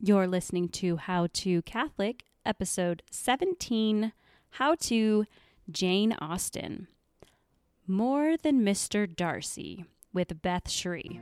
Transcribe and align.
You're 0.00 0.28
listening 0.28 0.68
to 0.68 0.96
How 0.96 1.26
to 1.32 1.60
Catholic, 1.62 2.22
episode 2.46 3.02
17 3.10 4.12
How 4.50 4.76
to 4.76 5.26
Jane 5.68 6.16
Austen. 6.20 6.86
More 7.84 8.36
Than 8.36 8.64
Mr. 8.64 9.12
Darcy 9.12 9.86
with 10.12 10.40
Beth 10.40 10.70
Shree. 10.70 11.18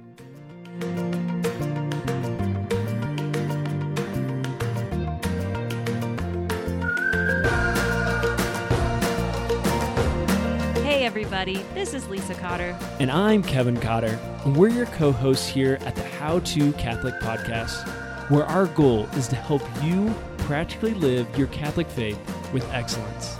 Hey, 10.83 11.07
everybody, 11.07 11.65
this 11.73 11.95
is 11.95 12.07
Lisa 12.09 12.35
Cotter. 12.35 12.77
And 13.01 13.11
I'm 13.11 13.43
Kevin 13.43 13.81
Cotter, 13.81 14.19
and 14.45 14.55
we're 14.55 14.69
your 14.69 14.85
co 14.85 15.13
hosts 15.13 15.47
here 15.49 15.79
at 15.87 15.95
the 15.95 16.05
How 16.05 16.41
to 16.41 16.73
Catholic 16.75 17.15
podcast, 17.23 18.06
where 18.29 18.45
our 18.47 18.67
goal 18.67 19.05
is 19.15 19.29
to 19.29 19.37
help 19.37 19.63
you 19.85 20.13
practically 20.39 20.95
live 20.95 21.27
your 21.39 21.47
Catholic 21.49 21.89
faith 21.89 22.19
with 22.53 22.69
excellence. 22.73 23.37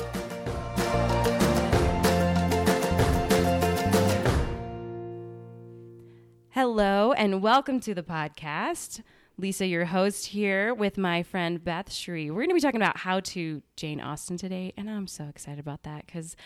Hello, 6.51 7.13
and 7.13 7.43
welcome 7.43 7.81
to 7.81 7.95
the 7.95 8.05
podcast. 8.05 9.03
Lisa, 9.39 9.67
your 9.67 9.87
host, 9.87 10.27
here 10.27 10.73
with 10.73 10.97
my 10.97 11.23
friend 11.23 11.63
Beth 11.63 11.93
Shree. 11.93 12.31
We're 12.31 12.43
going 12.43 12.51
to 12.51 12.55
be 12.55 12.61
talking 12.61 12.81
about 12.81 12.99
how 12.99 13.21
to 13.21 13.63
Jane 13.75 14.01
Austen 14.01 14.37
today, 14.37 14.73
and 14.77 14.89
I'm 14.89 15.09
so 15.09 15.25
excited 15.25 15.59
about 15.59 15.83
that 15.83 16.07
because 16.07 16.37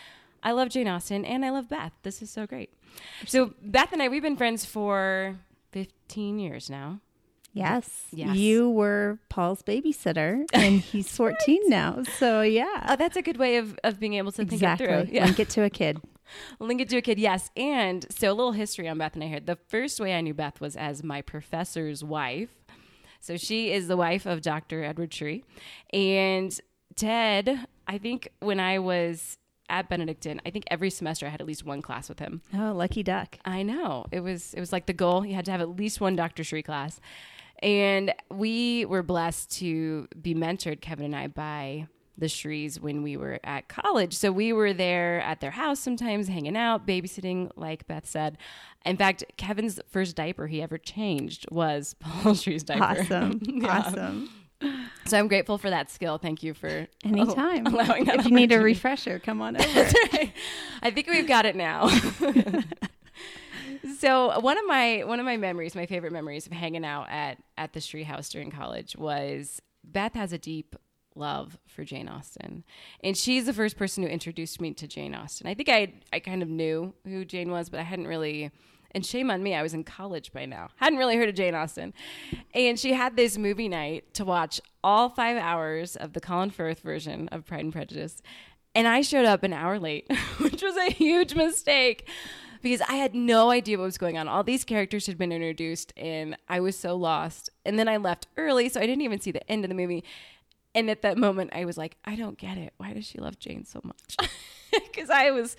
I 0.41 0.51
love 0.53 0.69
Jane 0.69 0.87
Austen 0.87 1.25
and 1.25 1.45
I 1.45 1.51
love 1.51 1.69
Beth. 1.69 1.93
This 2.01 2.23
is 2.23 2.31
so 2.31 2.47
great. 2.47 2.73
So, 3.27 3.53
Beth 3.61 3.93
and 3.93 4.01
I, 4.01 4.09
we've 4.09 4.23
been 4.23 4.35
friends 4.35 4.65
for 4.65 5.37
15 5.71 6.39
years 6.39 6.69
now. 6.69 7.01
Yes. 7.53 8.05
Yes. 8.11 8.35
You 8.37 8.69
were 8.69 9.19
Paul's 9.29 9.61
babysitter 9.61 10.45
and 10.53 10.79
he's 10.79 11.09
14 11.15 11.61
now. 11.67 12.03
So, 12.17 12.41
yeah. 12.41 12.87
Oh, 12.89 12.95
that's 12.95 13.17
a 13.17 13.21
good 13.21 13.37
way 13.37 13.57
of, 13.57 13.77
of 13.83 13.99
being 13.99 14.13
able 14.13 14.31
to 14.31 14.37
think 14.37 14.53
exactly. 14.53 14.87
it 14.87 15.07
through. 15.07 15.15
Yeah. 15.15 15.25
Link 15.25 15.39
it 15.39 15.49
to 15.49 15.63
a 15.63 15.69
kid. 15.69 15.99
Link 16.59 16.81
it 16.81 16.89
to 16.89 16.97
a 16.97 17.01
kid, 17.01 17.19
yes. 17.19 17.49
And 17.57 18.05
so 18.09 18.31
a 18.31 18.33
little 18.33 18.53
history 18.53 18.87
on 18.87 18.97
Beth 18.97 19.15
and 19.15 19.23
I 19.23 19.27
here. 19.27 19.39
The 19.39 19.57
first 19.67 19.99
way 19.99 20.15
I 20.15 20.21
knew 20.21 20.33
Beth 20.33 20.61
was 20.61 20.75
as 20.75 21.03
my 21.03 21.21
professor's 21.21 22.03
wife. 22.03 22.49
So 23.19 23.37
she 23.37 23.71
is 23.71 23.87
the 23.87 23.97
wife 23.97 24.25
of 24.25 24.41
Dr. 24.41 24.83
Edward 24.83 25.13
Shree. 25.13 25.43
And 25.93 26.57
Ted, 26.95 27.67
I 27.87 27.97
think 27.97 28.29
when 28.39 28.59
I 28.59 28.79
was 28.79 29.37
at 29.69 29.89
Benedictine, 29.89 30.41
I 30.45 30.49
think 30.49 30.65
every 30.69 30.89
semester 30.89 31.25
I 31.25 31.29
had 31.29 31.39
at 31.39 31.47
least 31.47 31.65
one 31.65 31.81
class 31.81 32.09
with 32.09 32.19
him. 32.19 32.41
Oh, 32.53 32.73
lucky 32.73 33.03
duck. 33.03 33.37
I 33.45 33.63
know. 33.63 34.05
It 34.11 34.21
was 34.21 34.53
it 34.53 34.59
was 34.59 34.71
like 34.71 34.85
the 34.85 34.93
goal. 34.93 35.25
You 35.25 35.35
had 35.35 35.45
to 35.45 35.51
have 35.51 35.61
at 35.61 35.69
least 35.69 36.01
one 36.01 36.15
Dr. 36.15 36.43
Shree 36.43 36.63
class. 36.63 36.99
And 37.61 38.13
we 38.29 38.85
were 38.85 39.03
blessed 39.03 39.51
to 39.59 40.07
be 40.19 40.33
mentored, 40.33 40.81
Kevin 40.81 41.05
and 41.05 41.15
I, 41.15 41.27
by 41.27 41.87
the 42.17 42.27
Shrees 42.27 42.79
when 42.79 43.01
we 43.03 43.17
were 43.17 43.39
at 43.43 43.67
college. 43.67 44.13
So 44.13 44.31
we 44.31 44.53
were 44.53 44.73
there 44.73 45.21
at 45.21 45.41
their 45.41 45.51
house 45.51 45.79
sometimes, 45.79 46.27
hanging 46.27 46.55
out, 46.57 46.85
babysitting, 46.85 47.49
like 47.55 47.87
Beth 47.87 48.05
said. 48.07 48.37
In 48.85 48.97
fact, 48.97 49.23
Kevin's 49.37 49.79
first 49.89 50.15
diaper 50.15 50.47
he 50.47 50.61
ever 50.61 50.77
changed 50.77 51.45
was 51.51 51.95
Paul 51.99 52.33
Shree's 52.35 52.63
diaper. 52.63 53.01
Awesome. 53.01 53.39
Yeah. 53.45 53.67
Awesome. 53.67 54.29
So 55.05 55.17
I'm 55.17 55.27
grateful 55.27 55.57
for 55.57 55.71
that 55.71 55.89
skill. 55.89 56.19
Thank 56.19 56.43
you 56.43 56.53
for 56.53 56.87
Anytime. 57.03 57.65
allowing 57.65 58.05
that 58.05 58.19
if 58.19 58.25
you 58.27 58.31
need 58.35 58.51
a 58.51 58.59
refresher, 58.59 59.17
come 59.17 59.41
on 59.41 59.57
over. 59.59 59.81
Right. 60.13 60.31
I 60.83 60.91
think 60.91 61.07
we've 61.09 61.27
got 61.27 61.47
it 61.47 61.55
now. 61.55 61.89
So 63.97 64.39
one 64.39 64.57
of 64.57 64.65
my 64.65 65.03
one 65.05 65.19
of 65.19 65.25
my 65.25 65.37
memories, 65.37 65.75
my 65.75 65.85
favorite 65.85 66.13
memories 66.13 66.45
of 66.45 66.51
hanging 66.51 66.85
out 66.85 67.07
at 67.09 67.37
at 67.57 67.73
the 67.73 67.81
Shree 67.81 68.03
House 68.03 68.29
during 68.29 68.51
college 68.51 68.95
was 68.95 69.61
Beth 69.83 70.13
has 70.13 70.33
a 70.33 70.37
deep 70.37 70.75
love 71.15 71.57
for 71.67 71.83
Jane 71.83 72.07
Austen, 72.07 72.63
and 73.03 73.17
she's 73.17 73.45
the 73.45 73.53
first 73.53 73.77
person 73.77 74.03
who 74.03 74.09
introduced 74.09 74.61
me 74.61 74.73
to 74.73 74.87
Jane 74.87 75.15
Austen. 75.15 75.47
I 75.47 75.53
think 75.53 75.69
I 75.69 75.93
I 76.13 76.19
kind 76.19 76.43
of 76.43 76.49
knew 76.49 76.93
who 77.05 77.25
Jane 77.25 77.51
was, 77.51 77.69
but 77.69 77.79
I 77.79 77.83
hadn't 77.83 78.07
really. 78.07 78.51
And 78.93 79.05
shame 79.05 79.31
on 79.31 79.41
me, 79.41 79.55
I 79.55 79.61
was 79.61 79.73
in 79.73 79.85
college 79.85 80.33
by 80.33 80.45
now. 80.45 80.67
Hadn't 80.75 80.99
really 80.99 81.15
heard 81.15 81.29
of 81.29 81.35
Jane 81.35 81.55
Austen. 81.55 81.93
And 82.53 82.77
she 82.77 82.91
had 82.91 83.15
this 83.15 83.37
movie 83.37 83.69
night 83.69 84.13
to 84.15 84.25
watch 84.25 84.59
all 84.83 85.07
five 85.07 85.37
hours 85.37 85.95
of 85.95 86.11
the 86.11 86.19
Colin 86.19 86.49
Firth 86.49 86.81
version 86.81 87.29
of 87.29 87.45
Pride 87.45 87.61
and 87.61 87.71
Prejudice. 87.71 88.21
And 88.75 88.89
I 88.89 88.99
showed 88.99 89.23
up 89.23 89.43
an 89.43 89.53
hour 89.53 89.79
late, 89.79 90.11
which 90.39 90.61
was 90.61 90.75
a 90.75 90.91
huge 90.91 91.35
mistake 91.35 92.05
because 92.61 92.81
I 92.81 92.95
had 92.95 93.15
no 93.15 93.49
idea 93.51 93.77
what 93.77 93.85
was 93.85 93.97
going 93.97 94.17
on. 94.17 94.27
All 94.27 94.43
these 94.43 94.63
characters 94.63 95.07
had 95.07 95.17
been 95.17 95.31
introduced 95.31 95.93
and 95.97 96.37
I 96.47 96.59
was 96.59 96.77
so 96.77 96.95
lost. 96.95 97.49
And 97.65 97.77
then 97.77 97.87
I 97.87 97.97
left 97.97 98.27
early, 98.37 98.69
so 98.69 98.79
I 98.79 98.85
didn't 98.85 99.01
even 99.01 99.19
see 99.19 99.31
the 99.31 99.49
end 99.51 99.65
of 99.65 99.69
the 99.69 99.75
movie. 99.75 100.03
And 100.73 100.89
at 100.89 101.01
that 101.01 101.17
moment, 101.17 101.51
I 101.53 101.65
was 101.65 101.77
like, 101.77 101.97
I 102.05 102.15
don't 102.15 102.37
get 102.37 102.57
it. 102.57 102.73
Why 102.77 102.93
does 102.93 103.05
she 103.05 103.19
love 103.19 103.39
Jane 103.39 103.65
so 103.65 103.81
much? 103.83 104.17
Because 104.71 105.09
I 105.09 105.31
was 105.31 105.57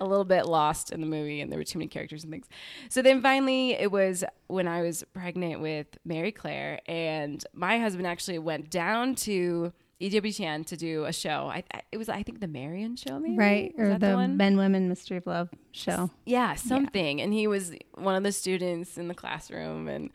a 0.00 0.06
little 0.06 0.24
bit 0.24 0.46
lost 0.46 0.90
in 0.90 1.02
the 1.02 1.06
movie 1.06 1.42
and 1.42 1.52
there 1.52 1.58
were 1.58 1.64
too 1.64 1.78
many 1.78 1.88
characters 1.88 2.24
and 2.24 2.32
things. 2.32 2.46
So 2.88 3.02
then 3.02 3.20
finally, 3.20 3.72
it 3.72 3.92
was 3.92 4.24
when 4.46 4.66
I 4.66 4.80
was 4.80 5.04
pregnant 5.12 5.60
with 5.60 5.86
Mary 6.02 6.32
Claire, 6.32 6.80
and 6.86 7.44
my 7.52 7.78
husband 7.78 8.06
actually 8.06 8.38
went 8.38 8.70
down 8.70 9.16
to 9.16 9.74
EWTN 10.00 10.66
to 10.66 10.76
do 10.76 11.04
a 11.04 11.12
show. 11.12 11.48
I, 11.52 11.62
I 11.72 11.82
it 11.92 11.98
was 11.98 12.08
I 12.08 12.22
think 12.22 12.40
the 12.40 12.48
Marion 12.48 12.96
show, 12.96 13.18
maybe 13.18 13.36
right. 13.36 13.74
Was 13.78 13.86
Or 13.86 13.88
that 13.98 14.00
the. 14.00 14.28
Men, 14.28 14.56
Women, 14.56 14.88
Mystery 14.88 15.18
of 15.18 15.26
Love 15.26 15.50
show. 15.72 16.10
Yeah, 16.24 16.54
something. 16.54 17.20
And 17.20 17.32
he 17.32 17.46
was 17.46 17.72
one 17.94 18.16
of 18.16 18.22
the 18.22 18.32
students 18.32 18.98
in 18.98 19.08
the 19.08 19.14
classroom 19.14 19.88
and 19.88 20.10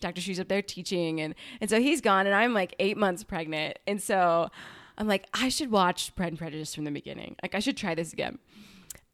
Dr. 0.00 0.20
Shree's 0.20 0.40
up 0.40 0.48
there 0.48 0.62
teaching 0.62 1.20
and 1.20 1.34
and 1.60 1.70
so 1.70 1.80
he's 1.80 2.00
gone 2.00 2.26
and 2.26 2.34
I'm 2.34 2.52
like 2.54 2.74
8 2.78 2.96
months 2.96 3.24
pregnant. 3.24 3.78
And 3.86 4.02
so 4.02 4.48
I'm 4.98 5.08
like 5.08 5.26
I 5.32 5.48
should 5.48 5.70
watch 5.70 6.14
Pride 6.14 6.28
and 6.28 6.38
Prejudice 6.38 6.74
from 6.74 6.84
the 6.84 6.90
beginning. 6.90 7.36
Like 7.42 7.54
I 7.54 7.60
should 7.60 7.76
try 7.76 7.94
this 7.94 8.12
again. 8.12 8.38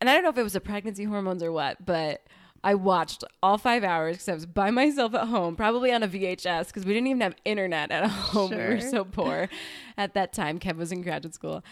And 0.01 0.09
I 0.09 0.15
don't 0.15 0.23
know 0.23 0.31
if 0.31 0.39
it 0.39 0.43
was 0.43 0.53
the 0.53 0.61
pregnancy 0.61 1.05
hormones 1.05 1.43
or 1.43 1.53
what, 1.53 1.84
but 1.84 2.25
I 2.65 2.75
watched 2.75 3.25
all 3.43 3.59
five 3.59 3.85
hours 3.85 4.17
because 4.17 4.29
I 4.29 4.35
was 4.35 4.47
by 4.47 4.71
myself 4.71 5.15
at 5.15 5.29
home, 5.29 5.57
probably 5.57 5.93
on 5.93 6.03
a 6.03 6.09
VHS 6.09 6.67
because 6.69 6.85
we 6.85 6.93
didn't 6.93 7.09
even 7.09 7.21
have 7.21 7.35
internet 7.45 7.91
at 7.91 8.09
home. 8.11 8.51
We 8.51 8.57
were 8.57 8.81
so 8.81 9.05
poor 9.11 9.49
at 9.97 10.15
that 10.15 10.33
time. 10.33 10.59
Kev 10.59 10.77
was 10.77 10.93
in 10.93 11.03
graduate 11.03 11.35
school. 11.35 11.63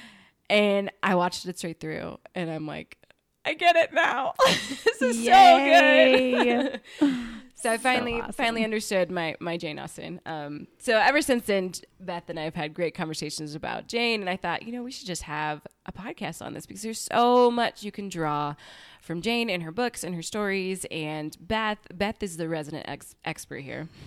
And 0.48 0.92
I 1.02 1.16
watched 1.16 1.44
it 1.46 1.58
straight 1.58 1.80
through 1.80 2.18
and 2.34 2.50
I'm 2.50 2.66
like, 2.66 2.98
I 3.44 3.54
get 3.54 3.76
it 3.76 3.92
now. 3.92 4.34
this 4.46 5.02
is 5.02 5.20
Yay. 5.20 6.32
so 6.32 6.78
good. 7.00 7.20
so 7.54 7.70
I 7.70 7.78
finally 7.78 8.20
awesome. 8.20 8.32
finally 8.32 8.64
understood 8.64 9.08
my 9.10 9.36
my 9.38 9.56
Jane 9.56 9.78
Austen. 9.78 10.20
Um, 10.26 10.66
so 10.78 10.98
ever 10.98 11.22
since 11.22 11.46
then, 11.46 11.72
Beth 12.00 12.28
and 12.28 12.40
I 12.40 12.42
have 12.42 12.56
had 12.56 12.74
great 12.74 12.94
conversations 12.96 13.54
about 13.54 13.86
Jane, 13.86 14.20
and 14.20 14.28
I 14.28 14.36
thought, 14.36 14.62
you 14.64 14.72
know, 14.72 14.82
we 14.82 14.90
should 14.90 15.06
just 15.06 15.22
have 15.22 15.60
a 15.86 15.92
podcast 15.92 16.44
on 16.44 16.54
this 16.54 16.66
because 16.66 16.82
there's 16.82 17.00
so 17.00 17.48
much 17.50 17.84
you 17.84 17.92
can 17.92 18.08
draw 18.08 18.56
from 19.06 19.22
Jane 19.22 19.48
and 19.48 19.62
her 19.62 19.72
books 19.72 20.04
and 20.04 20.14
her 20.14 20.22
stories. 20.22 20.84
And 20.90 21.36
Beth 21.40 21.78
Beth 21.94 22.22
is 22.22 22.36
the 22.36 22.48
resident 22.48 22.84
ex- 22.88 23.14
expert 23.24 23.60
here. 23.60 23.88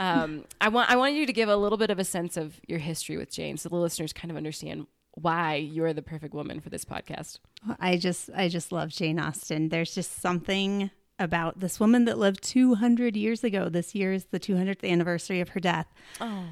Um, 0.00 0.44
I 0.60 0.68
want 0.68 0.90
I 0.90 0.96
want 0.96 1.14
you 1.14 1.26
to 1.26 1.32
give 1.32 1.48
a 1.48 1.56
little 1.56 1.76
bit 1.76 1.90
of 1.90 1.98
a 1.98 2.04
sense 2.04 2.36
of 2.36 2.60
your 2.68 2.78
history 2.78 3.16
with 3.16 3.32
Jane, 3.32 3.56
so 3.56 3.68
the 3.68 3.74
listeners 3.74 4.12
kind 4.12 4.30
of 4.30 4.36
understand 4.36 4.86
why 5.14 5.56
you're 5.56 5.92
the 5.92 6.02
perfect 6.02 6.34
woman 6.34 6.60
for 6.60 6.70
this 6.70 6.84
podcast. 6.84 7.40
I 7.80 7.96
just 7.96 8.30
I 8.32 8.48
just 8.48 8.70
love 8.70 8.90
Jane 8.90 9.18
Austen. 9.18 9.70
There's 9.70 9.94
just 9.96 10.20
something 10.20 10.92
about 11.18 11.58
this 11.58 11.80
woman 11.80 12.04
that 12.04 12.16
lived 12.16 12.44
200 12.44 13.16
years 13.16 13.42
ago. 13.42 13.68
This 13.68 13.92
year 13.92 14.12
is 14.12 14.26
the 14.26 14.38
200th 14.38 14.88
anniversary 14.88 15.40
of 15.40 15.48
her 15.50 15.60
death. 15.60 15.88
Oh. 16.20 16.44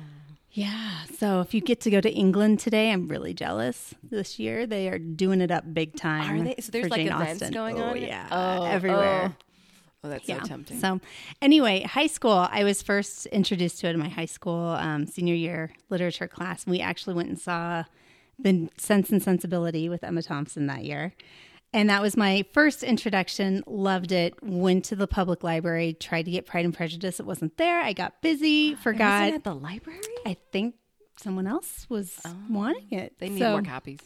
Yeah. 0.56 1.05
So 1.19 1.43
if 1.43 1.53
you 1.53 1.61
get 1.61 1.83
to 1.83 1.91
go 1.91 2.00
to 2.00 2.11
England 2.11 2.61
today, 2.61 2.91
I'm 2.91 3.09
really 3.09 3.34
jealous. 3.34 3.94
This 4.03 4.39
year 4.39 4.67
they 4.67 4.89
are 4.89 4.99
doing 4.99 5.43
it 5.43 5.50
up 5.50 5.65
big 5.72 5.97
time. 5.97 6.41
Are 6.41 6.44
they? 6.44 6.55
So 6.61 6.72
there's 6.72 6.89
like 6.89 7.03
Jane 7.03 7.09
events 7.09 7.43
Austen. 7.43 7.53
going 7.53 7.78
oh, 7.78 7.91
on? 7.91 8.00
Yeah. 8.00 8.27
Oh, 8.31 8.65
everywhere. 8.65 9.34
Oh, 9.39 9.43
Oh, 10.05 10.09
that's 10.09 10.28
Yeah. 10.28 10.41
so 10.43 10.49
tempting. 10.49 10.78
So, 10.78 11.00
anyway, 11.43 11.83
high 11.83 12.06
school, 12.06 12.47
I 12.50 12.65
was 12.65 12.81
first 12.81 13.27
introduced 13.27 13.81
to 13.81 13.89
it 13.89 13.95
in 13.95 13.99
my 13.99 14.09
high 14.09 14.27
school 14.27 14.69
um, 14.69 15.06
senior 15.06 15.34
year 15.34 15.72
literature 15.91 16.28
class. 16.28 16.66
We 16.66 16.81
actually 16.81 17.15
went 17.15 17.28
and 17.28 17.39
saw 17.39 17.84
The 18.39 18.69
Sense 18.77 19.10
and 19.10 19.22
Sensibility 19.22 19.89
with 19.89 20.04
Emma 20.04 20.22
Thompson 20.22 20.66
that 20.69 20.84
year. 20.84 21.13
And 21.72 21.91
that 21.91 22.01
was 22.01 22.16
my 22.16 22.45
first 22.53 22.83
introduction. 22.83 23.63
Loved 23.66 24.13
it. 24.13 24.34
Went 24.42 24.84
to 24.86 24.97
the 24.97 25.07
public 25.07 25.42
library, 25.45 25.92
tried 25.98 26.24
to 26.24 26.30
get 26.30 26.47
Pride 26.47 26.65
and 26.65 26.72
Prejudice. 26.74 27.21
It 27.21 27.27
wasn't 27.27 27.57
there. 27.59 27.80
I 27.80 27.92
got 27.92 28.22
busy, 28.22 28.71
It 28.71 28.78
forgot. 28.78 29.33
at 29.33 29.45
the 29.45 29.54
library? 29.54 30.01
I 30.24 30.36
think 30.53 30.77
someone 31.18 31.47
else 31.47 31.86
was 31.89 32.18
wanting 32.48 32.91
it. 32.92 33.18
They 33.18 33.28
need 33.28 33.39
So- 33.41 33.53
more 33.53 33.63
copies. 33.63 34.01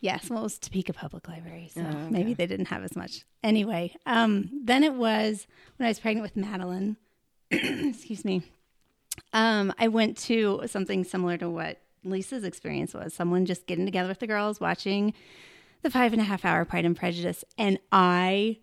Yes, 0.00 0.28
well, 0.28 0.40
it 0.40 0.42
was 0.42 0.58
Topeka 0.58 0.92
Public 0.92 1.26
Library, 1.26 1.70
so 1.72 1.80
Oh, 1.80 1.86
okay. 1.88 2.10
maybe 2.10 2.34
they 2.34 2.46
didn't 2.46 2.66
have 2.66 2.84
as 2.84 2.94
much. 2.94 3.24
Anyway, 3.42 3.94
um, 4.04 4.50
then 4.62 4.84
it 4.84 4.92
was 4.94 5.46
when 5.78 5.86
I 5.86 5.90
was 5.90 5.98
pregnant 5.98 6.22
with 6.22 6.36
Madeline. 6.36 6.96
excuse 7.50 8.22
me. 8.24 8.42
Um, 9.32 9.72
I 9.78 9.88
went 9.88 10.18
to 10.18 10.62
something 10.66 11.02
similar 11.02 11.38
to 11.38 11.48
what 11.48 11.80
Lisa's 12.04 12.44
experience 12.44 12.92
was. 12.92 13.14
Someone 13.14 13.46
just 13.46 13.66
getting 13.66 13.86
together 13.86 14.08
with 14.10 14.18
the 14.20 14.26
girls, 14.26 14.60
watching 14.60 15.14
the 15.86 15.90
five 15.92 16.12
and 16.12 16.20
a 16.20 16.24
half 16.24 16.44
hour 16.44 16.64
Pride 16.64 16.84
and 16.84 16.96
Prejudice, 16.96 17.44
and 17.56 17.78
I 17.92 18.58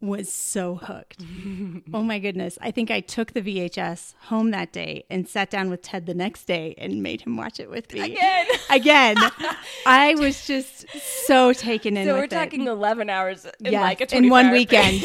was 0.00 0.30
so 0.32 0.74
hooked. 0.74 1.22
oh 1.94 2.02
my 2.02 2.18
goodness. 2.18 2.58
I 2.60 2.70
think 2.72 2.90
I 2.90 3.00
took 3.00 3.32
the 3.34 3.40
VHS 3.40 4.14
home 4.22 4.50
that 4.50 4.72
day 4.72 5.04
and 5.08 5.28
sat 5.28 5.48
down 5.48 5.70
with 5.70 5.80
Ted 5.82 6.06
the 6.06 6.12
next 6.14 6.44
day 6.44 6.74
and 6.76 7.02
made 7.04 7.20
him 7.22 7.36
watch 7.36 7.60
it 7.60 7.70
with 7.70 7.92
me. 7.94 8.00
Again. 8.00 8.46
Again. 8.70 9.16
I 9.86 10.14
was 10.16 10.44
just 10.46 10.86
so 11.26 11.52
taken 11.52 11.96
in 11.96 12.06
So 12.06 12.14
we're 12.14 12.24
it. 12.24 12.30
talking 12.30 12.66
11 12.66 13.08
hours 13.08 13.46
in 13.60 13.72
Yes, 13.72 13.80
like 13.80 14.00
a 14.00 14.16
in 14.16 14.28
one 14.28 14.50
weekend. 14.50 15.02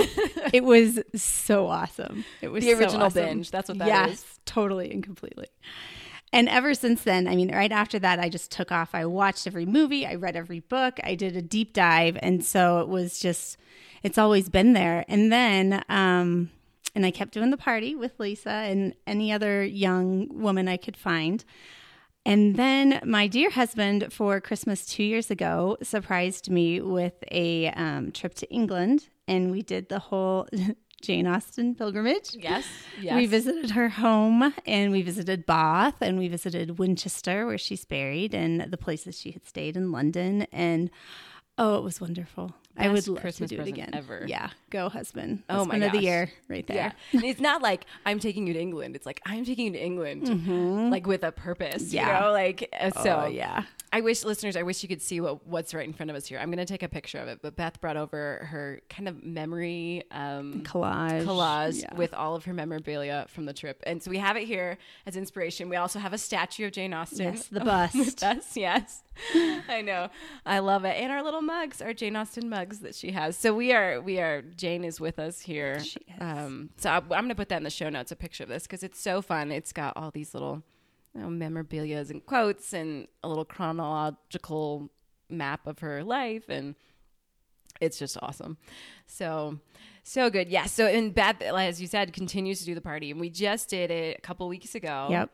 it 0.52 0.64
was 0.64 1.00
so 1.16 1.68
awesome. 1.68 2.26
It 2.42 2.50
was 2.50 2.64
The 2.66 2.72
so 2.74 2.80
original 2.80 3.04
awesome. 3.04 3.24
binge. 3.26 3.52
That's 3.52 3.70
what 3.70 3.78
that 3.78 3.88
yes, 3.88 4.12
is. 4.14 4.26
totally 4.46 4.92
and 4.92 5.04
completely. 5.04 5.48
And 6.34 6.48
ever 6.48 6.74
since 6.74 7.04
then, 7.04 7.28
I 7.28 7.36
mean, 7.36 7.54
right 7.54 7.72
after 7.72 8.00
that, 8.00 8.20
I 8.20 8.30
just 8.30 8.52
took 8.52 8.72
off. 8.72 8.96
I 8.96 9.06
watched 9.06 9.48
every 9.48 9.66
movie, 9.66 10.06
I 10.06 10.16
read 10.16 10.36
every 10.36 10.62
book, 10.62 11.00
I 11.04 11.16
did 11.16 11.36
a 11.36 11.42
deep 11.42 11.74
dive, 11.74 12.18
and 12.22 12.44
so 12.44 12.80
it 12.80 12.88
was 12.88 13.20
just, 13.20 13.58
it's 14.02 14.18
always 14.18 14.48
been 14.48 14.74
there. 14.74 15.04
And 15.10 15.32
then, 15.32 15.84
um, 15.90 16.50
and 16.96 17.06
I 17.06 17.12
kept 17.12 17.34
doing 17.34 17.52
the 17.52 17.58
party 17.58 17.96
with 17.96 18.20
Lisa 18.20 18.50
and 18.50 18.96
any 19.06 19.32
other 19.32 19.64
young 19.64 20.28
woman 20.30 20.68
I 20.68 20.78
could 20.78 20.98
find. 20.98 21.44
And 22.26 22.56
then 22.56 23.02
my 23.04 23.28
dear 23.28 23.50
husband, 23.50 24.14
for 24.14 24.40
Christmas 24.40 24.86
two 24.86 25.04
years 25.04 25.32
ago, 25.32 25.78
surprised 25.82 26.50
me 26.50 26.80
with 26.80 27.16
a 27.32 27.70
um, 27.70 28.12
trip 28.12 28.36
to 28.36 28.50
England, 28.52 29.10
and 29.28 29.52
we 29.52 29.64
did 29.64 29.90
the 29.90 30.00
whole 30.00 30.48
Jane 31.02 31.28
Austen 31.28 31.76
pilgrimage. 31.76 32.34
Yes. 32.34 32.66
Yes. 33.02 33.16
We 33.16 33.26
visited 33.26 33.72
her 33.72 33.90
home, 33.90 34.54
and 34.68 34.92
we 34.92 35.02
visited 35.02 35.48
Bath, 35.48 35.96
and 36.02 36.20
we 36.20 36.28
visited 36.28 36.78
Winchester, 36.78 37.48
where 37.48 37.58
she's 37.58 37.84
buried, 37.84 38.36
and 38.36 38.62
the 38.62 38.78
places 38.78 39.20
she 39.20 39.32
had 39.32 39.44
stayed 39.44 39.76
in 39.76 39.92
London. 39.92 40.46
And 40.52 40.92
oh, 41.58 41.78
it 41.80 41.84
was 41.84 42.00
wonderful. 42.00 42.54
I 42.78 42.90
would 42.90 43.08
love 43.08 43.22
Christmas 43.22 43.50
to 43.50 43.56
do 43.58 43.62
it 43.62 43.68
again. 43.68 43.90
ever. 43.94 44.24
Yeah, 44.28 44.50
go 44.70 44.90
husband. 44.90 45.44
Oh 45.50 45.66
my 45.66 45.76
husband 45.76 45.84
of 45.84 45.92
the 45.94 46.02
year, 46.02 46.32
right 46.48 46.66
there. 46.68 46.94
Yeah. 47.12 47.22
It's 47.24 47.40
not 47.42 47.62
like 47.62 47.86
I'm 48.06 48.20
taking 48.20 48.48
you 48.48 48.54
to 48.54 48.60
England. 48.60 48.96
It's 48.96 49.06
like 49.06 49.22
I'm 49.26 49.44
taking 49.46 49.68
you 49.68 49.72
to 49.74 49.84
England, 49.84 50.92
like 50.92 51.06
with 51.08 51.24
a 51.24 51.32
purpose. 51.32 51.84
Mm-hmm. 51.86 51.96
Yeah. 51.96 52.20
You 52.20 52.26
know, 52.26 52.32
like 52.32 52.70
uh, 52.80 52.92
so. 53.02 53.24
Oh, 53.26 53.28
yeah. 53.28 53.64
I 53.94 54.00
wish 54.00 54.24
listeners, 54.24 54.56
I 54.56 54.64
wish 54.64 54.84
you 54.84 54.88
could 54.88 55.02
see 55.02 55.20
what, 55.20 55.46
what's 55.46 55.74
right 55.74 55.86
in 55.86 55.92
front 55.92 56.10
of 56.10 56.16
us 56.16 56.26
here. 56.26 56.40
I'm 56.40 56.48
going 56.48 56.60
to 56.60 56.66
take 56.66 56.82
a 56.82 56.88
picture 56.88 57.18
of 57.20 57.28
it, 57.28 57.40
but 57.42 57.58
Beth 57.58 57.82
brought 57.82 57.98
over 57.98 58.48
her 58.50 58.80
kind 58.90 59.10
of 59.10 59.22
memory 59.22 60.04
um, 60.12 60.62
Collage. 60.64 61.26
collage 61.26 61.82
Yeah. 61.82 61.94
with 61.96 62.14
all 62.14 62.36
of 62.36 62.46
her 62.46 62.54
memorabilia 62.54 63.26
from 63.28 63.44
the 63.48 63.52
trip, 63.52 63.84
and 63.86 64.02
so 64.02 64.10
we 64.10 64.18
have 64.20 64.38
it 64.38 64.48
here 64.48 64.78
as 65.06 65.18
inspiration. 65.18 65.68
We 65.68 65.76
also 65.76 66.00
have 66.00 66.14
a 66.14 66.18
statue 66.18 66.68
of 66.68 66.72
Jane 66.72 66.94
Austen. 66.94 67.34
Yes, 67.34 67.48
the 67.48 67.60
with 67.60 67.66
bust. 67.66 68.24
us, 68.24 68.56
yes, 68.56 69.04
I 69.68 69.82
know, 69.86 70.08
I 70.46 70.60
love 70.60 70.86
it, 70.86 70.96
and 70.96 71.12
our 71.12 71.22
little 71.22 71.42
mugs, 71.42 71.82
our 71.82 71.94
Jane 71.94 72.16
Austen 72.16 72.48
mugs 72.48 72.61
that 72.70 72.96
she 72.96 73.12
has. 73.12 73.38
So 73.38 73.54
we 73.54 73.74
are, 73.74 74.02
we 74.02 74.20
are. 74.20 74.42
Jane 74.42 74.84
is 74.84 75.00
with 75.00 75.20
us 75.20 75.40
here. 75.42 75.82
Um, 76.20 76.70
so 76.78 76.90
I, 76.90 76.96
I'm 76.98 77.08
going 77.10 77.30
to 77.30 77.36
put 77.36 77.50
that 77.50 77.58
in 77.58 77.64
the 77.64 77.70
show 77.70 77.90
notes, 77.90 78.12
a 78.12 78.16
picture 78.16 78.44
of 78.44 78.50
this 78.50 78.64
because 78.64 78.84
it's 78.84 79.00
so 79.00 79.22
fun. 79.22 79.52
It's 79.52 79.72
got 79.74 79.98
all 79.98 80.12
these 80.12 80.34
little 80.34 80.64
you 81.14 81.22
know, 81.22 81.28
memorabilias 81.28 82.10
and 82.10 82.26
quotes 82.26 82.74
and 82.74 83.08
a 83.24 83.28
little 83.28 83.46
chronological 83.46 84.90
map 85.30 85.66
of 85.68 85.80
her 85.80 86.04
life 86.04 86.50
and 86.50 86.76
it's 87.80 87.98
just 87.98 88.18
awesome 88.22 88.58
so 89.08 89.58
so 90.04 90.30
good 90.30 90.50
yeah 90.50 90.66
so 90.66 90.86
and 90.88 91.16
beth 91.16 91.42
as 91.42 91.80
you 91.82 91.88
said 91.88 92.12
continues 92.12 92.60
to 92.60 92.66
do 92.66 92.76
the 92.76 92.82
party 92.82 93.12
and 93.12 93.20
we 93.20 93.30
just 93.30 93.70
did 93.70 93.90
it 93.90 94.18
a 94.18 94.22
couple 94.22 94.48
weeks 94.50 94.76
ago 94.76 95.08
Yep. 95.10 95.30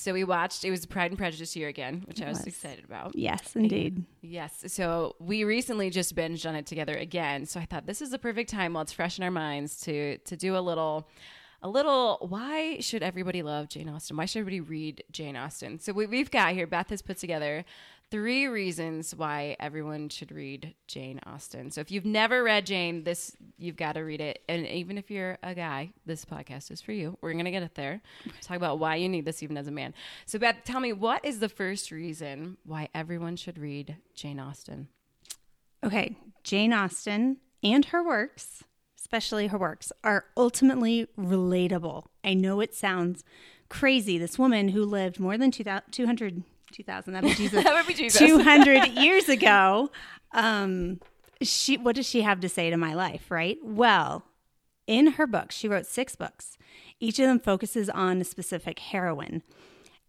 So 0.00 0.12
we 0.12 0.24
watched 0.24 0.64
it 0.64 0.70
was 0.70 0.86
pride 0.86 1.10
and 1.10 1.18
prejudice 1.18 1.54
year 1.54 1.68
again 1.68 2.02
which 2.06 2.20
i 2.22 2.28
was 2.28 2.38
was. 2.38 2.46
excited 2.46 2.84
about 2.84 3.14
Yes, 3.14 3.54
indeed. 3.54 4.04
Yes. 4.22 4.64
So 4.68 5.16
we 5.18 5.44
recently 5.44 5.90
just 5.90 6.14
binged 6.14 6.48
on 6.48 6.54
it 6.54 6.66
together 6.66 6.94
again. 6.94 7.46
So 7.46 7.58
I 7.60 7.64
thought 7.64 7.86
this 7.86 8.00
is 8.02 8.10
the 8.10 8.18
perfect 8.18 8.50
time 8.50 8.74
while 8.74 8.82
it's 8.82 8.92
fresh 8.92 9.18
in 9.18 9.24
our 9.24 9.30
minds 9.30 9.80
to 9.82 10.18
to 10.18 10.36
do 10.36 10.56
a 10.56 10.60
little 10.60 11.08
a 11.62 11.68
little 11.68 12.18
why 12.28 12.78
should 12.80 13.02
everybody 13.02 13.42
love 13.42 13.68
Jane 13.68 13.88
Austen? 13.88 14.16
Why 14.16 14.24
should 14.26 14.40
everybody 14.40 14.60
read 14.60 15.04
Jane 15.10 15.36
Austen? 15.36 15.78
So 15.78 15.92
what 15.92 16.08
we've 16.08 16.30
got 16.30 16.54
here, 16.54 16.66
Beth 16.66 16.90
has 16.90 17.02
put 17.02 17.18
together 17.18 17.64
three 18.10 18.46
reasons 18.46 19.14
why 19.14 19.56
everyone 19.60 20.08
should 20.08 20.32
read 20.32 20.74
Jane 20.88 21.20
Austen. 21.26 21.70
So 21.70 21.80
if 21.80 21.90
you've 21.90 22.04
never 22.04 22.42
read 22.42 22.66
Jane, 22.66 23.04
this 23.04 23.36
you've 23.56 23.76
got 23.76 23.92
to 23.92 24.00
read 24.00 24.20
it. 24.20 24.42
And 24.48 24.66
even 24.66 24.98
if 24.98 25.10
you're 25.10 25.38
a 25.42 25.54
guy, 25.54 25.92
this 26.06 26.24
podcast 26.24 26.70
is 26.70 26.80
for 26.80 26.92
you. 26.92 27.16
We're 27.20 27.32
gonna 27.32 27.50
get 27.50 27.62
it 27.62 27.74
there. 27.74 28.02
Talk 28.40 28.56
about 28.56 28.78
why 28.78 28.96
you 28.96 29.08
need 29.08 29.24
this 29.24 29.42
even 29.42 29.56
as 29.56 29.68
a 29.68 29.72
man. 29.72 29.94
So 30.26 30.38
Beth, 30.38 30.56
tell 30.64 30.80
me 30.80 30.92
what 30.92 31.24
is 31.24 31.38
the 31.38 31.48
first 31.48 31.90
reason 31.90 32.56
why 32.64 32.88
everyone 32.94 33.36
should 33.36 33.58
read 33.58 33.96
Jane 34.14 34.40
Austen? 34.40 34.88
Okay, 35.84 36.16
Jane 36.44 36.72
Austen 36.72 37.38
and 37.62 37.86
her 37.86 38.02
works, 38.04 38.64
especially 38.98 39.46
her 39.46 39.58
works, 39.58 39.92
are 40.04 40.26
ultimately 40.36 41.06
relatable. 41.18 42.06
I 42.24 42.34
know 42.34 42.60
it 42.60 42.74
sounds 42.74 43.24
crazy. 43.68 44.18
This 44.18 44.38
woman 44.38 44.68
who 44.68 44.84
lived 44.84 45.20
more 45.20 45.38
than 45.38 45.50
200, 45.50 46.42
2000, 46.72 47.12
that 47.12 47.22
would 47.22 47.30
be 47.30 47.34
Jesus, 47.36 47.64
That 47.64 47.74
would 47.74 47.86
be 47.86 47.94
Jesus. 47.94 48.18
200 48.18 48.88
years 48.92 49.28
ago. 49.28 49.90
Um, 50.32 51.00
she, 51.42 51.76
what 51.76 51.96
does 51.96 52.06
she 52.06 52.22
have 52.22 52.40
to 52.40 52.48
say 52.48 52.70
to 52.70 52.76
my 52.76 52.94
life, 52.94 53.30
right? 53.30 53.58
Well, 53.62 54.24
in 54.86 55.12
her 55.12 55.26
book 55.26 55.52
she 55.52 55.68
wrote 55.68 55.86
six 55.86 56.16
books. 56.16 56.58
Each 56.98 57.18
of 57.18 57.26
them 57.26 57.40
focuses 57.40 57.88
on 57.88 58.20
a 58.20 58.24
specific 58.24 58.78
heroine. 58.78 59.42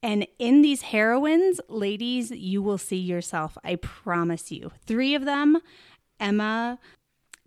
And 0.03 0.27
in 0.39 0.61
these 0.61 0.81
heroines, 0.81 1.61
ladies, 1.67 2.31
you 2.31 2.61
will 2.61 2.79
see 2.79 2.97
yourself. 2.97 3.57
I 3.63 3.75
promise 3.75 4.51
you. 4.51 4.71
Three 4.85 5.13
of 5.15 5.25
them 5.25 5.59
Emma, 6.19 6.79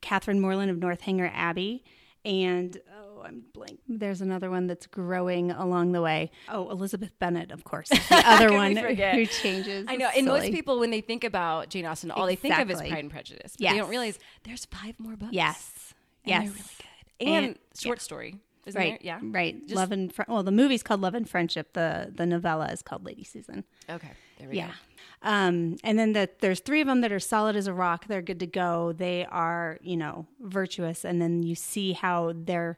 Catherine 0.00 0.40
Morland 0.40 0.70
of 0.70 0.78
Northanger 0.78 1.30
Abbey, 1.34 1.84
and 2.24 2.78
I'm 3.24 3.42
blank. 3.52 3.80
There's 3.88 4.20
another 4.20 4.50
one 4.50 4.66
that's 4.66 4.86
growing 4.86 5.50
along 5.50 5.92
the 5.92 6.02
way. 6.02 6.30
Oh, 6.48 6.70
Elizabeth 6.70 7.18
Bennet, 7.18 7.50
of 7.50 7.64
course, 7.64 7.88
the 8.08 8.22
other 8.26 8.52
one 8.52 8.76
who 8.76 9.26
changes. 9.26 9.86
I 9.88 9.96
know, 9.96 10.08
and 10.16 10.26
most 10.26 10.52
people, 10.52 10.78
when 10.78 10.90
they 10.90 11.00
think 11.00 11.24
about 11.24 11.68
Jane 11.70 11.86
Austen, 11.86 12.10
all 12.10 12.26
they 12.26 12.36
think 12.36 12.58
of 12.58 12.70
is 12.70 12.78
Pride 12.78 12.92
and 12.92 13.10
Prejudice. 13.10 13.52
But 13.56 13.60
Yes. 13.60 13.72
They 13.72 13.78
don't 13.78 13.90
realize 13.90 14.18
there's 14.44 14.64
five 14.66 14.98
more 15.00 15.16
books. 15.16 15.32
yes, 15.32 15.94
and 16.24 16.30
yes, 16.30 16.42
they're 16.44 16.52
really 16.52 16.64
good. 16.78 17.26
And, 17.26 17.44
And- 17.46 17.58
short 17.78 18.00
story, 18.00 18.36
isn't 18.66 18.78
right, 18.78 18.90
there? 18.92 18.98
Yeah, 19.02 19.20
right. 19.22 19.60
Just- 19.66 19.74
Love 19.76 19.92
and 19.92 20.12
Fr- 20.12 20.22
well, 20.28 20.42
the 20.42 20.50
movie's 20.52 20.82
called 20.82 21.00
Love 21.00 21.14
and 21.14 21.28
Friendship. 21.28 21.72
The 21.72 22.12
the 22.14 22.26
novella 22.26 22.66
is 22.72 22.82
called 22.82 23.04
Lady 23.04 23.24
Susan. 23.24 23.64
Okay, 23.88 24.10
there 24.38 24.48
we 24.48 24.56
Yeah. 24.56 24.68
go. 24.68 24.72
Um, 25.26 25.76
and 25.82 25.98
then 25.98 26.12
that 26.12 26.40
there's 26.40 26.60
three 26.60 26.82
of 26.82 26.86
them 26.86 27.00
that 27.00 27.10
are 27.10 27.18
solid 27.20 27.56
as 27.56 27.66
a 27.66 27.72
rock. 27.72 28.06
They're 28.08 28.20
good 28.20 28.40
to 28.40 28.46
go. 28.46 28.92
They 28.92 29.24
are, 29.24 29.78
you 29.80 29.96
know, 29.96 30.26
virtuous. 30.40 31.02
And 31.02 31.22
then 31.22 31.42
you 31.42 31.54
see 31.54 31.94
how 31.94 32.34
their 32.36 32.76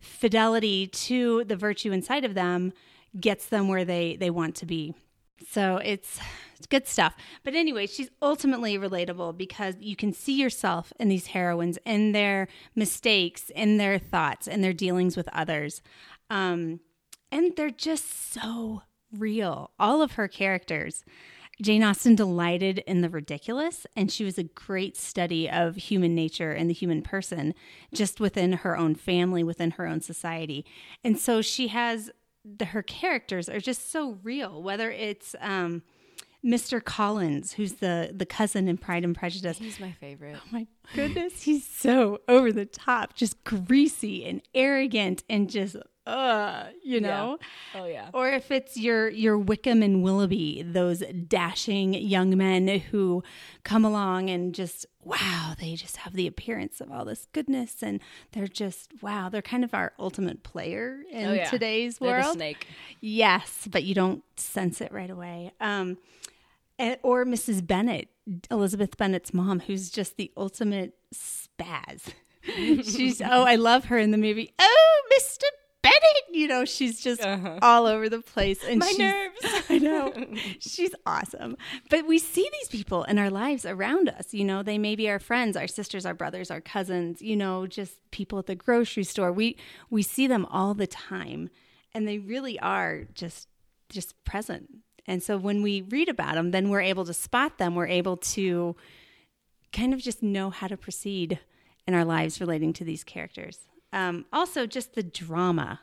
fidelity 0.00 0.86
to 0.86 1.44
the 1.44 1.56
virtue 1.56 1.92
inside 1.92 2.24
of 2.24 2.34
them 2.34 2.72
gets 3.18 3.46
them 3.46 3.68
where 3.68 3.84
they 3.84 4.16
they 4.16 4.30
want 4.30 4.54
to 4.56 4.66
be. 4.66 4.94
So 5.50 5.76
it's 5.76 6.20
it's 6.56 6.66
good 6.66 6.86
stuff. 6.86 7.14
But 7.44 7.54
anyway, 7.54 7.86
she's 7.86 8.10
ultimately 8.20 8.76
relatable 8.76 9.36
because 9.36 9.76
you 9.78 9.96
can 9.96 10.12
see 10.12 10.38
yourself 10.40 10.92
in 10.98 11.08
these 11.08 11.28
heroines 11.28 11.78
in 11.84 12.12
their 12.12 12.48
mistakes 12.74 13.50
in 13.54 13.76
their 13.78 13.98
thoughts 13.98 14.46
in 14.46 14.60
their 14.60 14.72
dealings 14.72 15.16
with 15.16 15.28
others. 15.32 15.82
Um, 16.30 16.80
and 17.30 17.54
they're 17.56 17.70
just 17.70 18.32
so 18.32 18.82
real. 19.16 19.70
All 19.78 20.02
of 20.02 20.12
her 20.12 20.28
characters. 20.28 21.04
Jane 21.60 21.82
Austen 21.82 22.14
delighted 22.14 22.78
in 22.86 23.00
the 23.00 23.08
ridiculous, 23.08 23.86
and 23.96 24.12
she 24.12 24.24
was 24.24 24.38
a 24.38 24.44
great 24.44 24.96
study 24.96 25.50
of 25.50 25.76
human 25.76 26.14
nature 26.14 26.52
and 26.52 26.70
the 26.70 26.74
human 26.74 27.02
person 27.02 27.54
just 27.92 28.20
within 28.20 28.52
her 28.52 28.76
own 28.76 28.94
family, 28.94 29.42
within 29.42 29.72
her 29.72 29.86
own 29.86 30.00
society. 30.00 30.64
And 31.02 31.18
so 31.18 31.42
she 31.42 31.68
has 31.68 32.10
the, 32.44 32.66
her 32.66 32.82
characters 32.82 33.48
are 33.48 33.60
just 33.60 33.90
so 33.90 34.18
real, 34.22 34.62
whether 34.62 34.90
it's 34.90 35.34
um, 35.40 35.82
Mr. 36.44 36.82
Collins, 36.82 37.52
who's 37.52 37.74
the, 37.74 38.12
the 38.14 38.26
cousin 38.26 38.68
in 38.68 38.78
Pride 38.78 39.04
and 39.04 39.16
Prejudice. 39.16 39.58
He's 39.58 39.80
my 39.80 39.92
favorite. 39.92 40.36
Oh 40.38 40.48
my 40.50 40.66
goodness, 40.94 41.42
he's 41.42 41.66
so 41.66 42.20
over 42.28 42.52
the 42.52 42.66
top, 42.66 43.14
just 43.14 43.42
greasy 43.44 44.24
and 44.24 44.42
arrogant 44.54 45.24
and 45.28 45.50
just 45.50 45.76
uh, 46.08 46.68
you 46.82 47.00
know. 47.00 47.38
Oh 47.74 47.84
yeah. 47.86 48.10
Or 48.14 48.28
if 48.30 48.50
it's 48.50 48.76
your 48.76 49.08
your 49.10 49.38
Wickham 49.38 49.82
and 49.82 50.02
Willoughby, 50.02 50.62
those 50.66 51.00
dashing 51.28 51.94
young 51.94 52.36
men 52.36 52.66
who 52.90 53.22
come 53.64 53.84
along 53.84 54.30
and 54.30 54.54
just 54.54 54.86
wow, 55.04 55.54
they 55.60 55.74
just 55.74 55.98
have 55.98 56.14
the 56.14 56.26
appearance 56.26 56.80
of 56.80 56.90
all 56.90 57.04
this 57.04 57.26
goodness 57.32 57.82
and 57.82 58.00
they're 58.32 58.46
just 58.48 58.90
wow, 59.02 59.28
they're 59.28 59.42
kind 59.42 59.64
of 59.64 59.74
our 59.74 59.92
ultimate 59.98 60.42
player 60.42 61.02
in 61.10 61.26
Oh, 61.28 61.32
yeah. 61.34 61.50
today's 61.50 61.98
They're 61.98 62.16
the 62.18 62.22
world. 62.24 62.36
snake. 62.36 62.66
Yes, 63.00 63.68
but 63.70 63.84
you 63.84 63.94
don't 63.94 64.22
sense 64.36 64.80
it 64.80 64.92
right 64.92 65.10
away. 65.10 65.52
Um, 65.60 65.98
or 67.02 67.24
Mrs. 67.24 67.66
Bennet, 67.66 68.08
Elizabeth 68.50 68.96
Bennet's 68.96 69.34
mom, 69.34 69.60
who's 69.60 69.90
just 69.90 70.16
the 70.16 70.30
ultimate 70.36 70.94
spaz. 71.14 72.12
She's 72.44 73.20
oh, 73.20 73.42
I 73.44 73.56
love 73.56 73.86
her 73.86 73.98
in 73.98 74.10
the 74.12 74.16
movie. 74.18 74.54
Oh, 74.58 75.02
Mr. 75.18 75.42
Bennet, 76.08 76.24
you 76.38 76.48
know, 76.48 76.64
she's 76.64 77.00
just 77.00 77.22
all 77.62 77.86
over 77.86 78.08
the 78.08 78.20
place. 78.20 78.62
And 78.64 78.82
Uh-huh. 78.82 78.92
My 78.98 79.04
nerves. 79.04 79.64
I 79.70 79.78
know. 79.78 80.12
She's 80.60 80.94
awesome. 81.06 81.56
But 81.90 82.06
we 82.06 82.18
see 82.18 82.48
these 82.58 82.68
people 82.68 83.04
in 83.04 83.18
our 83.18 83.30
lives 83.30 83.64
around 83.66 84.08
us. 84.08 84.32
You 84.32 84.44
know, 84.44 84.62
they 84.62 84.78
may 84.78 84.96
be 84.96 85.08
our 85.08 85.18
friends, 85.18 85.56
our 85.56 85.66
sisters, 85.66 86.06
our 86.06 86.14
brothers, 86.14 86.50
our 86.50 86.60
cousins, 86.60 87.20
you 87.22 87.36
know, 87.36 87.66
just 87.66 87.98
people 88.10 88.38
at 88.38 88.46
the 88.46 88.54
grocery 88.54 89.04
store. 89.04 89.30
We 89.32 89.56
we 89.90 90.02
see 90.02 90.26
them 90.26 90.46
all 90.46 90.74
the 90.74 90.86
time. 90.86 91.50
And 91.94 92.06
they 92.06 92.18
really 92.18 92.58
are 92.60 93.04
just 93.14 93.48
just 93.88 94.22
present. 94.24 94.68
And 95.06 95.22
so 95.22 95.38
when 95.38 95.62
we 95.62 95.82
read 95.82 96.08
about 96.08 96.34
them, 96.34 96.50
then 96.50 96.68
we're 96.68 96.82
able 96.82 97.04
to 97.06 97.14
spot 97.14 97.58
them. 97.58 97.74
We're 97.74 97.86
able 97.86 98.16
to 98.18 98.76
kind 99.72 99.94
of 99.94 100.00
just 100.00 100.22
know 100.22 100.50
how 100.50 100.66
to 100.68 100.76
proceed 100.76 101.38
in 101.86 101.94
our 101.94 102.04
lives 102.04 102.40
relating 102.40 102.72
to 102.74 102.84
these 102.84 103.04
characters. 103.04 103.60
Um, 103.92 104.26
also, 104.32 104.66
just 104.66 104.94
the 104.94 105.02
drama. 105.02 105.80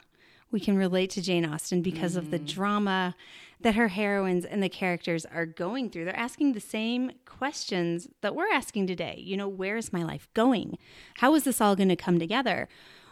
We 0.55 0.61
can 0.61 0.77
relate 0.77 1.09
to 1.09 1.21
Jane 1.21 1.45
Austen 1.45 1.81
because 1.81 2.15
of 2.15 2.31
the 2.31 2.39
drama 2.39 3.13
that 3.59 3.75
her 3.75 3.89
heroines 3.89 4.45
and 4.45 4.63
the 4.63 4.69
characters 4.69 5.25
are 5.25 5.45
going 5.45 5.89
through. 5.89 6.05
They're 6.05 6.15
asking 6.15 6.53
the 6.53 6.61
same 6.61 7.11
questions 7.25 8.07
that 8.21 8.35
we're 8.35 8.49
asking 8.53 8.87
today. 8.87 9.15
You 9.17 9.35
know, 9.35 9.49
where 9.49 9.75
is 9.75 9.91
my 9.91 10.01
life 10.01 10.29
going? 10.33 10.77
How 11.15 11.35
is 11.35 11.43
this 11.43 11.59
all 11.59 11.75
going 11.75 11.89
to 11.89 11.97
come 11.97 12.19
together? 12.19 12.69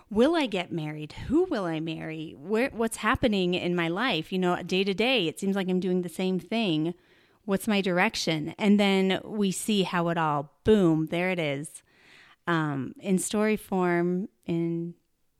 Will 0.09 0.37
I 0.37 0.45
get 0.45 0.71
married? 0.71 1.11
Who 1.27 1.43
will 1.43 1.65
I 1.65 1.81
marry? 1.81 2.33
Where 2.39 2.69
what's 2.69 2.95
happening 2.95 3.55
in 3.55 3.75
my 3.75 3.89
life? 3.89 4.31
You 4.31 4.39
know, 4.39 4.63
day 4.63 4.85
to 4.85 4.93
day, 4.93 5.27
it 5.27 5.37
seems 5.37 5.57
like 5.57 5.67
I'm 5.67 5.81
doing 5.81 6.01
the 6.01 6.07
same 6.07 6.39
thing. 6.39 6.93
What's 7.43 7.67
my 7.67 7.81
direction? 7.81 8.55
And 8.57 8.79
then 8.79 9.19
we 9.25 9.51
see 9.51 9.83
how 9.83 10.07
it 10.07 10.17
all 10.17 10.53
boom, 10.63 11.07
there 11.07 11.29
it 11.29 11.39
is. 11.39 11.83
Um, 12.47 12.95
in 13.01 13.19
story 13.19 13.57
form 13.57 14.29
in 14.45 14.93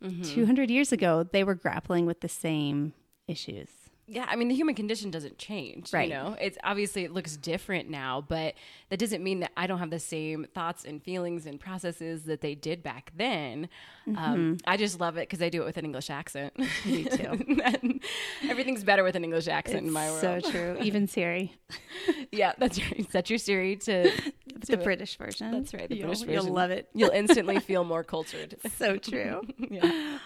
200 0.03 0.69
years 0.69 0.91
ago, 0.91 1.23
they 1.23 1.43
were 1.43 1.55
grappling 1.55 2.05
with 2.05 2.21
the 2.21 2.29
same 2.29 2.93
issues. 3.27 3.69
Yeah, 4.05 4.25
I 4.27 4.35
mean 4.35 4.49
the 4.49 4.55
human 4.55 4.75
condition 4.75 5.11
doesn't 5.11 5.37
change. 5.37 5.93
Right. 5.93 6.09
You 6.09 6.13
know, 6.13 6.35
it's 6.39 6.57
obviously 6.63 7.05
it 7.05 7.13
looks 7.13 7.37
different 7.37 7.89
now, 7.89 8.23
but 8.27 8.53
that 8.89 8.99
doesn't 8.99 9.23
mean 9.23 9.39
that 9.39 9.51
I 9.55 9.65
don't 9.65 9.79
have 9.79 9.91
the 9.91 9.99
same 9.99 10.45
thoughts 10.53 10.83
and 10.83 11.01
feelings 11.01 11.45
and 11.45 11.57
processes 11.57 12.23
that 12.23 12.41
they 12.41 12.53
did 12.53 12.83
back 12.83 13.13
then. 13.15 13.69
Um, 14.17 14.57
I 14.67 14.75
just 14.75 14.99
love 14.99 15.15
it 15.15 15.29
because 15.29 15.41
I 15.41 15.47
do 15.47 15.61
it 15.61 15.65
with 15.65 15.77
an 15.77 15.85
English 15.85 16.09
accent. 16.09 16.53
Me 16.85 17.05
too. 17.05 17.99
Everything's 18.49 18.83
better 18.83 19.05
with 19.05 19.15
an 19.15 19.23
English 19.23 19.47
accent 19.47 19.85
in 19.87 19.91
my 19.93 20.09
world. 20.09 20.43
So 20.43 20.51
true. 20.51 20.77
Even 20.81 21.07
Siri, 21.07 21.55
yeah, 22.31 22.51
that's 22.57 22.81
right. 22.81 23.09
Set 23.09 23.29
your 23.29 23.39
Siri 23.39 23.77
to. 23.77 24.11
the 24.69 24.77
British 24.77 25.17
version. 25.17 25.51
That's 25.51 25.73
right, 25.73 25.89
the 25.89 25.95
you'll, 25.95 26.07
British 26.07 26.25
version. 26.25 26.45
You'll 26.45 26.53
love 26.53 26.71
it. 26.71 26.89
You'll 26.93 27.11
instantly 27.11 27.59
feel 27.59 27.83
more 27.83 28.03
cultured. 28.03 28.55
So 28.77 28.97
true. 28.97 29.41
yeah. 29.57 30.19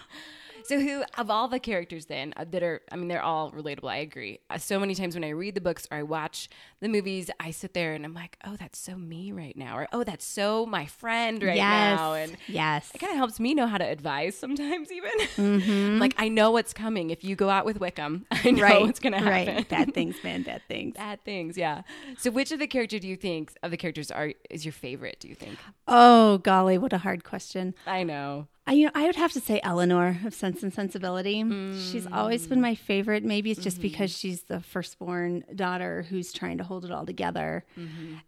So, 0.68 0.78
who 0.78 1.02
of 1.16 1.30
all 1.30 1.48
the 1.48 1.58
characters 1.58 2.06
then 2.06 2.34
uh, 2.36 2.44
that 2.50 2.62
are, 2.62 2.82
I 2.92 2.96
mean, 2.96 3.08
they're 3.08 3.22
all 3.22 3.50
relatable. 3.52 3.90
I 3.90 3.96
agree. 3.96 4.40
Uh, 4.50 4.58
so 4.58 4.78
many 4.78 4.94
times 4.94 5.14
when 5.14 5.24
I 5.24 5.30
read 5.30 5.54
the 5.54 5.62
books 5.62 5.88
or 5.90 5.96
I 5.96 6.02
watch 6.02 6.50
the 6.80 6.90
movies, 6.90 7.30
I 7.40 7.52
sit 7.52 7.72
there 7.72 7.94
and 7.94 8.04
I'm 8.04 8.12
like, 8.12 8.36
oh, 8.44 8.54
that's 8.56 8.78
so 8.78 8.96
me 8.96 9.32
right 9.32 9.56
now, 9.56 9.78
or 9.78 9.88
oh, 9.94 10.04
that's 10.04 10.26
so 10.26 10.66
my 10.66 10.84
friend 10.84 11.42
right 11.42 11.56
yes. 11.56 11.98
now, 11.98 12.12
and 12.12 12.36
yes. 12.46 12.90
it 12.94 12.98
kind 12.98 13.10
of 13.10 13.16
helps 13.16 13.40
me 13.40 13.54
know 13.54 13.66
how 13.66 13.78
to 13.78 13.84
advise 13.84 14.36
sometimes. 14.36 14.92
Even 14.98 15.08
Mm-hmm. 15.38 15.98
like 15.98 16.14
I 16.18 16.28
know 16.28 16.50
what's 16.50 16.72
coming. 16.72 17.10
If 17.10 17.24
you 17.24 17.34
go 17.34 17.48
out 17.48 17.64
with 17.64 17.80
Wickham, 17.80 18.26
I 18.30 18.50
know 18.50 18.62
right. 18.62 18.82
what's 18.82 19.00
going 19.00 19.14
to 19.14 19.20
happen. 19.20 19.56
Right. 19.56 19.68
Bad 19.68 19.94
things, 19.94 20.16
man. 20.22 20.42
Bad 20.42 20.62
things. 20.68 20.96
Bad 20.96 21.24
things, 21.24 21.56
yeah. 21.56 21.82
So, 22.18 22.30
which 22.30 22.52
of 22.52 22.58
the 22.58 22.66
character 22.66 22.98
do 22.98 23.08
you 23.08 23.16
think 23.16 23.52
of 23.62 23.70
the 23.70 23.76
characters 23.76 24.10
are 24.10 24.32
is 24.50 24.64
your 24.64 24.72
favorite? 24.72 25.18
Do 25.20 25.28
you 25.28 25.34
think? 25.34 25.58
Oh, 25.86 26.38
golly. 26.38 26.76
What 26.76 26.92
a 26.92 26.98
hard 26.98 27.24
question. 27.24 27.74
I 27.86 28.02
know. 28.02 28.48
I, 28.68 28.72
you 28.72 28.84
know, 28.84 28.92
I 28.94 29.06
would 29.06 29.16
have 29.16 29.32
to 29.32 29.40
say 29.40 29.60
Elinor 29.62 30.20
of 30.26 30.34
Sense 30.34 30.62
and 30.62 30.72
Sensibility. 30.72 31.42
She's 31.90 32.06
always 32.06 32.46
been 32.46 32.60
my 32.60 32.74
favorite. 32.74 33.24
Maybe 33.24 33.50
it's 33.50 33.62
just 33.62 33.80
because 33.80 34.16
she's 34.16 34.42
the 34.42 34.60
firstborn 34.60 35.44
daughter 35.54 36.04
who's 36.10 36.32
trying 36.34 36.58
to 36.58 36.64
hold 36.64 36.84
it 36.84 36.92
all 36.92 37.06
together. 37.06 37.64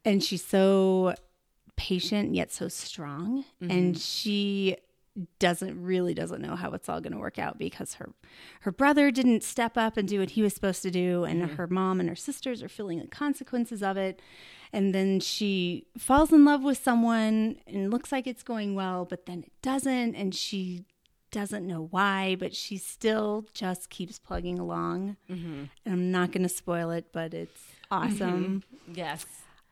And 0.04 0.24
she's 0.24 0.42
so 0.42 1.14
patient 1.76 2.34
yet 2.34 2.50
so 2.50 2.68
strong. 2.68 3.44
And 3.60 3.94
mm-hmm. 3.94 3.98
she 3.98 4.76
doesn't 5.38 5.82
really 5.82 6.14
doesn't 6.14 6.40
know 6.40 6.54
how 6.54 6.70
it's 6.70 6.88
all 6.88 7.00
going 7.00 7.12
to 7.12 7.18
work 7.18 7.38
out 7.38 7.58
because 7.58 7.94
her 7.94 8.10
her 8.60 8.70
brother 8.70 9.10
didn't 9.10 9.42
step 9.42 9.76
up 9.76 9.96
and 9.96 10.08
do 10.08 10.20
what 10.20 10.30
he 10.30 10.42
was 10.42 10.54
supposed 10.54 10.82
to 10.82 10.90
do 10.90 11.24
and 11.24 11.42
mm-hmm. 11.42 11.56
her 11.56 11.66
mom 11.66 12.00
and 12.00 12.08
her 12.08 12.14
sisters 12.14 12.62
are 12.62 12.68
feeling 12.68 13.00
the 13.00 13.06
consequences 13.06 13.82
of 13.82 13.96
it. 13.96 14.20
And 14.72 14.94
then 14.94 15.18
she 15.18 15.86
falls 15.98 16.32
in 16.32 16.44
love 16.44 16.62
with 16.62 16.78
someone 16.78 17.56
and 17.66 17.90
looks 17.90 18.12
like 18.12 18.26
it's 18.26 18.44
going 18.44 18.74
well 18.74 19.04
but 19.04 19.26
then 19.26 19.40
it 19.40 19.52
doesn't 19.62 20.14
and 20.14 20.34
she 20.34 20.84
doesn't 21.32 21.66
know 21.66 21.88
why 21.90 22.36
but 22.38 22.54
she 22.54 22.76
still 22.76 23.46
just 23.52 23.90
keeps 23.90 24.18
plugging 24.18 24.58
along. 24.58 25.16
Mm-hmm. 25.28 25.64
And 25.84 25.94
i'm 25.94 26.10
not 26.12 26.30
going 26.30 26.44
to 26.44 26.48
spoil 26.48 26.90
it 26.92 27.06
but 27.12 27.34
it's 27.34 27.62
mm-hmm. 27.90 28.14
awesome. 28.14 28.62
Yes. 28.92 29.26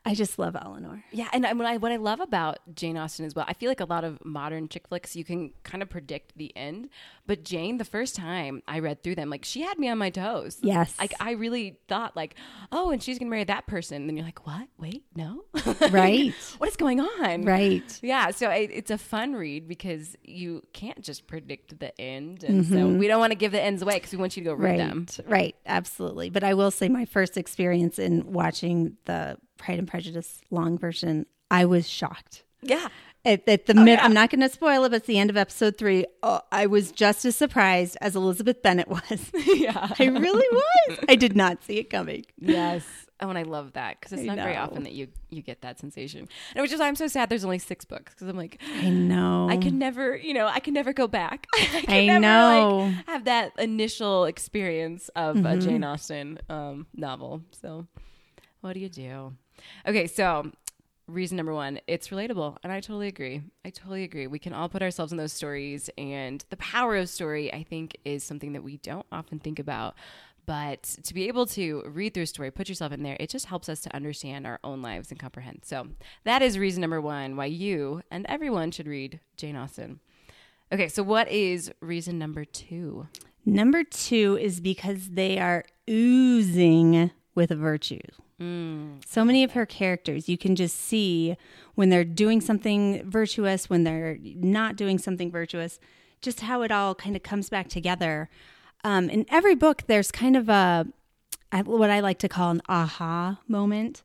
I 0.08 0.14
just 0.14 0.38
love 0.38 0.56
elinor 0.56 1.04
Yeah, 1.10 1.28
and 1.32 1.46
I, 1.46 1.52
what 1.52 1.66
I 1.66 1.76
what 1.76 1.92
I 1.92 1.96
love 1.96 2.20
about 2.20 2.58
Jane 2.74 2.96
Austen 2.96 3.26
as 3.26 3.34
well, 3.34 3.44
I 3.48 3.52
feel 3.52 3.70
like 3.70 3.80
a 3.80 3.84
lot 3.84 4.04
of 4.04 4.24
modern 4.24 4.68
chick 4.68 4.88
flicks 4.88 5.14
you 5.14 5.24
can 5.24 5.52
kind 5.64 5.82
of 5.82 5.90
predict 5.90 6.36
the 6.36 6.56
end, 6.56 6.88
but 7.26 7.44
Jane, 7.44 7.78
the 7.78 7.84
first 7.84 8.16
time 8.16 8.62
I 8.66 8.78
read 8.78 9.02
through 9.02 9.16
them, 9.16 9.30
like 9.30 9.44
she 9.44 9.60
had 9.62 9.78
me 9.78 9.88
on 9.88 9.98
my 9.98 10.10
toes. 10.10 10.58
Yes. 10.62 10.94
like 10.98 11.12
I 11.20 11.32
really 11.32 11.78
thought 11.88 12.16
like, 12.16 12.36
oh, 12.72 12.90
and 12.90 13.02
she's 13.02 13.18
gonna 13.18 13.30
marry 13.30 13.44
that 13.44 13.66
person, 13.66 13.96
and 13.98 14.08
then 14.08 14.16
you're 14.16 14.26
like, 14.26 14.46
what? 14.46 14.68
Wait, 14.78 15.04
no, 15.14 15.44
Right. 15.90 16.32
what 16.58 16.68
is 16.68 16.76
going 16.76 17.00
on? 17.00 17.44
right 17.44 17.98
Yeah, 18.02 18.30
so 18.30 18.50
it, 18.50 18.70
it's 18.72 18.90
a 18.90 18.98
fun 18.98 19.34
read 19.34 19.68
because 19.68 20.16
you 20.24 20.62
can't 20.72 21.02
just 21.02 21.26
predict 21.26 21.78
the 21.78 21.98
end, 22.00 22.44
and 22.44 22.66
so 22.66 22.74
mm-hmm. 22.74 22.98
we 22.98 23.08
don't 23.08 23.20
want 23.20 23.32
to 23.32 23.38
give 23.38 23.52
the 23.52 23.60
ends 23.60 23.82
away 23.82 23.94
because 23.94 24.12
we 24.12 24.18
want 24.18 24.36
you 24.36 24.44
to 24.44 24.50
go 24.50 24.54
read 24.54 24.70
right 24.70 24.78
them. 24.78 25.06
right 25.26 25.56
absolutely 25.66 26.30
but 26.30 26.42
i 26.44 26.54
will 26.54 26.70
say 26.70 26.88
my 26.88 27.04
first 27.04 27.36
experience 27.36 27.98
in 27.98 28.32
watching 28.32 28.96
the 29.04 29.36
pride 29.58 29.78
and 29.78 29.88
prejudice 29.88 30.40
long 30.50 30.78
version 30.78 31.26
i 31.50 31.64
was 31.64 31.88
shocked 31.88 32.44
Yeah, 32.62 32.88
at, 33.24 33.48
at 33.48 33.66
the 33.66 33.74
mid 33.74 33.98
yeah. 33.98 34.04
i'm 34.04 34.14
not 34.14 34.30
going 34.30 34.40
to 34.40 34.48
spoil 34.48 34.84
it 34.84 34.90
but 34.90 34.96
it's 34.96 35.06
the 35.06 35.18
end 35.18 35.30
of 35.30 35.36
episode 35.36 35.76
three 35.76 36.06
oh, 36.22 36.40
i 36.52 36.66
was 36.66 36.90
just 36.92 37.24
as 37.24 37.36
surprised 37.36 37.96
as 38.00 38.16
elizabeth 38.16 38.62
bennet 38.62 38.88
was 38.88 39.30
yeah, 39.46 39.92
i 39.98 40.04
really 40.04 40.46
was 40.52 40.98
i 41.08 41.14
did 41.14 41.36
not 41.36 41.62
see 41.64 41.78
it 41.78 41.90
coming 41.90 42.24
Yes. 42.38 42.84
Oh, 43.20 43.28
and 43.28 43.36
I 43.36 43.42
love 43.42 43.72
that 43.72 43.98
because 43.98 44.12
it's 44.12 44.22
I 44.22 44.26
not 44.26 44.36
very 44.36 44.54
often 44.56 44.84
that 44.84 44.92
you 44.92 45.08
you 45.28 45.42
get 45.42 45.62
that 45.62 45.80
sensation, 45.80 46.28
and 46.54 46.62
which 46.62 46.70
is 46.70 46.78
why 46.78 46.86
I'm 46.86 46.94
so 46.94 47.08
sad. 47.08 47.28
There's 47.28 47.44
only 47.44 47.58
six 47.58 47.84
books 47.84 48.14
because 48.14 48.28
I'm 48.28 48.36
like, 48.36 48.62
i 48.76 48.88
know 48.90 49.48
I 49.50 49.56
can 49.56 49.76
never, 49.76 50.16
you 50.16 50.32
know, 50.34 50.46
I 50.46 50.60
can 50.60 50.72
never 50.72 50.92
go 50.92 51.08
back. 51.08 51.48
I, 51.54 51.58
can 51.64 51.84
I 51.88 52.06
never, 52.06 52.20
know. 52.20 52.78
Like, 52.78 53.06
have 53.08 53.24
that 53.24 53.58
initial 53.58 54.24
experience 54.26 55.10
of 55.16 55.44
a 55.44 55.56
Jane 55.56 55.82
Austen 55.82 56.38
um, 56.48 56.86
novel. 56.94 57.42
So, 57.60 57.88
what 58.60 58.74
do 58.74 58.78
you 58.78 58.88
do? 58.88 59.32
Okay, 59.86 60.06
so 60.06 60.50
reason 61.06 61.36
number 61.36 61.54
one, 61.54 61.80
it's 61.86 62.08
relatable, 62.08 62.56
and 62.62 62.72
I 62.72 62.80
totally 62.80 63.08
agree. 63.08 63.42
I 63.64 63.70
totally 63.70 64.04
agree. 64.04 64.26
We 64.26 64.38
can 64.38 64.52
all 64.52 64.68
put 64.68 64.82
ourselves 64.82 65.12
in 65.12 65.18
those 65.18 65.32
stories, 65.32 65.90
and 65.96 66.44
the 66.50 66.56
power 66.58 66.96
of 66.96 67.08
story, 67.08 67.52
I 67.52 67.64
think, 67.64 67.96
is 68.04 68.22
something 68.22 68.52
that 68.52 68.62
we 68.62 68.76
don't 68.78 69.06
often 69.10 69.38
think 69.38 69.58
about. 69.58 69.94
But 70.46 70.82
to 71.02 71.12
be 71.12 71.28
able 71.28 71.44
to 71.48 71.82
read 71.86 72.14
through 72.14 72.22
a 72.22 72.26
story, 72.26 72.50
put 72.50 72.70
yourself 72.70 72.92
in 72.92 73.02
there, 73.02 73.18
it 73.20 73.28
just 73.28 73.46
helps 73.46 73.68
us 73.68 73.80
to 73.80 73.94
understand 73.94 74.46
our 74.46 74.58
own 74.64 74.80
lives 74.80 75.10
and 75.10 75.20
comprehend. 75.20 75.60
So 75.64 75.88
that 76.24 76.40
is 76.40 76.58
reason 76.58 76.80
number 76.80 77.02
one 77.02 77.36
why 77.36 77.46
you 77.46 78.00
and 78.10 78.24
everyone 78.30 78.70
should 78.70 78.86
read 78.86 79.20
Jane 79.36 79.56
Austen. 79.56 80.00
Okay, 80.72 80.88
so 80.88 81.02
what 81.02 81.28
is 81.28 81.70
reason 81.80 82.18
number 82.18 82.44
two? 82.46 83.08
number 83.44 83.82
two 83.82 84.38
is 84.40 84.60
because 84.60 85.10
they 85.10 85.38
are 85.38 85.64
oozing 85.88 87.10
with 87.34 87.50
virtue 87.50 88.00
So 88.40 89.24
many 89.24 89.42
of 89.42 89.52
her 89.52 89.66
characters, 89.66 90.28
you 90.28 90.38
can 90.38 90.54
just 90.54 90.76
see 90.76 91.36
when 91.74 91.90
they're 91.90 92.04
doing 92.04 92.40
something 92.40 93.02
virtuous, 93.08 93.68
when 93.68 93.84
they're 93.84 94.18
not 94.22 94.76
doing 94.76 94.98
something 94.98 95.30
virtuous, 95.30 95.80
just 96.22 96.40
how 96.40 96.62
it 96.62 96.70
all 96.70 96.94
kind 96.94 97.16
of 97.16 97.22
comes 97.22 97.48
back 97.48 97.68
together. 97.68 98.28
Um, 98.84 99.10
in 99.10 99.26
every 99.28 99.54
book, 99.54 99.82
there's 99.88 100.10
kind 100.12 100.36
of 100.36 100.48
a 100.48 100.86
what 101.64 101.88
I 101.90 102.00
like 102.00 102.18
to 102.18 102.28
call 102.28 102.50
an 102.50 102.60
aha 102.68 103.40
moment, 103.48 104.02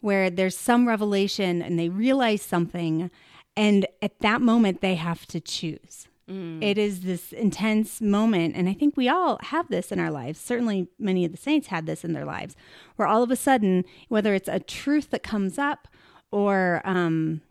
where 0.00 0.30
there's 0.30 0.56
some 0.56 0.88
revelation 0.88 1.60
and 1.62 1.78
they 1.78 1.88
realize 1.90 2.40
something, 2.42 3.10
and 3.56 3.86
at 4.00 4.18
that 4.20 4.40
moment 4.40 4.80
they 4.80 4.94
have 4.94 5.26
to 5.26 5.38
choose. 5.40 6.08
It 6.28 6.76
is 6.76 7.02
this 7.02 7.32
intense 7.32 8.00
moment, 8.00 8.56
and 8.56 8.68
I 8.68 8.72
think 8.72 8.96
we 8.96 9.08
all 9.08 9.38
have 9.42 9.68
this 9.68 9.92
in 9.92 10.00
our 10.00 10.10
lives. 10.10 10.40
Certainly, 10.40 10.88
many 10.98 11.24
of 11.24 11.30
the 11.30 11.38
saints 11.38 11.68
had 11.68 11.86
this 11.86 12.04
in 12.04 12.14
their 12.14 12.24
lives, 12.24 12.56
where 12.96 13.06
all 13.06 13.22
of 13.22 13.30
a 13.30 13.36
sudden, 13.36 13.84
whether 14.08 14.34
it's 14.34 14.48
a 14.48 14.58
truth 14.58 15.10
that 15.10 15.22
comes 15.22 15.56
up 15.56 15.86
or 16.32 16.82
um, 16.84 17.42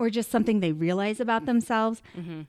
or 0.00 0.10
just 0.10 0.30
something 0.32 0.58
they 0.60 0.72
realize 0.72 1.20
about 1.20 1.46
themselves, 1.46 2.02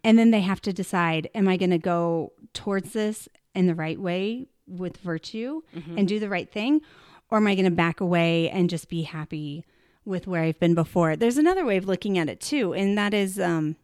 and 0.03 0.17
then 0.17 0.31
they 0.31 0.41
have 0.41 0.61
to 0.61 0.73
decide: 0.73 1.29
Am 1.35 1.47
I 1.47 1.55
going 1.55 1.69
to 1.71 1.77
go 1.77 2.33
towards 2.53 2.93
this 2.93 3.29
in 3.53 3.67
the 3.67 3.75
right 3.75 3.99
way 3.99 4.47
with 4.67 4.97
virtue 4.97 5.61
and 5.97 6.07
do 6.07 6.19
the 6.19 6.29
right 6.29 6.51
thing, 6.51 6.81
or 7.29 7.37
am 7.37 7.45
I 7.47 7.53
going 7.53 7.65
to 7.65 7.71
back 7.71 7.99
away 8.01 8.49
and 8.49 8.69
just 8.71 8.89
be 8.89 9.03
happy 9.03 9.65
with 10.03 10.25
where 10.25 10.41
I've 10.41 10.59
been 10.59 10.73
before? 10.75 11.15
There's 11.15 11.37
another 11.37 11.63
way 11.63 11.77
of 11.77 11.85
looking 11.85 12.17
at 12.17 12.27
it 12.27 12.39
too, 12.41 12.73
and 12.73 12.97
that 12.97 13.13
is. 13.13 13.39
Um, 13.39 13.75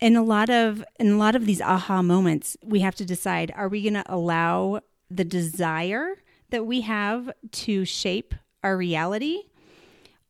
in 0.00 0.16
a 0.16 0.22
lot 0.22 0.50
of 0.50 0.84
in 0.98 1.12
a 1.12 1.16
lot 1.16 1.36
of 1.36 1.46
these 1.46 1.60
aha 1.60 2.02
moments, 2.02 2.56
we 2.64 2.80
have 2.80 2.94
to 2.96 3.04
decide: 3.04 3.52
Are 3.54 3.68
we 3.68 3.82
going 3.82 3.94
to 3.94 4.04
allow 4.06 4.80
the 5.10 5.24
desire 5.24 6.14
that 6.50 6.66
we 6.66 6.80
have 6.82 7.30
to 7.52 7.84
shape 7.84 8.34
our 8.62 8.76
reality, 8.76 9.42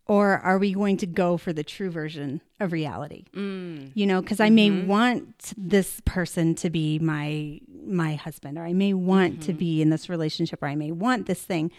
or 0.06 0.38
are 0.38 0.58
we 0.58 0.72
going 0.72 0.96
to 0.98 1.06
go 1.06 1.36
for 1.36 1.52
the 1.52 1.62
true 1.62 1.90
version 1.90 2.40
of 2.58 2.72
reality? 2.72 3.24
Mm. 3.34 3.92
You 3.94 4.06
know, 4.06 4.20
because 4.20 4.40
I 4.40 4.50
may 4.50 4.70
want 4.70 5.52
this 5.56 6.00
person 6.04 6.54
to 6.56 6.70
be 6.70 6.98
my 6.98 7.60
my 7.86 8.16
husband, 8.16 8.58
or 8.58 8.64
I 8.64 8.72
may 8.72 8.92
want 8.92 9.42
to 9.42 9.52
be 9.52 9.80
in 9.80 9.90
this 9.90 10.08
relationship, 10.08 10.62
or 10.62 10.66
I 10.66 10.74
may 10.74 10.90
want 10.90 11.26
this 11.26 11.42
thing. 11.42 11.70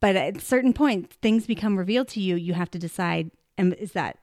But 0.00 0.16
at 0.16 0.38
a 0.38 0.40
certain 0.40 0.72
point, 0.72 1.12
things 1.22 1.46
become 1.46 1.78
revealed 1.78 2.08
to 2.08 2.20
you. 2.20 2.34
You 2.34 2.54
have 2.54 2.70
to 2.72 2.78
decide: 2.78 3.30
am, 3.56 3.72
Is 3.74 3.92
that 3.92 4.18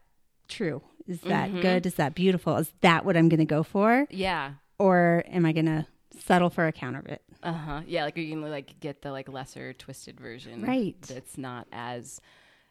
true? 0.50 0.82
Is 1.08 1.22
that 1.22 1.52
good? 1.62 1.86
Is 1.86 1.96
that 1.96 2.16
beautiful? 2.16 2.58
Is 2.58 2.72
that 2.82 3.06
what 3.06 3.16
I'm 3.18 3.30
going 3.30 3.40
to 3.40 3.46
go 3.46 3.64
for, 3.64 4.08
Yeah. 4.10 4.54
or 4.78 5.24
am 5.28 5.46
I 5.46 5.52
going 5.54 5.66
to 5.68 5.86
settle 6.20 6.50
for 6.50 6.68
a 6.68 6.72
counterfeit? 6.72 7.22
Uh 7.44 7.54
huh. 7.54 7.82
Yeah, 7.88 8.04
like 8.06 8.18
you 8.18 8.30
can 8.30 8.42
like 8.42 8.80
get 8.80 9.02
the 9.02 9.12
like 9.12 9.30
lesser 9.30 9.74
twisted 9.74 10.20
version, 10.20 10.64
Right. 10.64 11.00
That's 11.02 11.38
not 11.38 11.68
as 11.72 12.20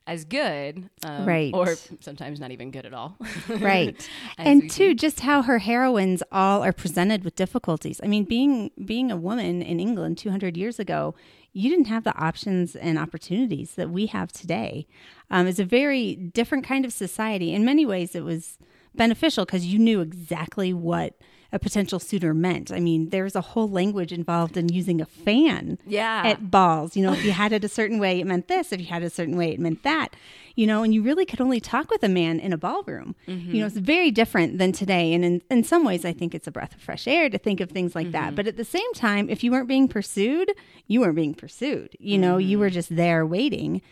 as 0.09 0.25
good, 0.25 0.89
um, 1.05 1.27
Right. 1.27 1.53
Or 1.53 1.75
sometimes 2.01 2.39
not 2.39 2.51
even 2.53 2.71
good 2.71 2.87
at 2.87 2.95
all, 2.95 3.17
right 3.49 4.09
and 4.39 4.71
two 4.71 4.95
just 4.95 5.21
how 5.21 5.43
her 5.43 5.59
heroines 5.59 6.23
all 6.31 6.63
are 6.63 6.73
presented 6.73 7.25
with 7.25 7.35
difficulties 7.35 8.01
i 8.05 8.07
mean 8.07 8.23
being 8.25 8.71
being 8.85 9.11
a 9.11 9.17
woman 9.17 9.63
in 9.63 9.81
england 9.81 10.17
200 10.19 10.57
years 10.57 10.79
ago 10.79 11.15
you 11.57 11.71
didn't 11.71 11.87
have 11.87 12.05
the 12.05 12.15
options 12.17 12.77
and 12.77 12.99
opportunities 12.99 13.77
that 13.77 13.89
we 13.89 14.05
have 14.05 14.31
today. 14.31 14.87
Um, 15.31 15.47
it's 15.47 15.59
a 15.59 15.65
very 15.65 16.15
different 16.15 16.67
kind 16.67 16.85
of 16.85 16.93
society. 16.93 17.55
In 17.55 17.65
many 17.65 17.87
ways 17.87 18.15
it 18.15 18.25
was 18.25 18.59
beneficial 18.95 19.47
because 19.47 19.65
you 19.65 19.79
knew 19.79 20.03
exactly 20.03 20.75
what 20.75 21.15
a 21.53 21.59
potential 21.59 21.99
suitor 21.99 22.35
meant 22.35 22.71
i 22.73 22.81
mean 22.81 23.11
there's 23.11 23.37
a 23.37 23.41
whole 23.41 23.69
language 23.69 24.13
involved 24.13 24.57
in 24.57 24.69
using 24.69 25.01
a 25.01 25.07
fan 25.07 25.79
Yeah. 25.87 26.23
at 26.25 26.51
balls. 26.51 26.97
You 26.97 27.03
know, 27.05 27.13
if 27.13 27.25
you 27.25 27.33
had 27.33 27.53
it 27.53 27.65
a 27.65 27.69
certain 27.69 27.99
way, 27.99 28.21
it 28.21 28.27
meant 28.27 28.49
this. 28.49 28.73
If 28.73 28.81
you 28.81 28.87
had 28.87 29.03
it 29.03 29.07
a 29.07 29.11
certain 29.11 29.37
way, 29.37 29.53
it 29.53 29.61
meant 29.61 29.83
that. 29.83 30.15
You 30.55 30.67
know, 30.67 30.83
and 30.83 30.95
you 30.95 31.03
really 31.03 31.27
could 31.27 31.41
only 31.41 31.61
talk 31.61 31.91
with 31.91 32.03
a 32.03 32.09
man 32.09 32.41
in 32.41 32.53
a 32.53 32.57
ballroom. 32.57 33.15
Mm-hmm. 33.29 33.55
You 33.55 33.61
know, 33.61 33.67
it's 33.67 33.77
very 33.77 34.11
different 34.11 34.59
than 34.59 34.73
today. 34.73 35.13
And 35.13 35.25
in, 35.25 35.43
in 35.51 35.65
some 35.65 35.85
ways, 35.85 36.05
I 36.05 36.13
think 36.13 36.35
it's 36.35 36.47
a 36.47 36.51
breath 36.51 36.75
of 36.75 36.81
fresh 36.81 37.07
air 37.07 37.29
to 37.29 37.39
think 37.39 37.61
of 37.61 37.71
things 37.71 37.95
like 37.95 38.13
that. 38.13 38.29
Mm-hmm. 38.29 38.37
But 38.37 38.47
at 38.47 38.57
the 38.57 38.65
same 38.65 38.93
time, 38.95 39.29
if 39.29 39.45
you 39.45 39.51
weren't 39.51 39.69
being 39.69 39.89
pursued, 39.89 40.53
you 40.87 41.01
weren't 41.01 41.17
being 41.17 41.35
pursued. 41.35 41.95
You 41.99 42.19
know, 42.19 42.39
you 42.39 42.59
were 42.59 42.69
mm-hmm. 42.69 42.75
just 42.75 42.97
there 42.97 43.27
waiting. 43.27 43.83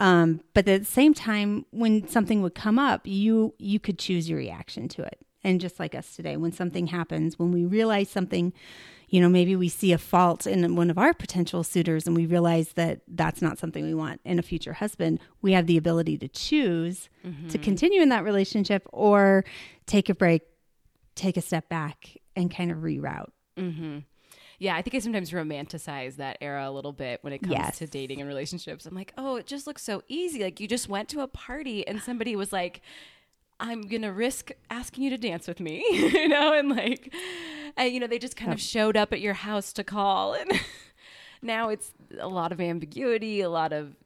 Um, 0.00 0.40
but 0.54 0.68
at 0.68 0.80
the 0.80 0.86
same 0.86 1.14
time, 1.14 1.66
when 1.70 2.08
something 2.08 2.42
would 2.42 2.54
come 2.54 2.78
up, 2.78 3.02
you 3.04 3.54
you 3.58 3.78
could 3.80 3.98
choose 3.98 4.28
your 4.28 4.38
reaction 4.38 4.88
to 4.88 5.02
it. 5.02 5.20
And 5.44 5.60
just 5.60 5.78
like 5.78 5.94
us 5.94 6.16
today, 6.16 6.36
when 6.36 6.52
something 6.52 6.88
happens, 6.88 7.38
when 7.38 7.52
we 7.52 7.64
realize 7.64 8.10
something, 8.10 8.52
you 9.08 9.20
know, 9.20 9.28
maybe 9.28 9.56
we 9.56 9.68
see 9.68 9.92
a 9.92 9.98
fault 9.98 10.46
in 10.46 10.74
one 10.76 10.90
of 10.90 10.98
our 10.98 11.14
potential 11.14 11.62
suitors 11.62 12.06
and 12.06 12.16
we 12.16 12.26
realize 12.26 12.72
that 12.72 13.00
that's 13.08 13.40
not 13.40 13.58
something 13.58 13.84
we 13.84 13.94
want 13.94 14.20
in 14.24 14.38
a 14.38 14.42
future 14.42 14.74
husband, 14.74 15.20
we 15.40 15.52
have 15.52 15.66
the 15.66 15.76
ability 15.76 16.18
to 16.18 16.28
choose 16.28 17.08
to 17.22 17.28
mm-hmm. 17.28 17.62
continue 17.62 18.02
in 18.02 18.08
that 18.08 18.24
relationship 18.24 18.86
or 18.92 19.44
take 19.86 20.08
a 20.08 20.14
break, 20.14 20.42
take 21.14 21.36
a 21.36 21.40
step 21.40 21.68
back, 21.68 22.18
and 22.36 22.54
kind 22.54 22.70
of 22.70 22.78
reroute. 22.78 23.30
Mm-hmm. 23.56 23.98
Yeah, 24.60 24.74
I 24.74 24.82
think 24.82 24.96
I 24.96 24.98
sometimes 24.98 25.30
romanticize 25.30 26.16
that 26.16 26.38
era 26.40 26.68
a 26.68 26.72
little 26.72 26.92
bit 26.92 27.22
when 27.22 27.32
it 27.32 27.38
comes 27.38 27.52
Yes. 27.52 27.78
to 27.78 27.86
dating 27.86 28.20
and 28.20 28.28
relationships. 28.28 28.86
I'm 28.86 28.94
like, 28.94 29.12
oh, 29.16 29.36
it 29.36 29.46
just 29.46 29.68
looks 29.68 29.84
so 29.84 30.02
easy. 30.08 30.42
Like 30.42 30.58
you 30.58 30.66
just 30.66 30.88
went 30.88 31.08
to 31.10 31.20
a 31.20 31.28
party 31.28 31.86
and 31.86 32.02
somebody 32.02 32.34
was 32.34 32.52
like, 32.52 32.80
I'm 33.60 33.82
gonna 33.82 34.12
risk 34.12 34.50
asking 34.70 35.04
you 35.04 35.10
to 35.10 35.18
dance 35.18 35.48
with 35.48 35.58
me, 35.60 35.84
you 35.90 36.28
know, 36.28 36.52
and 36.52 36.68
like, 36.68 37.12
and, 37.76 37.92
you 37.92 38.00
know, 38.00 38.06
they 38.06 38.18
just 38.18 38.36
kind 38.36 38.52
of 38.52 38.60
showed 38.60 38.96
up 38.96 39.12
at 39.12 39.20
your 39.20 39.34
house 39.34 39.72
to 39.74 39.84
call, 39.84 40.34
and 40.34 40.50
now 41.42 41.68
it's 41.68 41.92
a 42.20 42.28
lot 42.28 42.52
of 42.52 42.60
ambiguity, 42.60 43.40
a 43.40 43.50
lot 43.50 43.72
of 43.72 43.96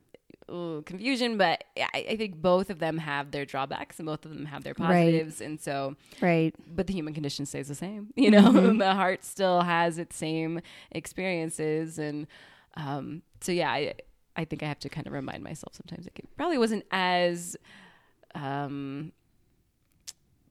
ooh, 0.51 0.83
confusion. 0.87 1.37
But 1.37 1.65
I, 1.77 2.07
I 2.11 2.17
think 2.17 2.37
both 2.37 2.71
of 2.71 2.79
them 2.79 2.99
have 2.99 3.31
their 3.31 3.45
drawbacks 3.45 3.99
and 3.99 4.07
both 4.07 4.25
of 4.25 4.33
them 4.35 4.47
have 4.47 4.65
their 4.65 4.75
Right. 4.79 4.89
positives, 4.89 5.41
and 5.43 5.61
so 5.61 5.97
Right. 6.21 6.55
but 6.67 6.87
the 6.87 6.95
human 6.95 7.13
condition 7.13 7.45
stays 7.45 7.69
the 7.69 7.75
same. 7.75 8.09
You 8.17 8.31
know, 8.31 8.73
the 8.75 8.95
heart 8.95 9.23
still 9.25 9.61
has 9.63 9.99
its 9.99 10.17
same 10.17 10.61
experiences, 10.93 11.99
and 11.99 12.27
um, 12.75 13.21
so 13.43 13.53
yeah, 13.53 13.71
I 13.71 13.95
I 14.35 14.47
think 14.47 14.63
I 14.63 14.67
have 14.67 14.79
to 14.79 14.89
kind 14.89 15.07
of 15.07 15.13
remind 15.13 15.43
myself 15.45 15.75
sometimes 15.75 16.07
it 16.07 16.13
probably 16.39 16.57
wasn't 16.57 16.85
as 16.91 17.55
um, 18.35 19.13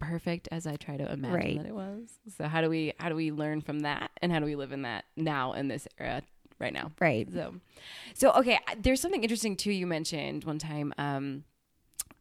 perfect 0.01 0.49
as 0.51 0.67
I 0.67 0.75
try 0.75 0.97
to 0.97 1.09
imagine 1.11 1.33
Right. 1.35 1.57
that 1.57 1.65
it 1.67 1.73
was. 1.75 2.09
So 2.37 2.47
how 2.47 2.59
do 2.61 2.69
we 2.69 2.93
how 2.99 3.07
do 3.09 3.15
we 3.15 3.31
learn 3.31 3.61
from 3.61 3.81
that, 3.81 4.11
and 4.21 4.31
how 4.31 4.39
do 4.39 4.45
we 4.45 4.55
live 4.55 4.71
in 4.73 4.81
that 4.81 5.05
now 5.15 5.53
in 5.53 5.67
this 5.69 5.87
era 5.97 6.21
right 6.59 6.73
now? 6.73 6.91
Right. 6.99 7.31
So, 7.31 7.55
so 8.13 8.31
okay, 8.33 8.59
there's 8.77 8.99
something 8.99 9.23
interesting 9.23 9.55
too. 9.55 9.71
You 9.71 9.87
mentioned 9.87 10.43
one 10.43 10.59
time 10.59 10.93
um, 10.97 11.43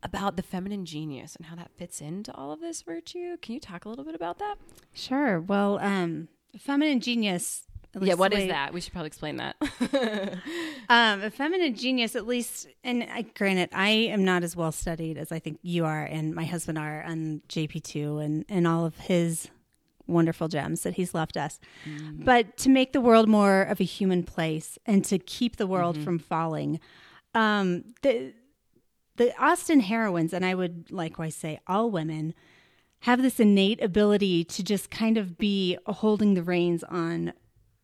about 0.02 0.36
the 0.36 0.42
feminine 0.42 0.84
genius 0.86 1.34
and 1.36 1.46
how 1.46 1.56
that 1.56 1.70
fits 1.76 2.00
into 2.00 2.32
all 2.34 2.52
of 2.52 2.60
this 2.60 2.82
virtue. 2.82 3.36
Can 3.42 3.54
you 3.54 3.60
talk 3.60 3.84
a 3.84 3.88
little 3.88 4.04
bit 4.04 4.14
about 4.14 4.38
that? 4.38 4.56
Sure. 4.92 5.40
Well, 5.40 5.78
um, 5.80 6.28
feminine 6.58 7.00
genius. 7.00 7.66
Yeah, 7.98 8.14
what 8.14 8.32
is 8.32 8.48
that? 8.48 8.72
We 8.72 8.80
should 8.80 8.92
probably 8.92 9.08
explain 9.08 9.36
that. 9.36 9.56
Um, 10.88 11.22
a 11.22 11.30
feminine 11.30 11.76
genius, 11.76 12.16
at 12.16 12.26
least, 12.26 12.66
and 12.82 13.04
I, 13.04 13.22
granted, 13.22 13.68
I 13.72 13.90
am 13.90 14.24
not 14.24 14.42
as 14.42 14.56
well 14.56 14.72
studied 14.72 15.16
as 15.16 15.30
I 15.30 15.38
think 15.38 15.60
you 15.62 15.84
are 15.84 16.02
and 16.02 16.34
my 16.34 16.44
husband 16.44 16.78
are 16.78 17.04
on 17.04 17.42
JP2 17.48 18.24
and, 18.24 18.44
and 18.48 18.66
all 18.66 18.84
of 18.84 18.96
his 18.98 19.48
wonderful 20.08 20.48
gems 20.48 20.82
that 20.82 20.94
he's 20.94 21.14
left 21.14 21.36
us. 21.36 21.60
But 22.24 22.56
to 22.56 22.68
make 22.70 22.92
the 22.92 23.00
world 23.00 23.28
more 23.28 23.62
of 23.62 23.80
a 23.80 23.84
human 23.84 24.24
place 24.24 24.80
and 24.84 25.04
to 25.04 25.18
keep 25.20 25.58
the 25.58 25.66
world 25.68 25.96
from 26.02 26.18
falling, 26.18 26.80
um, 27.34 27.84
the, 28.02 28.32
the 29.14 29.32
Austen 29.40 29.78
heroines, 29.78 30.32
and 30.32 30.44
I 30.44 30.56
would 30.56 30.90
likewise 30.90 31.36
say 31.36 31.60
all 31.68 31.88
women, 31.88 32.34
have 33.00 33.22
this 33.22 33.38
innate 33.38 33.80
ability 33.80 34.42
to 34.44 34.64
just 34.64 34.90
kind 34.90 35.16
of 35.16 35.38
be 35.38 35.78
holding 35.86 36.34
the 36.34 36.42
reins 36.42 36.82
on 36.84 37.32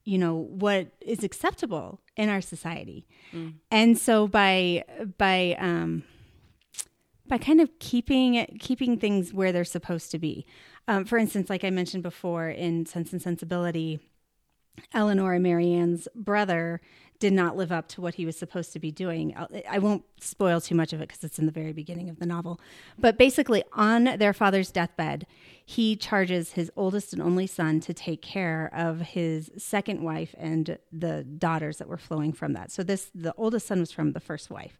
you 0.06 0.16
know 0.16 0.34
what 0.34 0.92
is 1.00 1.22
acceptable 1.22 2.00
in 2.16 2.30
our 2.30 2.40
society. 2.40 3.06
And 3.70 3.98
so 3.98 4.26
by 4.26 4.84
by 5.18 5.56
um 5.58 6.04
by 7.28 7.36
kind 7.36 7.60
of 7.60 7.68
keeping 7.78 8.56
keeping 8.58 8.98
things 8.98 9.34
where 9.34 9.52
they're 9.52 9.64
supposed 9.64 10.10
to 10.12 10.18
be. 10.18 10.46
Um, 10.88 11.04
for 11.04 11.18
instance 11.18 11.50
like 11.50 11.64
i 11.64 11.70
mentioned 11.70 12.04
before 12.04 12.48
in 12.48 12.86
sense 12.86 13.12
and 13.12 13.20
sensibility 13.20 13.98
Elinor 14.94 15.32
and 15.32 15.42
Marianne's 15.42 16.06
brother 16.14 16.80
did 17.18 17.32
not 17.32 17.56
live 17.56 17.72
up 17.72 17.88
to 17.88 18.00
what 18.00 18.14
he 18.14 18.26
was 18.26 18.36
supposed 18.36 18.72
to 18.72 18.78
be 18.78 18.90
doing. 18.90 19.34
I 19.68 19.78
won't 19.78 20.04
spoil 20.20 20.60
too 20.60 20.74
much 20.74 20.92
of 20.92 21.00
it 21.00 21.08
because 21.08 21.24
it's 21.24 21.38
in 21.38 21.46
the 21.46 21.52
very 21.52 21.72
beginning 21.72 22.08
of 22.08 22.18
the 22.18 22.26
novel. 22.26 22.60
But 22.98 23.18
basically, 23.18 23.62
on 23.72 24.04
their 24.18 24.32
father's 24.32 24.70
deathbed, 24.70 25.26
he 25.64 25.96
charges 25.96 26.52
his 26.52 26.70
oldest 26.76 27.12
and 27.12 27.22
only 27.22 27.46
son 27.46 27.80
to 27.80 27.94
take 27.94 28.22
care 28.22 28.70
of 28.72 29.00
his 29.00 29.50
second 29.56 30.02
wife 30.02 30.34
and 30.38 30.78
the 30.92 31.24
daughters 31.24 31.78
that 31.78 31.88
were 31.88 31.96
flowing 31.96 32.32
from 32.32 32.52
that. 32.52 32.70
So 32.70 32.82
this, 32.82 33.10
the 33.14 33.34
oldest 33.36 33.66
son 33.66 33.80
was 33.80 33.90
from 33.90 34.12
the 34.12 34.20
first 34.20 34.50
wife. 34.50 34.78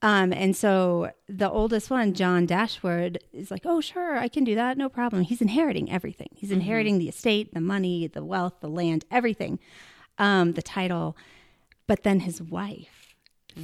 Um, 0.00 0.32
and 0.32 0.56
so 0.56 1.10
the 1.28 1.50
oldest 1.50 1.90
one, 1.90 2.14
John 2.14 2.46
Dashwood, 2.46 3.18
is 3.32 3.50
like, 3.50 3.62
oh, 3.64 3.80
sure, 3.80 4.16
I 4.16 4.28
can 4.28 4.44
do 4.44 4.54
that. 4.54 4.78
No 4.78 4.88
problem. 4.88 5.22
He's 5.22 5.40
inheriting 5.40 5.90
everything. 5.90 6.28
He's 6.36 6.52
inheriting 6.52 6.98
the 6.98 7.08
estate, 7.08 7.52
the 7.52 7.60
money, 7.60 8.06
the 8.06 8.24
wealth, 8.24 8.54
the 8.60 8.68
land, 8.68 9.04
everything, 9.10 9.58
um, 10.18 10.52
the 10.52 10.62
title. 10.62 11.16
But 11.88 12.04
then 12.04 12.20
his 12.20 12.40
wife, 12.40 13.16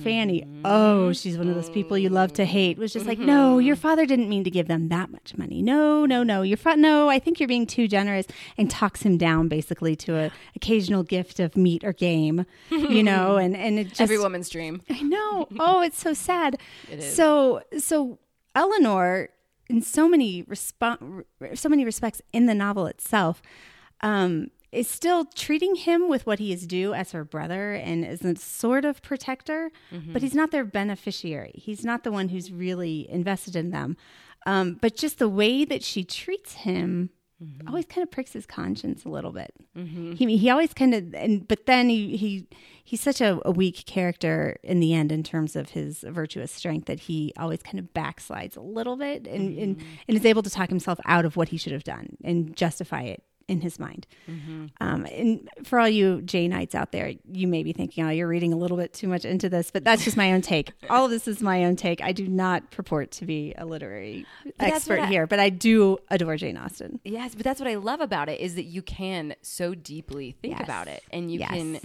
Fanny, 0.02 0.44
oh, 0.64 1.12
she's 1.12 1.38
one 1.38 1.46
of 1.48 1.54
those 1.54 1.70
people 1.70 1.96
you 1.96 2.08
love 2.08 2.32
to 2.32 2.44
hate, 2.44 2.78
was 2.78 2.92
just 2.92 3.06
like, 3.06 3.18
no, 3.20 3.58
your 3.60 3.76
father 3.76 4.06
didn't 4.06 4.28
mean 4.28 4.42
to 4.42 4.50
give 4.50 4.66
them 4.66 4.88
that 4.88 5.08
much 5.12 5.36
money. 5.36 5.62
No, 5.62 6.04
no, 6.04 6.24
no. 6.24 6.42
Your 6.42 6.56
fa- 6.56 6.74
no, 6.76 7.08
I 7.08 7.20
think 7.20 7.38
you're 7.38 7.46
being 7.46 7.64
too 7.66 7.86
generous 7.86 8.26
and 8.58 8.68
talks 8.68 9.02
him 9.02 9.16
down 9.18 9.46
basically 9.46 9.94
to 9.96 10.16
a 10.16 10.30
occasional 10.56 11.04
gift 11.04 11.38
of 11.38 11.56
meat 11.56 11.84
or 11.84 11.92
game, 11.92 12.44
you 12.70 13.04
know, 13.04 13.36
and, 13.44 13.56
and 13.56 13.78
it 13.78 13.88
just, 13.90 14.00
Every 14.00 14.18
woman's 14.18 14.48
dream. 14.48 14.82
I 14.90 15.00
know. 15.02 15.46
Oh, 15.60 15.80
it's 15.82 16.00
so 16.00 16.12
sad. 16.12 16.58
It 16.90 16.98
is. 16.98 17.14
So 17.14 17.62
so 17.78 18.18
Elinor, 18.56 19.28
in 19.68 19.80
so 19.82 20.08
many 20.08 20.42
respo- 20.44 21.24
so 21.54 21.68
many 21.68 21.84
respects 21.84 22.20
in 22.32 22.46
the 22.46 22.54
novel 22.54 22.86
itself, 22.86 23.42
um, 24.00 24.50
is 24.74 24.88
still 24.88 25.24
treating 25.24 25.76
him 25.76 26.08
with 26.08 26.26
what 26.26 26.38
he 26.38 26.52
is 26.52 26.66
due 26.66 26.92
as 26.94 27.12
her 27.12 27.24
brother 27.24 27.74
and 27.74 28.04
as 28.04 28.24
a 28.24 28.36
sort 28.36 28.84
of 28.84 29.02
protector, 29.02 29.70
but 29.90 29.98
mm-hmm. 29.98 30.18
he's 30.18 30.34
not 30.34 30.50
their 30.50 30.64
beneficiary. 30.64 31.52
He's 31.54 31.84
not 31.84 32.04
the 32.04 32.12
one 32.12 32.28
who's 32.28 32.52
really 32.52 33.08
invested 33.10 33.56
in 33.56 33.70
them. 33.70 33.96
Um, 34.46 34.78
but 34.80 34.96
just 34.96 35.18
the 35.18 35.28
way 35.28 35.64
that 35.64 35.82
she 35.82 36.04
treats 36.04 36.52
him 36.52 37.10
mm-hmm. 37.42 37.68
always 37.68 37.86
kind 37.86 38.02
of 38.02 38.10
pricks 38.10 38.32
his 38.32 38.46
conscience 38.46 39.04
a 39.04 39.08
little 39.08 39.32
bit. 39.32 39.54
Mm-hmm. 39.76 40.12
He 40.12 40.36
he 40.36 40.50
always 40.50 40.74
kind 40.74 40.94
of 40.94 41.14
and 41.14 41.46
but 41.46 41.66
then 41.66 41.88
he 41.88 42.16
he 42.16 42.46
he's 42.82 43.00
such 43.00 43.20
a, 43.20 43.40
a 43.44 43.50
weak 43.50 43.86
character 43.86 44.58
in 44.62 44.80
the 44.80 44.92
end 44.92 45.12
in 45.12 45.22
terms 45.22 45.56
of 45.56 45.70
his 45.70 46.04
virtuous 46.06 46.52
strength 46.52 46.86
that 46.86 47.00
he 47.00 47.32
always 47.38 47.62
kind 47.62 47.78
of 47.78 47.92
backslides 47.94 48.56
a 48.56 48.60
little 48.60 48.96
bit 48.96 49.26
and 49.26 49.58
and, 49.58 49.82
and 50.08 50.16
is 50.16 50.24
able 50.24 50.42
to 50.42 50.50
talk 50.50 50.68
himself 50.68 50.98
out 51.06 51.24
of 51.24 51.36
what 51.36 51.48
he 51.48 51.56
should 51.56 51.72
have 51.72 51.84
done 51.84 52.16
and 52.22 52.56
justify 52.56 53.02
it 53.02 53.22
in 53.48 53.60
his 53.60 53.78
mind. 53.78 54.06
Um, 54.80 55.06
and 55.06 55.48
for 55.64 55.78
all 55.78 55.88
you 55.88 56.20
Janeites 56.24 56.74
out 56.74 56.92
there, 56.92 57.12
you 57.30 57.46
may 57.46 57.62
be 57.62 57.72
thinking, 57.72 58.04
oh, 58.04 58.10
you're 58.10 58.28
reading 58.28 58.52
a 58.52 58.56
little 58.56 58.76
bit 58.76 58.92
too 58.92 59.08
much 59.08 59.24
into 59.24 59.48
this, 59.48 59.70
but 59.70 59.84
that's 59.84 60.04
just 60.04 60.16
my 60.16 60.32
own 60.32 60.40
take. 60.40 60.72
All 60.90 61.04
of 61.04 61.10
this 61.10 61.28
is 61.28 61.42
my 61.42 61.64
own 61.64 61.76
take. 61.76 62.00
I 62.02 62.12
do 62.12 62.26
not 62.26 62.70
purport 62.70 63.10
to 63.12 63.26
be 63.26 63.54
a 63.58 63.64
literary 63.66 64.26
that's 64.58 64.76
expert 64.76 65.00
I- 65.00 65.06
here, 65.06 65.26
but 65.26 65.38
I 65.40 65.50
do 65.50 65.98
adore 66.10 66.36
Jane 66.36 66.56
Austen. 66.56 67.00
Yes, 67.04 67.34
but 67.34 67.44
that's 67.44 67.60
what 67.60 67.68
I 67.68 67.74
love 67.76 68.00
about 68.00 68.28
it 68.28 68.40
is 68.40 68.54
that 68.54 68.64
you 68.64 68.82
can 68.82 69.34
so 69.42 69.74
deeply 69.74 70.32
think 70.40 70.54
Yes. 70.58 70.64
about 70.64 70.88
it, 70.88 71.02
and 71.12 71.30
you 71.30 71.40
Yes. 71.40 71.50
can 71.50 71.80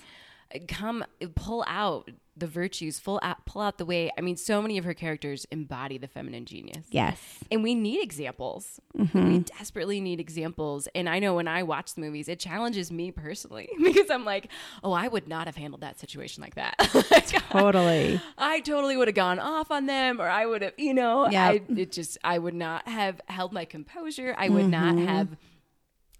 come 0.67 1.03
pull 1.35 1.63
out 1.67 2.09
the 2.39 2.47
virtues, 2.47 2.99
full 2.99 3.19
out, 3.23 3.45
pull 3.45 3.61
out 3.61 3.77
the 3.77 3.85
way. 3.85 4.11
I 4.17 4.21
mean, 4.21 4.35
so 4.37 4.61
many 4.61 4.77
of 4.77 4.85
her 4.85 4.93
characters 4.93 5.45
embody 5.51 5.97
the 5.97 6.07
feminine 6.07 6.45
genius. 6.45 6.85
Yes. 6.89 7.19
And 7.51 7.63
we 7.63 7.75
need 7.75 8.01
examples. 8.01 8.79
Mm-hmm. 8.97 9.27
We 9.31 9.39
desperately 9.39 10.01
need 10.01 10.19
examples. 10.19 10.87
And 10.95 11.09
I 11.09 11.19
know 11.19 11.33
when 11.35 11.47
I 11.47 11.63
watch 11.63 11.93
the 11.95 12.01
movies, 12.01 12.27
it 12.27 12.39
challenges 12.39 12.91
me 12.91 13.11
personally 13.11 13.69
because 13.83 14.09
I'm 14.09 14.25
like, 14.25 14.49
oh, 14.83 14.91
I 14.93 15.07
would 15.07 15.27
not 15.27 15.47
have 15.47 15.55
handled 15.55 15.81
that 15.81 15.99
situation 15.99 16.41
like 16.41 16.55
that. 16.55 16.75
Like, 17.11 17.27
Totally. 17.49 18.21
I 18.37 18.59
totally 18.61 18.95
would 18.97 19.07
have 19.07 19.15
gone 19.15 19.39
off 19.39 19.71
on 19.71 19.85
them, 19.87 20.21
or 20.21 20.27
I 20.29 20.45
would 20.45 20.61
have, 20.61 20.73
you 20.77 20.93
know, 20.93 21.27
Yeah. 21.29 21.47
I 21.49 21.61
it 21.75 21.91
just 21.91 22.17
I 22.23 22.37
would 22.37 22.53
not 22.53 22.87
have 22.87 23.19
held 23.27 23.51
my 23.53 23.65
composure. 23.65 24.35
I 24.37 24.49
would 24.49 24.67
not 24.67 24.95
Mm-hmm. 24.95 25.05
have 25.07 25.29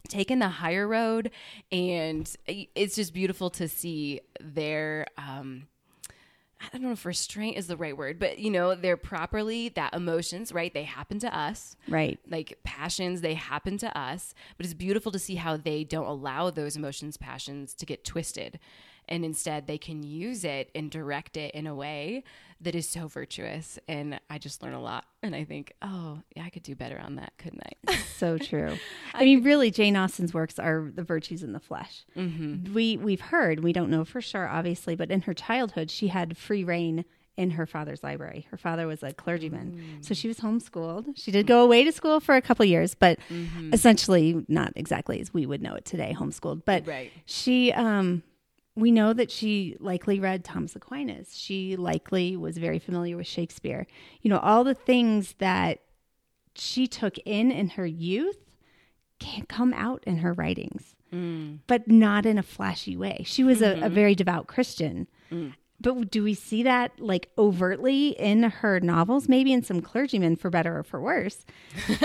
taken 0.08 0.40
the 0.40 0.48
higher 0.50 0.88
road, 0.88 1.30
and 1.72 2.30
it's 2.48 2.96
just 2.96 3.14
beautiful 3.14 3.50
to 3.52 3.68
see 3.68 4.22
their. 4.42 5.06
um 5.18 5.68
I 6.62 6.68
don't 6.74 6.82
know 6.84 6.92
if 6.92 7.06
restraint 7.06 7.58
is 7.58 7.68
the 7.68 7.78
right 7.78 7.96
word, 7.96 8.20
but 8.20 8.38
you 8.40 8.52
know, 8.52 8.76
they're 8.76 8.98
properly 8.98 9.70
that 9.70 9.94
emotions, 9.94 10.52
right? 10.52 10.74
They 10.74 10.84
happen 10.84 11.18
to 11.20 11.38
us 11.38 11.76
Right. 11.88 12.20
like 12.30 12.60
passions 12.64 13.22
they 13.22 13.34
happen 13.36 13.78
to 13.80 13.98
us 13.98 14.34
but 14.58 14.66
it's 14.66 14.74
beautiful 14.74 15.12
to 15.12 15.20
see 15.20 15.36
how 15.36 15.58
they 15.58 15.84
don't 15.84 16.06
allow 16.06 16.50
those 16.50 16.76
emotions 16.76 17.18
passions 17.18 17.74
to 17.76 17.86
get 17.86 18.04
twisted 18.04 18.60
and 19.10 19.26
instead 19.26 19.68
they 19.68 19.78
can 19.78 20.04
use 20.04 20.46
it 20.46 20.70
and 20.74 20.90
direct 20.90 21.36
it 21.36 21.54
in 21.54 21.68
a 21.68 21.76
way 21.76 22.24
that 22.62 22.76
is 22.76 22.88
so 22.88 23.08
virtuous 23.08 23.78
and 23.88 24.20
i 24.30 24.38
just 24.38 24.64
learn 24.64 24.74
a 24.74 24.82
lot 24.82 25.06
and 25.24 25.36
i 25.36 25.44
think 25.44 25.74
oh 25.82 26.22
yeah 26.36 26.44
i 26.44 26.50
could 26.50 26.64
do 26.64 26.76
better 26.76 27.00
on 27.00 27.16
that 27.16 27.34
couldn't 27.38 27.62
i 27.88 27.96
So 28.20 28.38
true. 28.38 28.78
I 29.14 29.24
mean, 29.24 29.44
really, 29.44 29.72
Jane 29.72 29.96
Austen's 29.96 30.34
works 30.34 30.60
are 30.60 30.92
the 30.94 31.04
virtues 31.04 31.42
in 31.42 31.54
the 31.54 31.60
flesh. 31.60 32.06
Mm-hmm. 32.18 32.74
We 32.74 32.98
we've 32.98 33.22
heard, 33.22 33.64
we 33.64 33.72
don't 33.72 33.90
know 33.90 34.04
for 34.04 34.20
sure, 34.20 34.48
obviously, 34.48 34.96
but 34.96 35.10
in 35.10 35.22
her 35.22 35.34
childhood, 35.34 35.90
she 35.90 36.10
had 36.10 36.38
free 36.38 36.66
reign 36.66 37.06
in 37.38 37.52
her 37.52 37.66
father's 37.66 38.04
library. 38.04 38.46
Her 38.52 38.58
father 38.58 38.86
was 38.86 39.02
a 39.02 39.14
clergyman, 39.14 40.00
mm. 40.02 40.06
so 40.06 40.14
she 40.14 40.28
was 40.28 40.40
homeschooled. 40.42 41.14
She 41.16 41.32
did 41.32 41.48
go 41.48 41.64
away 41.64 41.86
to 41.86 41.94
school 41.94 42.20
for 42.20 42.36
a 42.36 42.42
couple 42.42 42.66
years, 42.66 42.94
but 42.94 43.18
mm-hmm. 43.30 43.74
essentially 43.74 44.44
not 44.50 44.74
exactly 44.76 45.22
as 45.22 45.34
we 45.34 45.46
would 45.46 45.62
know 45.62 45.74
it 45.76 45.86
today, 45.86 46.14
homeschooled. 46.20 46.64
But 46.66 46.86
Right. 46.86 47.14
she, 47.26 47.72
um, 47.72 48.24
we 48.80 48.92
know 48.92 49.14
that 49.14 49.32
she 49.32 49.76
likely 49.80 50.20
read 50.20 50.44
Thomas 50.44 50.76
Aquinas. 50.76 51.38
She 51.38 51.76
likely 51.76 52.36
was 52.38 52.58
very 52.58 52.80
familiar 52.80 53.18
with 53.18 53.28
Shakespeare. 53.28 53.88
You 54.22 54.30
know, 54.30 54.40
all 54.40 54.64
the 54.64 54.74
things 54.74 55.36
that 55.40 55.80
she 56.56 56.88
took 56.88 57.18
in 57.20 57.52
in 57.52 57.70
her 57.70 57.86
youth 57.86 58.38
can't 59.20 59.50
come 59.50 59.74
out 59.74 60.04
in 60.06 60.18
her 60.18 60.34
writings, 60.34 60.96
mm. 61.14 61.60
but 61.68 61.88
not 61.88 62.26
in 62.26 62.38
a 62.38 62.44
flashy 62.44 62.96
way. 62.96 63.24
She 63.26 63.44
was 63.44 63.62
a, 63.62 63.72
a 63.72 63.76
mm-hmm. 63.76 63.94
very 63.94 64.16
devout 64.16 64.48
Christian. 64.48 65.08
Mm. 65.32 65.54
But 65.82 66.12
do 66.12 66.24
we 66.24 66.34
see 66.34 66.64
that 66.64 66.92
like 67.00 67.30
overtly 67.38 68.10
in 68.10 68.44
her 68.44 68.80
novels? 68.82 69.30
Maybe 69.30 69.54
in 69.54 69.64
some 69.64 69.82
clergymen, 69.82 70.36
for 70.36 70.50
better 70.50 70.78
or 70.80 70.84
for 70.84 71.00
worse, 71.02 71.46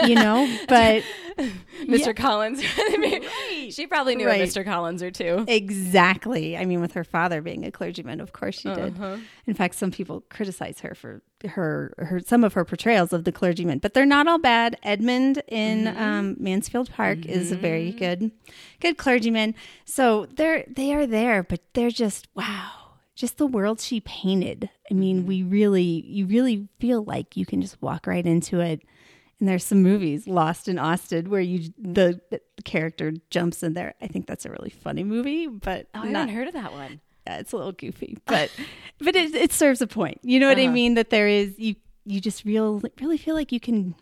you 0.06 0.14
know. 0.14 0.48
But 0.68 1.02
mr 1.88 2.14
collins 2.16 2.62
she 3.74 3.87
probably 3.88 4.14
knew 4.14 4.26
Right. 4.26 4.40
a 4.40 4.44
mr 4.44 4.64
collins 4.64 5.02
or 5.02 5.10
two 5.10 5.44
exactly, 5.48 6.56
I 6.56 6.64
mean, 6.64 6.80
with 6.80 6.92
her 6.92 7.02
father 7.04 7.42
being 7.42 7.64
a 7.64 7.70
clergyman, 7.70 8.20
of 8.20 8.32
course 8.32 8.60
she 8.60 8.68
did. 8.72 8.94
Uh-huh. 8.94 9.16
In 9.46 9.54
fact, 9.54 9.74
some 9.74 9.90
people 9.90 10.22
criticize 10.30 10.80
her 10.80 10.94
for 10.94 11.22
her 11.44 11.92
her 11.98 12.20
some 12.20 12.44
of 12.44 12.52
her 12.54 12.64
portrayals 12.64 13.12
of 13.12 13.24
the 13.24 13.32
clergyman, 13.32 13.78
but 13.78 13.92
they're 13.94 14.06
not 14.06 14.26
all 14.28 14.38
bad. 14.38 14.76
Edmund 14.82 15.42
in 15.48 15.84
Mm-hmm. 15.84 16.02
um, 16.02 16.37
Mansfield 16.38 16.90
Park 16.90 17.26
is 17.26 17.50
a 17.52 17.56
very 17.56 17.90
good 17.90 18.30
good 18.80 18.96
clergyman. 18.96 19.54
So 19.84 20.26
they're 20.26 20.64
they 20.68 20.94
are 20.94 21.06
there, 21.06 21.42
but 21.42 21.60
they're 21.74 21.90
just 21.90 22.28
wow. 22.34 22.70
Just 23.14 23.38
the 23.38 23.46
world 23.46 23.81
she 23.81 24.00
painted. 24.00 24.70
I 24.90 24.94
mean, 24.94 25.18
Mm-hmm. 25.20 25.27
we 25.29 25.42
really 25.42 25.83
you 26.07 26.27
really 26.27 26.68
feel 26.81 27.05
like 27.05 27.37
you 27.37 27.46
can 27.46 27.61
just 27.61 27.81
walk 27.83 28.07
right 28.07 28.27
into 28.27 28.61
it. 28.61 28.83
And 29.40 29.48
there's 29.48 29.64
some 29.64 29.83
movies, 29.83 30.27
Lost 30.29 30.68
in 30.68 30.79
Austen, 30.79 31.29
where 31.29 31.40
you 31.40 31.72
the, 31.79 32.20
the 32.31 32.40
character 32.64 33.12
jumps 33.31 33.62
in 33.62 33.74
there. 33.74 33.94
I 34.00 34.07
think 34.07 34.27
that's 34.27 34.44
a 34.46 34.50
really 34.50 34.70
funny 34.70 35.05
movie, 35.05 35.46
but 35.48 35.87
oh, 35.94 36.00
i 36.00 36.09
not 36.09 36.20
haven't 36.29 36.35
heard 36.37 36.48
of 36.48 36.55
that 36.55 36.72
one 36.72 37.00
yeah, 37.27 37.38
it's 37.38 37.53
a 37.53 37.57
little 37.57 37.72
goofy, 37.72 38.18
but 38.27 38.50
but 38.98 39.16
it, 39.16 39.35
it 39.35 39.50
serves 39.53 39.81
a 39.81 39.87
point. 39.87 40.18
You 40.22 40.38
know 40.40 40.48
what 40.48 40.59
I 40.59 40.64
Uh-huh. 40.64 40.72
mean? 40.72 40.94
That 40.94 41.11
there 41.11 41.27
is 41.29 41.59
you 41.59 41.74
you 42.05 42.20
just 42.20 42.44
real 42.44 42.83
really 43.00 43.16
feel 43.18 43.35
like 43.35 43.50
you 43.50 43.61
can 43.61 43.94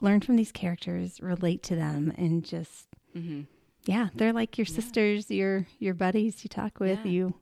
learn 0.00 0.20
from 0.20 0.36
these 0.36 0.50
characters, 0.52 1.20
relate 1.20 1.62
to 1.64 1.76
them, 1.76 2.12
and 2.16 2.44
just 2.44 2.86
Mm-hmm. 3.16 3.42
yeah, 3.86 4.08
they're 4.14 4.32
like 4.32 4.56
your 4.58 4.64
sisters, 4.66 5.30
your 5.30 5.66
your 5.78 5.94
buddies 5.94 6.42
you 6.44 6.48
talk 6.48 6.78
with, 6.80 7.00
Yeah. 7.04 7.10
you 7.10 7.34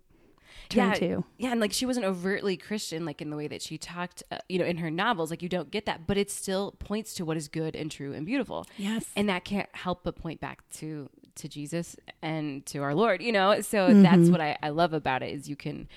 turn 0.68 0.88
yeah, 0.88 0.94
to. 0.94 1.24
Yeah, 1.38 1.50
and 1.52 1.60
like 1.60 1.72
she 1.72 1.86
wasn't 1.86 2.06
overtly 2.06 2.56
Christian, 2.56 3.04
like 3.04 3.20
in 3.22 3.30
the 3.30 3.36
way 3.36 3.48
that 3.48 3.62
she 3.62 3.78
talked, 3.78 4.22
uh, 4.30 4.38
you 4.48 4.58
know, 4.58 4.64
in 4.64 4.78
her 4.78 4.90
novels. 4.90 5.30
Like 5.30 5.42
you 5.42 5.48
don't 5.48 5.70
get 5.70 5.86
that, 5.86 6.06
but 6.06 6.16
it 6.16 6.30
still 6.30 6.72
points 6.78 7.14
to 7.14 7.24
what 7.24 7.36
is 7.36 7.48
good 7.48 7.74
and 7.76 7.90
true 7.90 8.12
and 8.12 8.24
beautiful. 8.26 8.66
Yes. 8.76 9.06
and 9.16 9.28
that 9.28 9.44
can't 9.44 9.68
help 9.72 10.02
but 10.04 10.16
point 10.16 10.40
back 10.40 10.68
to 10.74 11.08
to 11.36 11.48
Jesus 11.48 11.96
and 12.22 12.64
to 12.66 12.78
our 12.78 12.94
Lord. 12.94 13.22
You 13.22 13.32
know, 13.32 13.60
so 13.60 13.88
Mm-hmm. 13.88 14.02
that's 14.02 14.28
what 14.30 14.40
I, 14.40 14.56
I 14.62 14.70
love 14.70 14.92
about 14.92 15.22
it 15.22 15.32
is 15.32 15.48
you 15.48 15.56
can. 15.56 15.88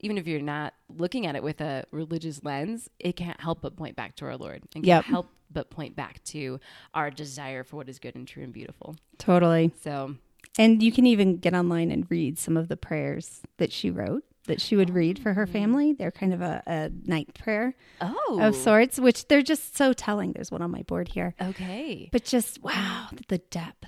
Even 0.00 0.16
if 0.16 0.28
you're 0.28 0.40
not 0.40 0.74
looking 0.96 1.26
at 1.26 1.34
it 1.34 1.42
with 1.42 1.60
a 1.60 1.84
religious 1.90 2.44
lens, 2.44 2.88
it 3.00 3.16
can't 3.16 3.40
help 3.40 3.62
but 3.62 3.74
point 3.74 3.96
back 3.96 4.14
to 4.16 4.26
our 4.26 4.36
Lord 4.36 4.62
and 4.76 4.84
can't 4.84 5.04
help 5.04 5.28
but 5.50 5.70
point 5.70 5.96
back 5.96 6.22
to 6.24 6.60
our 6.94 7.10
desire 7.10 7.64
for 7.64 7.74
what 7.78 7.88
is 7.88 7.98
good 7.98 8.14
and 8.14 8.26
true 8.28 8.44
and 8.44 8.52
beautiful. 8.52 8.94
Totally. 9.18 9.72
So, 9.82 10.14
And 10.58 10.82
you 10.82 10.90
can 10.90 11.06
even 11.06 11.36
get 11.36 11.54
online 11.54 11.90
and 11.90 12.06
read 12.10 12.38
some 12.38 12.56
of 12.56 12.68
the 12.68 12.76
prayers 12.76 13.42
that 13.58 13.72
she 13.72 13.90
wrote 13.90 14.24
that 14.48 14.60
she 14.60 14.74
would 14.74 14.90
read 14.90 15.18
for 15.18 15.34
her 15.34 15.42
oh. 15.42 15.52
family. 15.52 15.92
They're 15.92 16.10
kind 16.10 16.34
of 16.34 16.40
a, 16.40 16.62
a 16.66 16.90
night 17.04 17.34
prayer 17.34 17.74
oh, 18.00 18.38
of 18.42 18.56
sorts, 18.56 18.98
which 18.98 19.28
they're 19.28 19.42
just 19.42 19.76
so 19.76 19.92
telling. 19.92 20.32
There's 20.32 20.50
one 20.50 20.62
on 20.62 20.70
my 20.70 20.82
board 20.82 21.08
here. 21.08 21.34
okay. 21.40 22.08
But 22.10 22.24
just 22.24 22.62
wow, 22.62 23.08
the 23.28 23.38
depth 23.38 23.86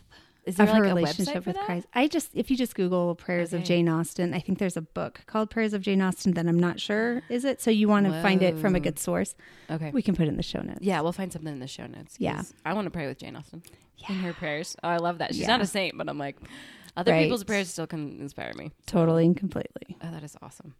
Is 0.50 0.56
there 0.56 0.66
of 0.68 0.72
her 0.74 0.80
like 0.82 0.90
a 0.92 0.94
relationship 0.94 1.42
website 1.42 1.46
with? 1.46 1.56
Christ. 1.58 1.86
I 1.94 2.06
just 2.08 2.30
if 2.34 2.50
you 2.50 2.56
just 2.56 2.74
Google 2.74 3.14
prayers 3.14 3.52
of 3.52 3.62
Jane 3.64 3.88
Austen, 3.88 4.34
I 4.34 4.40
think 4.40 4.58
there's 4.58 4.76
a 4.76 4.82
book 4.82 5.20
called 5.26 5.50
Prayers 5.50 5.72
of 5.72 5.80
Jane 5.82 6.02
Austen 6.02 6.32
that 6.34 6.46
I'm 6.46 6.58
not 6.58 6.78
sure 6.80 7.22
is 7.28 7.44
it. 7.44 7.60
So 7.60 7.70
you 7.70 7.88
want 7.88 8.06
to 8.06 8.22
find 8.22 8.42
it 8.42 8.58
from 8.58 8.74
a 8.74 8.80
good 8.80 8.98
source. 8.98 9.34
Okay. 9.70 9.90
We 9.92 10.02
can 10.02 10.14
put 10.14 10.26
it 10.26 10.28
in 10.30 10.36
the 10.36 10.42
show 10.42 10.60
notes. 10.60 10.80
Yeah, 10.82 11.00
we'll 11.00 11.12
find 11.12 11.32
something 11.32 11.52
in 11.52 11.60
the 11.60 11.66
show 11.66 11.86
notes. 11.86 12.16
Yeah. 12.18 12.42
I 12.64 12.74
want 12.74 12.86
to 12.86 12.90
pray 12.90 13.06
with 13.06 13.18
Jane 13.18 13.36
Austen 13.36 13.62
in 14.08 14.14
her 14.16 14.32
prayers. 14.32 14.76
Oh, 14.82 14.88
I 14.88 14.96
love 14.98 15.18
that. 15.18 15.30
She's 15.32 15.40
Yeah. 15.42 15.48
not 15.48 15.60
a 15.60 15.66
saint, 15.66 15.96
but 15.98 16.08
I'm 16.08 16.18
like, 16.18 16.36
other 16.96 17.12
Right. 17.12 17.22
people's 17.22 17.44
prayers 17.44 17.70
still 17.70 17.86
can 17.86 18.20
inspire 18.20 18.52
me. 18.56 18.72
Totally 18.86 19.24
and 19.26 19.36
completely. 19.36 19.96
Oh, 20.02 20.10
that 20.10 20.22
is 20.24 20.36
awesome. 20.42 20.74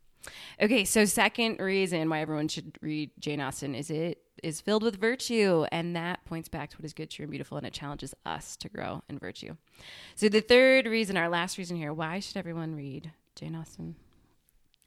Okay, 0.61 0.85
so 0.85 1.05
second 1.07 1.61
reason 1.61 2.11
why 2.11 2.21
everyone 2.21 2.49
should 2.49 2.77
read 2.83 3.11
Jane 3.19 3.41
Austen 3.41 3.75
is 3.75 3.91
it 3.91 4.19
is 4.43 4.61
filled 4.61 4.83
with 4.83 5.01
virtue, 5.01 5.67
and 5.73 5.95
that 5.97 6.25
points 6.25 6.49
back 6.49 6.71
to 6.71 6.77
what 6.77 6.85
is 6.85 6.93
good, 6.93 7.11
true, 7.11 7.25
and 7.25 7.31
beautiful, 7.31 7.57
and 7.57 7.67
it 7.67 7.73
challenges 7.73 8.15
us 8.25 8.57
to 8.57 8.69
grow 8.69 9.03
in 9.09 9.19
virtue. 9.19 9.57
So 10.15 10.29
the 10.29 10.41
third 10.41 10.87
reason, 10.87 11.17
our 11.17 11.29
last 11.29 11.59
reason 11.59 11.77
here, 11.77 11.93
why 11.93 12.21
should 12.21 12.37
everyone 12.37 12.75
read 12.75 13.13
Jane 13.35 13.55
Austen? 13.55 13.97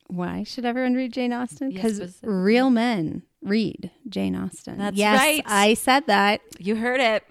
Why 0.08 0.44
should 0.44 0.66
everyone 0.66 0.94
read 0.94 1.14
Jane 1.14 1.34
Austen? 1.34 1.70
Because 1.70 1.96
specific- 1.98 2.30
real 2.30 2.70
men 2.70 3.24
read 3.42 3.92
Jane 4.08 4.36
Austen. 4.36 4.78
That's 4.78 4.98
yes, 4.98 5.20
right. 5.20 5.44
I 5.46 5.74
said 5.74 6.08
that. 6.08 6.42
You 6.60 6.76
heard 6.76 7.00
it. 7.00 7.24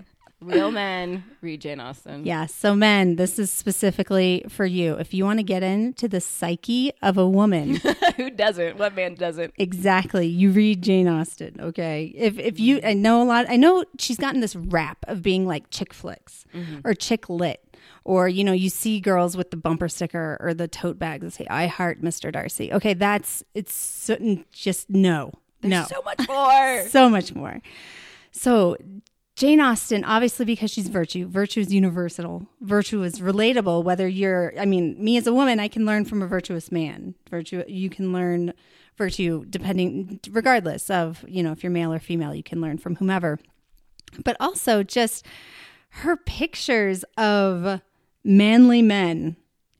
Real 0.42 0.70
men 0.70 1.24
read 1.40 1.60
Jane 1.60 1.80
Austen. 1.80 2.24
Yeah. 2.26 2.46
So, 2.46 2.74
men, 2.74 3.16
this 3.16 3.38
is 3.38 3.50
specifically 3.50 4.44
for 4.48 4.66
you. 4.66 4.94
If 4.94 5.14
you 5.14 5.24
want 5.24 5.38
to 5.38 5.44
get 5.44 5.62
into 5.62 6.08
the 6.08 6.20
psyche 6.20 6.92
of 7.02 7.16
a 7.18 7.28
woman, 7.28 7.80
Who 8.16 8.30
doesn't? 8.30 8.78
What 8.78 8.94
man 8.94 9.14
doesn't? 9.14 9.54
Exactly. 9.56 10.26
You 10.26 10.50
read 10.50 10.82
Jane 10.82 11.08
Austen, 11.08 11.56
okay? 11.60 12.12
If 12.14 12.38
if 12.38 12.60
you 12.60 12.80
I 12.84 12.92
know 12.92 13.22
a 13.22 13.24
lot 13.24 13.46
I 13.48 13.56
know 13.56 13.84
she's 13.98 14.18
gotten 14.18 14.40
this 14.40 14.54
rap 14.56 14.98
of 15.08 15.22
being 15.22 15.46
like 15.46 15.70
chick 15.70 15.92
flicks 15.92 16.44
mm-hmm. 16.54 16.80
or 16.84 16.94
chick 16.94 17.28
lit. 17.28 17.64
Or, 18.04 18.28
you 18.28 18.42
know, 18.42 18.52
you 18.52 18.68
see 18.68 18.98
girls 18.98 19.36
with 19.36 19.52
the 19.52 19.56
bumper 19.56 19.88
sticker 19.88 20.36
or 20.40 20.54
the 20.54 20.66
tote 20.66 20.98
bag 20.98 21.20
that 21.20 21.32
say, 21.32 21.46
I 21.48 21.68
heart 21.68 22.02
Mr. 22.02 22.32
Darcy. 22.32 22.72
Okay, 22.72 22.94
that's 22.94 23.44
it's 23.54 23.72
so, 23.72 24.16
just 24.50 24.90
no. 24.90 25.32
no. 25.62 25.84
So 25.88 26.02
much 26.02 26.28
more. 26.28 26.84
so 26.88 27.08
much 27.08 27.32
more. 27.32 27.62
So 28.32 28.76
Jane 29.42 29.60
Austen, 29.60 30.04
obviously, 30.04 30.44
because 30.44 30.70
she's 30.70 30.86
virtue, 30.86 31.26
virtue 31.26 31.58
is 31.58 31.74
universal. 31.74 32.46
Virtue 32.60 33.02
is 33.02 33.18
relatable. 33.18 33.82
Whether 33.82 34.06
you're, 34.06 34.52
I 34.56 34.64
mean, 34.66 34.94
me 35.02 35.16
as 35.16 35.26
a 35.26 35.34
woman, 35.34 35.58
I 35.58 35.66
can 35.66 35.84
learn 35.84 36.04
from 36.04 36.22
a 36.22 36.28
virtuous 36.28 36.70
man. 36.70 37.16
Virtue, 37.28 37.64
you 37.66 37.90
can 37.90 38.12
learn 38.12 38.52
virtue 38.96 39.44
depending, 39.50 40.20
regardless 40.30 40.90
of, 40.90 41.24
you 41.26 41.42
know, 41.42 41.50
if 41.50 41.64
you're 41.64 41.72
male 41.72 41.92
or 41.92 41.98
female, 41.98 42.32
you 42.32 42.44
can 42.44 42.60
learn 42.60 42.78
from 42.78 42.94
whomever. 42.94 43.40
But 44.24 44.36
also 44.38 44.84
just 44.84 45.26
her 45.88 46.16
pictures 46.16 47.04
of 47.18 47.80
manly 48.22 48.80
men 48.80 49.34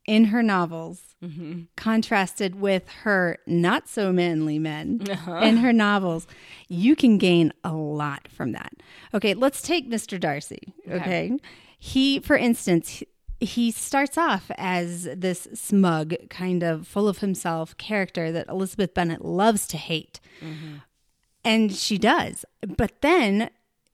in 0.07 0.27
her 0.27 0.43
novels 0.43 1.15
mm-hmm. 1.23 1.63
contrasted 1.77 2.61
with 2.61 2.89
her 3.03 3.39
not 3.47 3.89
so 3.89 4.13
manly 4.13 4.59
men 4.59 5.01
uh-huh. 5.09 5.37
in 5.37 5.59
her 5.59 5.73
novels, 5.73 6.27
you 6.69 6.97
can 6.97 7.19
gain 7.19 7.53
a 7.63 7.73
lot 7.73 8.29
from 8.29 8.53
that. 8.53 8.73
Okay, 9.15 9.35
let's 9.35 9.63
take 9.63 9.89
Mr. 9.89 10.19
Darcy. 10.19 10.75
Okay. 10.91 11.37
He, 11.79 12.21
for 12.21 12.37
instance, 12.37 13.03
he 13.41 13.71
starts 13.71 14.17
off 14.17 14.51
as 14.57 15.05
this 15.17 15.49
smug, 15.55 16.15
kind 16.31 16.63
of 16.63 16.87
full 16.87 17.09
of 17.09 17.19
himself 17.19 17.77
character 17.77 18.31
that 18.31 18.49
Elizabeth 18.49 18.95
Bennet 18.95 19.25
loves 19.25 19.67
to 19.69 19.77
hate. 19.77 20.21
Mm-hmm. 20.41 20.77
And 21.45 21.73
she 21.73 21.99
does. 21.99 22.45
But 22.61 23.01
then 23.01 23.51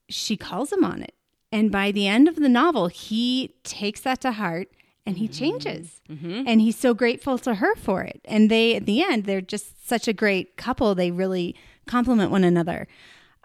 she 0.09 0.37
calls 0.37 0.73
him 0.73 0.85
on 0.85 1.03
it. 1.03 1.15
And 1.51 1.73
by 1.73 1.93
the 1.93 2.07
end 2.07 2.29
of 2.29 2.37
the 2.37 2.49
novel, 2.49 2.89
he 2.89 3.55
takes 3.65 4.01
that 4.03 4.21
to 4.21 4.33
heart 4.33 4.69
and 5.09 5.19
he 5.19 5.29
changes. 5.29 6.01
Mm-hmm. 6.09 6.27
Mm-hmm. 6.27 6.49
And 6.49 6.61
he's 6.61 6.79
so 6.79 6.95
grateful 6.95 7.39
to 7.39 7.55
her 7.55 7.75
for 7.77 8.03
it. 8.03 8.21
And 8.25 8.51
they, 8.51 8.77
at 8.77 8.87
the 8.87 9.03
end, 9.03 9.25
they're 9.25 9.41
just 9.41 9.89
such 9.89 10.07
a 10.09 10.13
great 10.13 10.57
couple. 10.57 10.95
They 10.95 11.11
really 11.11 11.55
complement 11.87 12.31
one 12.31 12.45
another. 12.45 12.87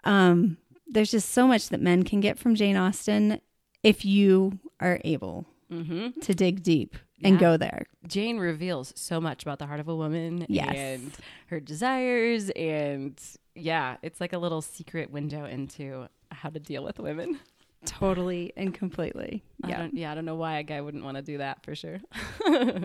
Um, 0.04 0.58
there's 0.86 1.10
just 1.10 1.30
so 1.30 1.46
much 1.46 1.70
that 1.70 1.80
men 1.80 2.02
can 2.02 2.20
get 2.20 2.38
from 2.38 2.54
Jane 2.54 2.76
Austen 2.76 3.40
if 3.82 4.04
you 4.04 4.58
are 4.80 5.00
able 5.04 5.46
mm-hmm. 5.72 6.20
to 6.20 6.34
dig 6.34 6.62
deep 6.62 6.96
and 7.22 7.34
Yeah. 7.34 7.40
go 7.40 7.56
there. 7.56 7.86
Jane 8.06 8.38
reveals 8.38 8.92
so 8.96 9.20
much 9.20 9.42
about 9.42 9.58
the 9.58 9.66
heart 9.66 9.80
of 9.80 9.88
a 9.88 9.96
woman 9.96 10.46
Yes. 10.48 10.74
and 10.74 11.12
her 11.46 11.60
desires 11.60 12.50
and 12.50 13.18
yeah, 13.54 13.96
it's 14.02 14.20
like 14.20 14.32
a 14.32 14.38
little 14.38 14.60
secret 14.60 15.10
window 15.10 15.44
into 15.44 16.08
how 16.30 16.50
to 16.50 16.58
deal 16.58 16.82
with 16.82 16.98
women. 16.98 17.38
Totally 17.86 18.52
and 18.56 18.72
completely. 18.74 19.42
I 19.62 19.68
Yeah. 19.68 19.78
don't, 19.78 19.94
yeah, 19.94 20.12
I 20.12 20.14
don't 20.14 20.24
know 20.24 20.36
why 20.36 20.58
a 20.58 20.62
guy 20.62 20.80
wouldn't 20.80 21.04
want 21.04 21.16
to 21.16 21.22
do 21.22 21.38
that 21.38 21.64
for 21.64 21.74
sure. 21.74 22.00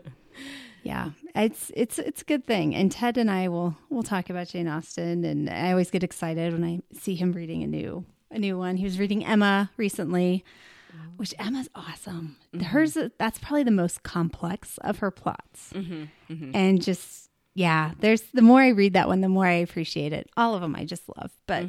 Yeah, 0.84 1.10
it's 1.36 1.72
it's 1.76 2.00
it's 2.00 2.22
a 2.22 2.26
good 2.26 2.46
thing. 2.46 2.74
And 2.74 2.92
Ted 2.92 3.18
and 3.18 3.30
I 3.30 3.50
will 3.50 3.78
we'll 3.90 4.04
talk 4.04 4.30
about 4.30 4.48
Jane 4.48 4.68
Austen, 4.68 5.26
and 5.26 5.50
I 5.50 5.72
always 5.72 5.92
get 5.92 6.04
excited 6.04 6.54
when 6.54 6.64
I 6.64 6.80
see 6.98 7.16
him 7.16 7.34
reading 7.34 7.64
a 7.64 7.68
new 7.68 8.06
a 8.32 8.40
new 8.40 8.58
one. 8.58 8.78
He 8.78 8.86
was 8.86 8.98
reading 9.00 9.26
Emma 9.26 9.72
recently, 9.76 10.46
mm-hmm. 10.96 11.18
which 11.18 11.36
Emma's 11.38 11.70
awesome. 11.76 12.38
Mm-hmm. 12.54 12.66
Hers 12.68 12.98
that's 13.18 13.40
probably 13.40 13.64
the 13.64 13.72
most 13.72 14.04
complex 14.04 14.78
of 14.80 15.00
her 15.00 15.12
plots, 15.12 15.74
mm-hmm, 15.74 16.52
and 16.56 16.82
just 16.82 17.30
yeah, 17.56 17.92
there's 18.00 18.22
the 18.34 18.42
more 18.42 18.62
I 18.62 18.70
read 18.70 18.94
that 18.94 19.10
one, 19.10 19.20
the 19.22 19.30
more 19.30 19.46
I 19.48 19.56
appreciate 19.56 20.14
it. 20.14 20.30
All 20.38 20.56
of 20.56 20.62
them 20.62 20.76
I 20.76 20.86
just 20.86 21.04
love, 21.18 21.32
but 21.46 21.66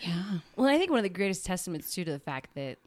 yeah, 0.00 0.38
Well, 0.56 0.66
I 0.68 0.78
think 0.78 0.90
one 0.90 0.98
of 0.98 1.04
the 1.04 1.08
greatest 1.10 1.44
testaments 1.46 1.94
too 1.94 2.04
to 2.04 2.12
the 2.12 2.18
fact 2.18 2.54
that 2.54 2.78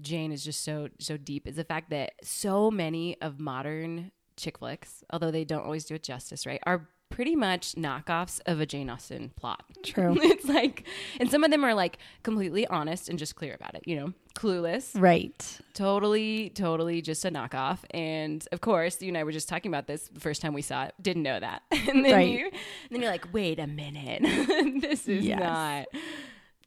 Jane 0.00 0.30
is 0.32 0.44
just 0.44 0.62
so 0.62 0.88
so 0.98 1.16
deep 1.16 1.46
is 1.48 1.56
the 1.56 1.64
fact 1.64 1.90
that 1.90 2.12
so 2.22 2.70
many 2.70 3.20
of 3.20 3.40
modern 3.40 4.12
chick 4.36 4.58
flicks, 4.58 5.02
although 5.10 5.30
they 5.32 5.44
don't 5.44 5.64
always 5.64 5.84
do 5.84 5.94
it 5.96 6.02
justice, 6.04 6.46
right, 6.46 6.60
are 6.66 6.88
pretty 7.10 7.34
much 7.34 7.72
knockoffs 7.72 8.38
of 8.46 8.60
a 8.60 8.66
Jane 8.66 8.88
Austen 8.90 9.30
plot. 9.34 9.64
True. 9.82 10.14
it's 10.22 10.44
like, 10.44 10.86
and 11.18 11.28
some 11.30 11.42
of 11.42 11.50
them 11.50 11.64
are 11.64 11.74
like 11.74 11.98
completely 12.22 12.66
honest 12.68 13.08
and 13.08 13.18
just 13.18 13.34
clear 13.34 13.54
about 13.54 13.74
it. 13.74 13.82
You 13.86 13.96
know, 13.96 14.12
Clueless, 14.36 14.90
right. 14.94 15.58
totally, 15.74 16.50
totally 16.50 17.00
just 17.02 17.24
a 17.24 17.30
knockoff. 17.30 17.78
And 17.90 18.46
of 18.52 18.60
course, 18.60 19.00
you 19.02 19.08
and 19.08 19.16
I 19.18 19.24
were 19.24 19.32
just 19.32 19.48
talking 19.48 19.70
about 19.70 19.86
this 19.88 20.06
the 20.08 20.20
first 20.20 20.42
time 20.42 20.52
we 20.52 20.62
saw 20.62 20.84
it. 20.84 20.94
Didn't 21.00 21.22
know 21.24 21.40
that, 21.40 21.62
and 21.72 22.04
then 22.04 22.12
Right. 22.12 22.28
you, 22.30 22.44
and 22.44 22.52
then 22.90 23.00
you're 23.00 23.10
like, 23.10 23.32
wait 23.32 23.58
a 23.58 23.66
minute, 23.66 24.22
this 24.82 25.08
is 25.08 25.24
Yes. 25.24 25.40
not 25.40 25.86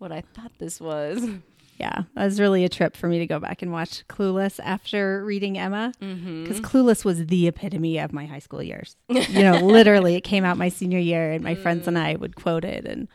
what 0.01 0.11
I 0.11 0.21
thought 0.33 0.51
this 0.57 0.81
was. 0.81 1.23
Yeah, 1.79 2.03
that 2.13 2.25
was 2.25 2.39
really 2.39 2.63
a 2.63 2.69
trip 2.69 2.95
for 2.95 3.07
me 3.07 3.17
to 3.17 3.25
go 3.25 3.39
back 3.39 3.63
and 3.63 3.71
watch 3.71 4.07
Clueless 4.07 4.59
after 4.63 5.25
reading 5.25 5.57
Emma 5.57 5.91
mm-hmm. 5.99 6.43
because 6.43 6.61
Clueless 6.61 7.03
was 7.03 7.25
the 7.25 7.47
epitome 7.47 7.97
of 7.97 8.13
my 8.13 8.27
high 8.27 8.37
school 8.37 8.61
years. 8.61 8.95
You 9.09 9.41
know, 9.41 9.57
literally, 9.57 10.13
it 10.13 10.21
came 10.21 10.45
out 10.45 10.57
my 10.57 10.69
senior 10.69 10.99
year, 10.99 11.31
and 11.31 11.43
my 11.43 11.55
friends 11.55 11.87
and 11.87 11.97
mm. 11.97 12.01
I 12.05 12.17
would 12.17 12.35
quote 12.35 12.65
it, 12.65 12.85
and 12.85 13.07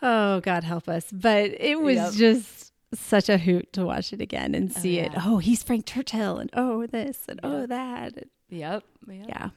oh, 0.00 0.40
God 0.40 0.64
help 0.64 0.88
us, 0.88 1.10
but 1.12 1.50
it 1.60 1.82
was 1.82 1.96
Yep. 1.96 2.12
just 2.14 2.72
such 2.94 3.28
a 3.28 3.36
hoot 3.36 3.70
to 3.74 3.84
watch 3.84 4.14
it 4.14 4.22
again 4.22 4.54
and 4.54 4.72
oh, 4.74 4.80
see 4.80 4.98
it. 4.98 5.12
yeah. 5.12 5.22
Oh, 5.26 5.36
he's 5.36 5.62
Frank 5.62 5.84
Churchill, 5.84 6.38
and 6.38 6.48
oh, 6.54 6.86
this, 6.86 7.24
and 7.28 7.40
oh, 7.42 7.66
that. 7.66 8.16
And 8.16 8.30
Yep. 8.48 8.84
yep. 9.06 9.26
yeah, 9.28 9.48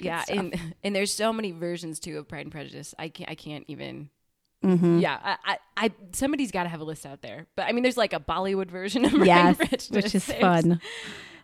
yeah, 0.00 0.22
stuff. 0.22 0.36
and 0.36 0.74
and 0.82 0.96
there's 0.96 1.14
so 1.14 1.32
many 1.32 1.52
versions 1.52 2.00
too 2.00 2.18
of 2.18 2.26
Pride 2.26 2.46
and 2.46 2.52
Prejudice. 2.52 2.96
I 2.98 3.10
can't 3.10 3.30
I 3.30 3.36
can't 3.36 3.64
even. 3.68 4.10
Mm-hmm. 4.64 4.98
Yeah, 4.98 5.18
I, 5.22 5.36
I, 5.44 5.58
I 5.86 5.90
somebody's 6.12 6.50
got 6.50 6.64
to 6.64 6.68
have 6.68 6.80
a 6.80 6.84
list 6.84 7.06
out 7.06 7.22
there. 7.22 7.46
But 7.56 7.66
I 7.66 7.72
mean, 7.72 7.82
there's 7.82 7.96
like 7.96 8.12
a 8.12 8.20
Bollywood 8.20 8.70
version 8.70 9.04
of 9.04 9.12
yes, 9.26 9.58
which 9.90 10.14
is 10.14 10.26
There's- 10.26 10.40
fun. 10.40 10.80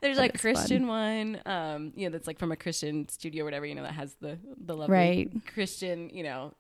There's 0.03 0.19
like 0.19 0.35
is 0.35 0.41
Christian 0.43 0.87
one, 0.87 1.41
um, 1.47 1.93
you 1.97 2.07
know, 2.07 2.13
that's 2.13 2.27
like 2.27 2.39
from 2.39 2.53
a 2.53 2.57
Christian 2.57 3.09
studio 3.09 3.43
or 3.43 3.47
whatever, 3.47 3.65
you 3.65 3.75
know, 3.75 3.83
that 3.83 3.95
has 3.95 4.15
the 4.21 4.39
the 4.63 4.77
lovely 4.77 4.93
Right. 4.93 5.31
Christian, 5.55 6.11
you 6.11 6.23
know, 6.23 6.53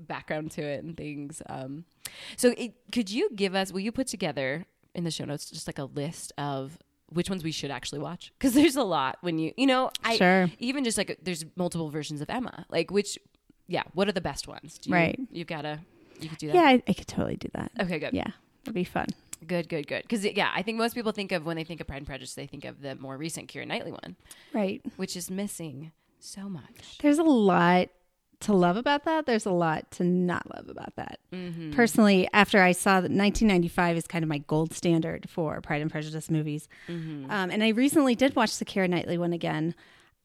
background 0.00 0.50
to 0.52 0.62
it 0.62 0.82
and 0.82 0.96
things. 0.96 1.42
Um, 1.50 1.84
so 2.36 2.54
it, 2.56 2.72
could 2.90 3.10
you 3.10 3.28
give 3.36 3.54
us? 3.54 3.70
Will 3.72 3.80
you 3.80 3.92
put 3.92 4.06
together 4.06 4.64
in 4.94 5.04
the 5.04 5.10
show 5.10 5.26
notes 5.26 5.50
just 5.50 5.68
like 5.68 5.78
a 5.78 5.84
list 5.84 6.32
of 6.38 6.78
which 7.10 7.28
ones 7.28 7.44
we 7.44 7.52
should 7.52 7.70
actually 7.70 7.98
watch? 7.98 8.32
Because 8.38 8.54
there's 8.54 8.74
a 8.76 8.82
lot 8.82 9.18
when 9.20 9.38
you, 9.38 9.52
you 9.58 9.66
know, 9.66 9.90
I 10.02 10.16
Sure. 10.16 10.50
even 10.58 10.82
just 10.82 10.96
like 10.96 11.18
there's 11.22 11.44
multiple 11.56 11.90
versions 11.90 12.22
of 12.22 12.30
Emma. 12.30 12.64
Like 12.70 12.90
which, 12.90 13.18
yeah, 13.66 13.82
what 13.92 14.08
are 14.08 14.12
the 14.12 14.22
best 14.22 14.48
ones? 14.48 14.78
Do 14.78 14.88
you, 14.88 14.94
Right. 14.96 15.20
You've 15.30 15.46
got 15.46 15.62
to, 15.62 15.78
you 16.20 16.28
could 16.28 16.38
do 16.38 16.46
that. 16.48 16.54
Yeah, 16.54 16.62
I, 16.62 16.82
I 16.86 16.92
could 16.92 17.06
totally 17.08 17.36
do 17.36 17.48
that. 17.54 17.70
Okay, 17.80 17.98
good. 17.98 18.12
Yeah, 18.12 18.28
it'd 18.64 18.74
be 18.74 18.84
fun. 18.84 19.06
Good, 19.46 19.68
good, 19.68 19.86
good. 19.86 20.02
Because 20.02 20.24
yeah, 20.24 20.50
I 20.54 20.62
think 20.62 20.78
most 20.78 20.94
people 20.94 21.12
think 21.12 21.30
of 21.32 21.46
when 21.46 21.56
they 21.56 21.64
think 21.64 21.80
of 21.80 21.86
Pride 21.86 21.98
and 21.98 22.06
Prejudice, 22.06 22.34
they 22.34 22.46
think 22.46 22.64
of 22.64 22.80
the 22.82 22.96
more 22.96 23.16
recent 23.16 23.52
Keira 23.52 23.66
Knightley 23.66 23.92
one, 23.92 24.16
Right. 24.52 24.82
which 24.96 25.16
is 25.16 25.30
missing 25.30 25.92
so 26.18 26.48
much. 26.48 26.98
There's 27.00 27.18
a 27.18 27.22
lot 27.24 27.88
to 28.40 28.52
love 28.52 28.76
about 28.76 29.04
that. 29.04 29.26
There's 29.26 29.46
a 29.46 29.50
lot 29.52 29.90
to 29.92 30.04
not 30.04 30.48
love 30.54 30.68
about 30.68 30.94
that. 30.96 31.18
Personally, 31.72 32.28
after 32.32 32.62
I 32.62 32.72
saw 32.72 32.94
that 33.00 33.10
1995 33.10 33.96
is 33.96 34.06
kind 34.06 34.22
of 34.24 34.28
my 34.28 34.38
gold 34.38 34.72
standard 34.72 35.28
for 35.28 35.60
Pride 35.60 35.82
and 35.82 35.90
Prejudice 35.90 36.30
movies, 36.30 36.68
um, 36.88 37.26
and 37.30 37.62
I 37.62 37.68
recently 37.68 38.14
did 38.14 38.34
watch 38.36 38.58
the 38.58 38.64
Keira 38.64 38.88
Knightley 38.88 39.18
one 39.18 39.32
again, 39.32 39.74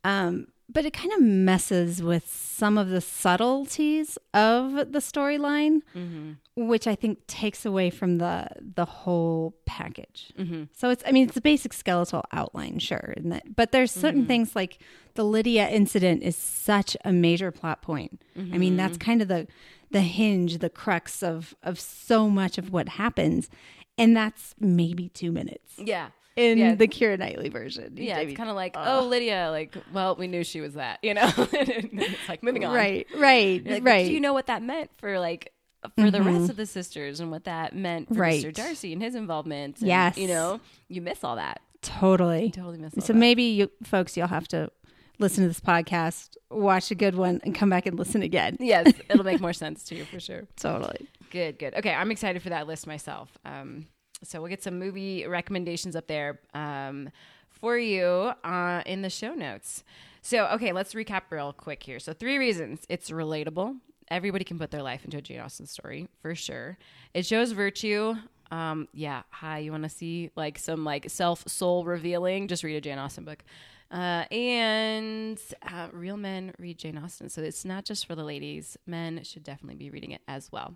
um, 0.04 0.48
but 0.70 0.86
it 0.86 0.94
kind 0.94 1.12
of 1.14 1.22
messes 1.22 2.02
with 2.02 2.28
some 2.28 2.78
of 2.78 2.90
the 2.90 3.02
subtleties 3.02 4.18
of 4.34 4.74
the 4.92 5.00
storyline, 5.00 5.82
mm-hmm. 5.96 6.32
which 6.56 6.88
I 6.88 6.96
think 6.96 7.26
takes 7.28 7.66
away 7.66 7.90
from 7.90 8.18
the 8.18 8.48
the 8.60 8.86
whole 8.86 9.56
package. 9.66 10.32
Mm-hmm. 10.38 10.64
So 10.74 10.90
it's, 10.90 11.04
I 11.06 11.12
mean, 11.12 11.28
it's 11.28 11.38
a 11.38 11.42
basic 11.42 11.74
skeletal 11.74 12.24
outline, 12.32 12.80
sure, 12.80 13.14
that, 13.18 13.56
but 13.56 13.72
there's 13.72 13.92
certain 13.92 14.22
mm-hmm. 14.22 14.28
things 14.28 14.56
like 14.56 14.80
the 15.16 15.24
Lydia 15.24 15.68
incident 15.70 16.24
is 16.24 16.36
such 16.36 16.98
a 17.06 17.12
major 17.12 17.52
plot 17.52 17.82
point. 17.82 18.22
I 18.54 18.58
mean, 18.58 18.78
that's 18.78 18.98
kind 18.98 19.22
of 19.22 19.28
the 19.28 19.48
the 19.92 20.02
hinge, 20.02 20.58
the 20.58 20.70
crux 20.70 21.22
of 21.22 21.56
of 21.62 21.80
so 21.80 22.30
much 22.30 22.58
of 22.58 22.72
what 22.72 22.90
happens, 22.90 23.50
and 23.98 24.16
that's 24.18 24.56
maybe 24.60 25.10
two 25.10 25.32
minutes 25.32 25.74
Yeah. 25.78 26.10
In 26.36 26.58
Yeah. 26.58 26.76
the 26.76 26.88
Keira 26.88 27.18
Knightley 27.20 27.50
version. 27.50 27.94
Yeah, 27.98 28.20
it's 28.20 28.36
kind 28.38 28.50
of 28.50 28.56
like, 28.56 28.76
oh, 28.78 29.06
Lydia, 29.08 29.50
like, 29.52 29.76
well, 29.94 30.16
we 30.16 30.28
knew 30.28 30.44
she 30.44 30.62
was 30.62 30.74
that, 30.74 31.00
you 31.04 31.14
know? 31.14 31.32
it's 31.38 32.30
like, 32.30 32.42
moving 32.44 32.66
on. 32.66 32.74
right, 32.74 33.06
right, 33.16 33.66
like, 33.66 33.84
right. 33.86 34.06
Do 34.08 34.14
you 34.14 34.20
know 34.20 34.34
what 34.34 34.48
that 34.48 34.64
meant 34.64 34.90
for, 34.98 35.20
like, 35.20 35.52
for 35.98 36.10
the 36.10 36.22
rest 36.22 36.50
of 36.50 36.56
the 36.56 36.66
sisters 36.66 37.20
and 37.20 37.30
what 37.30 37.44
that 37.44 37.76
meant 37.76 38.08
for 38.08 38.16
Right. 38.16 38.44
Mr. 38.44 38.54
Darcy 38.54 38.94
and 38.94 39.02
his 39.02 39.16
involvement? 39.16 39.80
And, 39.80 39.88
Yes. 39.88 40.18
You 40.18 40.28
know, 40.28 40.60
you 40.88 41.02
miss 41.02 41.24
all 41.24 41.36
that. 41.36 41.62
totally. 41.82 42.46
You 42.46 42.52
totally 42.52 42.78
miss 42.80 42.94
all 42.98 43.02
So 43.04 43.14
that. 43.14 43.20
maybe 43.20 43.44
you 43.44 43.70
folks, 43.84 44.16
you'll 44.18 44.28
have 44.28 44.48
to 44.50 44.72
listen 45.20 45.44
to 45.44 45.48
this 45.50 45.60
podcast, 45.60 46.38
watch 46.50 46.90
a 46.90 46.96
good 46.96 47.16
one, 47.16 47.42
and 47.44 47.54
come 47.54 47.70
back 47.70 47.86
and 47.86 48.00
listen 48.00 48.22
again. 48.24 48.58
yes, 48.62 48.92
it'll 49.10 49.24
make 49.26 49.40
more 49.42 49.54
sense 49.54 49.84
to 49.86 49.96
you 49.96 50.06
for 50.06 50.20
sure. 50.20 50.48
Totally. 50.56 51.08
Good, 51.30 51.60
good. 51.60 51.74
Okay, 51.76 51.94
I'm 51.94 52.10
excited 52.12 52.42
for 52.42 52.50
that 52.50 52.66
list 52.68 52.88
myself. 52.88 53.30
Um, 53.46 53.86
so 54.24 54.42
we'll 54.42 54.50
get 54.50 54.64
some 54.64 54.80
movie 54.80 55.28
recommendations 55.28 55.96
up 55.96 56.08
there 56.08 56.40
um, 56.54 57.10
for 57.50 57.78
you 57.78 58.32
uh, 58.44 58.82
in 58.86 59.02
the 59.02 59.10
show 59.10 59.34
notes. 59.34 59.84
So, 60.22 60.46
okay, 60.48 60.72
let's 60.72 60.94
recap 60.94 61.24
real 61.30 61.54
quick 61.54 61.84
here. 61.84 62.00
So, 62.00 62.14
three 62.14 62.38
reasons 62.38 62.86
it's 62.90 63.10
relatable. 63.10 63.78
Everybody 64.10 64.44
can 64.46 64.60
put 64.60 64.72
their 64.72 64.84
life 64.84 65.06
into 65.06 65.18
a 65.18 65.22
Jane 65.22 65.40
Austen 65.40 65.66
story 65.66 66.08
for 66.22 66.36
sure. 66.36 66.78
It 67.14 67.26
shows 67.26 67.52
virtue. 67.52 68.16
Um, 68.52 68.88
yeah, 68.94 69.24
hi. 69.30 69.60
You 69.60 69.72
want 69.72 69.84
to 69.84 69.90
see 69.90 70.30
like 70.36 70.60
some 70.60 70.86
like 70.86 71.10
self 71.10 71.48
soul 71.48 71.86
revealing? 71.86 72.48
Just 72.48 72.64
read 72.64 72.76
a 72.76 72.82
Jane 72.82 73.00
Austen 73.00 73.26
book. 73.26 73.44
Uh, 73.92 74.26
and 74.32 75.40
uh, 75.72 75.88
real 75.92 76.18
men 76.18 76.52
read 76.58 76.80
Jane 76.80 76.98
Austen, 76.98 77.30
so 77.30 77.44
it's 77.44 77.64
not 77.64 77.86
just 77.86 78.08
for 78.08 78.16
the 78.16 78.24
ladies. 78.24 78.76
Men 78.88 79.24
should 79.24 79.44
definitely 79.44 79.76
be 79.76 79.92
reading 79.92 80.12
it 80.12 80.22
as 80.28 80.52
well. 80.52 80.76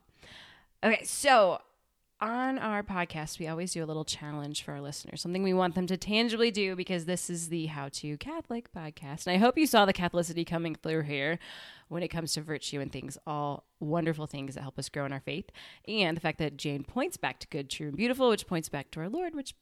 Okay, 0.84 1.04
so 1.04 1.60
on 2.20 2.58
our 2.58 2.82
podcast, 2.82 3.40
we 3.40 3.48
always 3.48 3.74
do 3.74 3.84
a 3.84 3.86
little 3.86 4.06
challenge 4.06 4.64
for 4.64 4.72
our 4.72 4.82
listeners, 4.82 5.22
something 5.22 5.44
we 5.44 5.54
want 5.54 5.76
them 5.76 5.86
to 5.88 5.98
tangibly 5.98 6.50
do 6.50 6.76
because 6.76 7.06
this 7.06 7.30
is 7.30 7.50
the 7.50 7.68
How 7.68 7.90
to 7.94 8.18
Catholic 8.18 8.72
podcast. 8.74 9.28
And 9.28 9.36
I 9.36 9.38
hope 9.38 9.58
you 9.58 9.68
saw 9.68 9.86
the 9.86 9.94
Catholicity 9.94 10.46
coming 10.46 10.76
through 10.76 11.04
here 11.04 11.38
when 11.90 12.02
it 12.02 12.08
comes 12.08 12.34
to 12.34 12.42
virtue 12.42 12.82
and 12.82 12.92
things, 12.92 13.18
all 13.28 13.66
wonderful 13.80 14.26
things 14.26 14.56
that 14.56 14.62
help 14.62 14.80
us 14.80 14.90
grow 14.90 15.06
in 15.06 15.14
our 15.14 15.20
faith. 15.20 15.50
And 15.88 16.18
the 16.18 16.22
fact 16.22 16.40
that 16.40 16.58
Jane 16.58 16.84
points 16.84 17.18
back 17.18 17.40
to 17.40 17.48
good, 17.48 17.70
true, 17.70 17.90
and 17.90 17.98
beautiful, 17.98 18.30
which 18.30 18.48
points 18.48 18.68
back 18.68 18.90
to 18.92 19.00
our 19.02 19.10
Lord, 19.10 19.36
which 19.36 19.54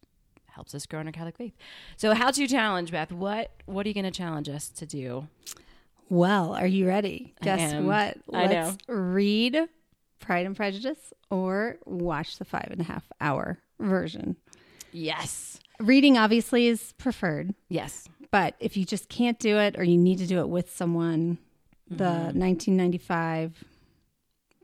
helps 0.48 0.74
us 0.74 0.86
grow 0.86 1.02
in 1.02 1.08
our 1.08 1.12
Catholic 1.12 1.38
faith. 1.38 1.54
So, 1.98 2.14
how 2.14 2.32
to 2.32 2.48
challenge, 2.48 2.92
Beth? 2.92 3.12
What 3.12 3.52
what 3.66 3.86
are 3.86 3.90
you 3.90 3.94
going 3.94 4.06
to 4.06 4.12
challenge 4.12 4.48
us 4.48 4.70
to 4.70 4.86
do? 4.86 5.28
Well, 6.08 6.54
are 6.54 6.68
you 6.68 6.88
ready? 6.88 7.34
Guess 7.42 7.84
what? 7.84 8.18
I 8.34 8.46
Let's 8.46 8.78
read 8.88 9.68
Pride 10.26 10.46
and 10.48 10.56
Prejudice 10.56 11.14
or 11.30 11.78
watch 11.86 12.38
the 12.40 12.46
five 12.46 12.68
and 12.72 12.82
a 12.82 12.84
half 12.84 13.04
hour 13.22 13.60
version. 13.80 14.36
Yes, 14.92 15.60
Reading 15.80 16.18
obviously 16.18 16.68
is 16.68 16.94
preferred, 16.98 17.54
yes, 17.70 18.08
but 18.32 18.56
if 18.60 18.76
you 18.78 18.86
just 18.86 19.10
can't 19.10 19.38
do 19.38 19.58
it 19.58 19.78
or 19.78 19.84
you 19.84 19.98
need 19.98 20.18
to 20.20 20.26
do 20.26 20.40
it 20.40 20.50
with 20.50 20.74
someone, 20.74 21.38
the 21.90 22.06
Mm-hmm. 22.06 22.40
1995 22.40 23.64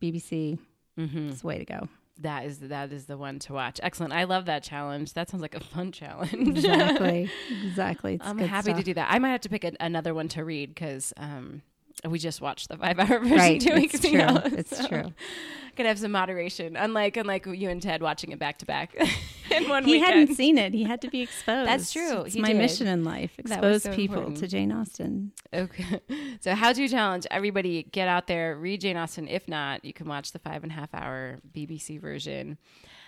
BBC 0.01 0.57
mm-hmm. 0.97 1.29
is 1.29 1.41
the 1.41 1.47
way 1.47 1.57
to 1.59 1.65
go. 1.65 1.87
that 2.19 2.45
is 2.45 2.59
that 2.59 2.91
is 2.91 3.05
the 3.05 3.17
one 3.17 3.39
to 3.39 3.53
watch. 3.53 3.79
Excellent. 3.83 4.13
I 4.13 4.23
love 4.23 4.45
that 4.45 4.63
challenge. 4.63 5.13
That 5.13 5.29
sounds 5.29 5.41
like 5.41 5.53
a 5.55 5.59
fun 5.59 5.91
challenge. 5.91 6.33
Exactly. 6.57 7.29
exactly. 7.65 8.13
It's 8.15 8.25
I'm 8.25 8.37
happy 8.37 8.73
to 8.73 8.83
do 8.83 8.93
that. 8.95 9.09
I 9.11 9.19
might 9.19 9.29
have 9.29 9.41
to 9.41 9.49
pick 9.49 9.63
a, 9.63 9.73
another 9.79 10.13
one 10.13 10.27
to 10.29 10.43
read 10.43 10.69
because 10.73 11.13
um, 11.17 11.61
we 12.07 12.19
just 12.19 12.41
watched 12.41 12.69
the 12.69 12.77
five 12.77 12.99
hour 12.99 13.19
version 13.19 13.37
Right. 13.37 13.61
two 13.61 13.71
It's 13.73 13.93
weeks 13.93 13.99
true. 13.99 14.19
ago. 14.21 14.41
It's 14.45 14.77
so 14.77 14.87
true. 14.87 15.13
Could 15.77 15.85
have 15.85 15.99
some 15.99 16.11
moderation, 16.11 16.75
unlike 16.75 17.15
unlike 17.15 17.45
you 17.45 17.69
and 17.69 17.81
Ted 17.81 18.01
watching 18.01 18.31
it 18.33 18.39
back 18.39 18.57
to 18.57 18.65
back 18.65 18.93
in 19.51 19.69
one 19.69 19.85
He 19.85 19.93
weekend. 19.93 20.19
hadn't 20.19 20.35
seen 20.35 20.57
it. 20.57 20.73
He 20.73 20.83
had 20.83 20.99
to 21.01 21.09
be 21.09 21.21
exposed. 21.21 21.69
That's 21.69 21.93
true. 21.93 22.23
It's 22.23 22.33
He 22.35 22.41
my 22.41 22.49
did. 22.49 22.57
mission 22.57 22.87
in 22.87 23.05
life. 23.05 23.31
Expose 23.37 23.83
so 23.83 23.93
people 23.93 24.17
important. 24.17 24.39
to 24.39 24.47
Jane 24.49 24.71
Austen. 24.73 25.31
Okay. 25.53 26.01
So, 26.41 26.55
how 26.55 26.73
to 26.73 26.87
challenge 26.89 27.25
everybody? 27.31 27.83
Get 27.83 28.09
out 28.09 28.27
there, 28.27 28.57
read 28.57 28.81
Jane 28.81 28.97
Austen. 28.97 29.29
If 29.29 29.47
not, 29.47 29.85
you 29.85 29.93
can 29.93 30.07
watch 30.09 30.33
the 30.33 30.39
five 30.39 30.63
and 30.63 30.71
a 30.73 30.75
half 30.75 30.93
hour 30.93 31.37
BBC 31.53 32.01
version. 32.01 32.57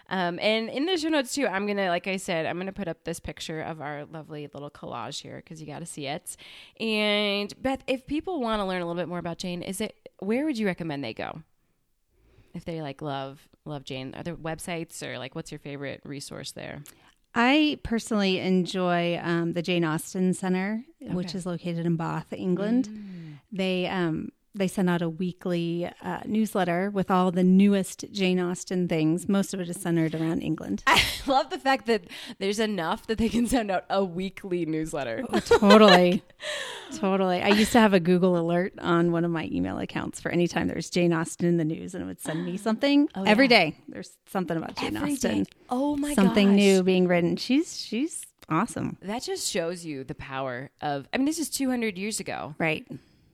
Um, 0.09 0.37
and 0.39 0.69
in 0.69 0.85
the 0.85 0.97
show 0.97 1.09
notes 1.09 1.33
too, 1.33 1.47
I'm 1.47 1.65
gonna, 1.65 1.87
like 1.87 2.07
I 2.07 2.17
said, 2.17 2.45
I'm 2.45 2.57
gonna 2.57 2.73
put 2.73 2.87
up 2.87 3.03
this 3.03 3.19
picture 3.19 3.61
of 3.61 3.81
our 3.81 4.05
lovely 4.05 4.49
little 4.53 4.69
collage 4.69 5.21
here 5.21 5.37
because 5.37 5.61
you 5.61 5.67
got 5.67 5.79
to 5.79 5.85
see 5.85 6.07
it. 6.07 6.35
And 6.79 7.53
Beth, 7.61 7.83
if 7.87 8.05
people 8.05 8.41
want 8.41 8.59
to 8.59 8.65
learn 8.65 8.81
a 8.81 8.85
little 8.85 9.01
bit 9.01 9.07
more 9.07 9.19
about 9.19 9.37
Jane, 9.37 9.61
is 9.61 9.81
it 9.81 10.09
where 10.19 10.45
would 10.45 10.57
you 10.57 10.65
recommend 10.65 11.03
they 11.03 11.13
go? 11.13 11.41
If 12.53 12.65
they 12.65 12.81
like 12.81 13.01
love 13.01 13.47
love 13.65 13.83
Jane, 13.85 14.13
are 14.15 14.23
there 14.23 14.35
websites 14.35 15.01
or 15.01 15.17
like 15.17 15.35
what's 15.35 15.51
your 15.51 15.59
favorite 15.59 16.01
resource 16.03 16.51
there? 16.51 16.83
I 17.35 17.79
personally 17.81 18.37
enjoy 18.39 19.19
um, 19.23 19.53
the 19.53 19.63
Jane 19.63 19.83
Austen 19.83 20.33
Center, 20.35 20.83
which 20.99 21.33
is 21.33 21.47
located 21.47 21.85
in 21.87 21.95
Bath, 21.95 22.31
England. 22.31 23.39
They 23.51 23.87
um, 23.87 24.29
they 24.55 24.67
send 24.67 24.89
out 24.89 25.01
a 25.01 25.09
weekly 25.09 25.89
uh, 26.01 26.19
newsletter 26.25 26.89
with 26.91 27.09
all 27.09 27.31
the 27.31 27.43
newest 27.43 28.05
Jane 28.11 28.39
Austen 28.39 28.87
things. 28.87 29.27
Most 29.27 29.53
of 29.53 29.59
it 29.59 29.67
is 29.69 29.81
centered 29.81 30.13
around 30.13 30.41
England. 30.41 30.83
I 30.87 31.01
love 31.25 31.49
the 31.49 31.57
fact 31.57 31.87
that 31.87 32.03
there's 32.39 32.59
enough 32.59 33.07
that 33.07 33.17
they 33.17 33.29
can 33.29 33.47
send 33.47 33.71
out 33.71 33.85
a 33.89 34.03
weekly 34.05 34.65
newsletter. 34.65 35.23
totally, 35.45 36.21
totally. 36.95 37.41
I 37.41 37.49
used 37.49 37.71
to 37.73 37.79
have 37.79 37.93
a 37.93 37.99
Google 37.99 38.37
alert 38.37 38.73
on 38.79 39.11
one 39.11 39.25
of 39.25 39.31
my 39.31 39.49
email 39.51 39.79
accounts 39.79 40.19
for 40.19 40.29
any 40.31 40.47
time 40.47 40.67
there's 40.67 40.89
Jane 40.89 41.13
Austen 41.13 41.47
in 41.47 41.57
the 41.57 41.65
news, 41.65 41.93
and 41.95 42.03
it 42.03 42.05
would 42.05 42.21
send 42.21 42.45
me 42.45 42.57
something 42.67 43.07
Oh, 43.15 43.23
every 43.23 43.45
yeah. 43.45 43.49
day. 43.71 43.77
There's 43.87 44.11
something 44.27 44.55
about 44.57 44.75
Jane 44.77 44.95
Every 44.97 45.13
Austen, 45.13 45.43
day. 45.43 45.49
Oh 45.69 45.95
my 45.97 46.09
god. 46.09 46.15
something 46.15 46.47
gosh. 46.49 46.55
new 46.57 46.83
being 46.83 47.07
written. 47.07 47.35
She's 47.37 47.79
she's 47.79 48.21
awesome, 48.49 48.97
That 49.01 49.23
just 49.23 49.49
shows 49.49 49.85
you 49.85 50.03
the 50.03 50.15
power 50.15 50.69
of. 50.81 51.07
I 51.13 51.17
mean, 51.17 51.25
this 51.25 51.39
is 51.39 51.49
200 51.49 51.97
years 51.97 52.19
ago, 52.19 52.53
right? 52.59 52.85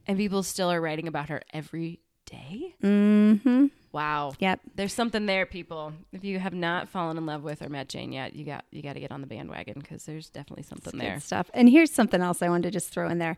And 0.09 0.17
people 0.17 0.41
still 0.41 0.71
are 0.71 0.81
writing 0.81 1.07
about 1.07 1.29
her 1.29 1.43
every 1.53 1.99
day. 2.25 2.73
Mm-hmm. 2.83 3.67
Wow. 3.91 4.33
Yep. 4.39 4.61
There's 4.75 4.93
something 4.93 5.27
there, 5.27 5.45
people. 5.45 5.93
If 6.11 6.23
you 6.23 6.39
have 6.39 6.53
not 6.53 6.89
fallen 6.89 7.17
in 7.17 7.27
love 7.27 7.43
with 7.43 7.61
or 7.61 7.69
met 7.69 7.89
Jane 7.89 8.11
yet, 8.11 8.35
you 8.35 8.43
got 8.43 8.65
you 8.71 8.81
got 8.81 8.93
to 8.93 8.99
get 8.99 9.11
on 9.11 9.21
the 9.21 9.27
bandwagon 9.27 9.75
because 9.79 10.05
there's 10.05 10.29
definitely 10.29 10.63
something 10.63 10.91
Good 10.91 11.01
there. 11.01 11.19
stuff. 11.19 11.51
And 11.53 11.69
here's 11.69 11.91
something 11.91 12.21
else 12.21 12.41
I 12.41 12.49
wanted 12.49 12.63
to 12.63 12.71
just 12.71 12.89
throw 12.89 13.07
in 13.07 13.19
there. 13.19 13.37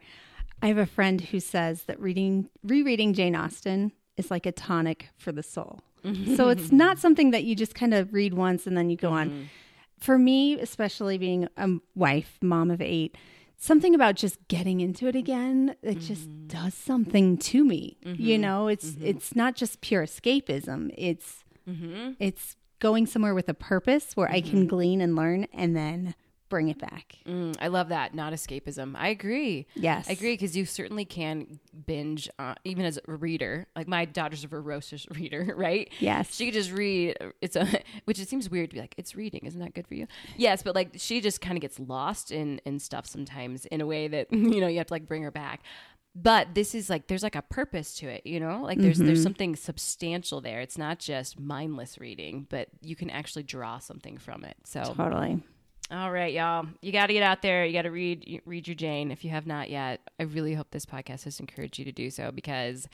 I 0.62 0.68
have 0.68 0.78
a 0.78 0.86
friend 0.86 1.20
who 1.20 1.40
says 1.42 1.84
that 1.84 2.00
reading 2.00 2.50
rereading 2.64 3.14
Jane 3.14 3.36
Austen 3.36 3.92
is 4.16 4.32
like 4.32 4.46
a 4.46 4.52
tonic 4.54 5.10
for 5.18 5.32
the 5.34 5.44
soul. 5.44 5.82
so 6.36 6.50
it's 6.50 6.72
not 6.72 7.00
something 7.00 7.32
that 7.32 7.44
you 7.44 7.54
just 7.56 7.76
kind 7.76 7.94
of 7.94 8.14
read 8.14 8.34
once 8.34 8.66
and 8.66 8.78
then 8.78 8.90
you 8.90 8.98
go 8.98 9.12
on. 9.12 9.50
For 10.00 10.18
me, 10.18 10.60
especially 10.60 11.18
being 11.20 11.48
a 11.58 11.70
wife, 11.96 12.40
mom 12.42 12.72
of 12.72 12.82
eight, 12.82 13.16
something 13.62 13.93
about 13.93 14.15
just 14.15 14.39
getting 14.47 14.82
into 14.82 15.08
it 15.08 15.15
again 15.15 15.76
it 15.84 16.00
just 16.00 16.28
mm-hmm. 16.28 16.47
does 16.47 16.74
something 16.74 17.38
to 17.38 17.63
me. 17.63 17.95
You 18.04 18.36
mm-hmm. 18.36 18.41
know, 18.41 18.67
it's 18.67 18.89
mm-hmm. 18.89 19.06
it's 19.06 19.36
not 19.36 19.56
just 19.56 19.80
pure 19.82 20.04
escapism. 20.04 20.93
It's 20.97 21.45
it's 22.19 22.58
going 22.80 23.06
somewhere 23.06 23.36
with 23.36 23.47
a 23.47 23.54
purpose 23.54 24.17
where 24.17 24.30
I 24.30 24.41
can 24.41 24.67
glean 24.67 25.00
and 25.00 25.15
learn 25.15 25.47
and 25.54 25.78
then 25.78 26.15
bring 26.52 26.68
it 26.68 26.78
back. 26.78 27.16
Mm, 27.26 27.56
I 27.60 27.70
love 27.70 27.90
that. 27.90 28.14
Not 28.14 28.34
escapism. 28.34 28.94
I 28.96 29.08
agree. 29.08 29.66
Yes. 29.74 30.08
I 30.10 30.12
agree 30.12 30.34
because 30.34 30.56
you 30.56 30.66
certainly 30.66 31.06
can 31.06 31.60
binge, 31.88 32.30
uh, 32.38 32.54
even 32.66 32.86
as 32.86 33.00
a 33.08 33.12
reader. 33.14 33.66
Like 33.76 33.88
my 33.88 34.06
daughter's 34.06 34.44
a 34.44 34.48
voracious 34.48 35.08
reader, 35.16 35.56
right? 35.58 35.90
Yes. 36.00 36.36
She 36.36 36.46
could 36.46 36.54
just 36.54 36.72
read. 36.72 37.18
It's 37.42 37.56
a, 37.56 37.66
which 38.06 38.20
it 38.20 38.28
seems 38.28 38.50
weird 38.50 38.70
to 38.70 38.76
be 38.76 38.82
like, 38.82 38.94
it's 38.98 39.16
reading. 39.16 39.42
Isn't 39.46 39.62
that 39.62 39.74
good 39.74 39.88
for 39.88 39.96
you? 39.96 40.06
Yes, 40.36 40.62
but 40.62 40.76
like 40.76 40.90
she 40.98 41.22
just 41.22 41.42
kind 41.42 41.58
of 41.58 41.62
gets 41.62 41.80
lost 41.80 42.32
in 42.32 42.60
in 42.66 42.78
stuff 42.80 43.08
sometimes 43.08 43.66
in 43.66 43.80
a 43.80 43.86
way 43.88 44.10
that 44.10 44.28
you 44.32 44.60
know 44.60 44.68
you 44.68 44.78
have 44.78 44.88
to 44.88 44.94
like 44.94 45.08
bring 45.08 45.24
her 45.24 45.32
back. 45.32 45.62
But 46.14 46.54
this 46.56 46.76
is 46.76 46.90
like 46.90 47.08
there's 47.08 47.24
like 47.24 47.38
a 47.38 47.42
purpose 47.42 47.96
to 48.00 48.08
it, 48.08 48.28
you 48.28 48.42
know? 48.42 48.62
Like 48.62 48.78
there's 48.80 48.98
there's 48.98 49.24
something 49.24 49.56
substantial 49.56 50.42
there. 50.42 50.60
It's 50.60 50.78
not 50.78 51.00
just 51.00 51.40
mindless 51.40 51.98
reading, 51.98 52.48
but 52.50 52.68
you 52.82 52.98
can 52.98 53.10
actually 53.10 53.44
draw 53.44 53.80
something 53.80 54.18
from 54.18 54.44
it. 54.44 54.58
So 54.66 54.84
Totally. 54.84 55.42
All 55.91 56.12
right, 56.12 56.34
y'all. 56.34 56.67
You 56.82 56.91
got 56.91 57.08
to 57.08 57.13
get 57.13 57.23
out 57.23 57.41
there. 57.41 57.65
You 57.65 57.73
got 57.73 57.82
to 57.84 57.91
read 57.91 58.41
read 58.45 58.67
your 58.67 58.75
Jane 58.75 59.12
if 59.12 59.23
you 59.23 59.30
have 59.32 59.45
not 59.45 59.69
yet. 59.69 59.99
I 60.19 60.23
really 60.23 60.54
hope 60.54 60.71
this 60.71 60.86
podcast 60.86 61.25
has 61.25 61.39
encouraged 61.39 61.77
you 61.77 61.86
to 61.86 61.91
do 61.91 62.10
so 62.10 62.32
because 62.32 62.88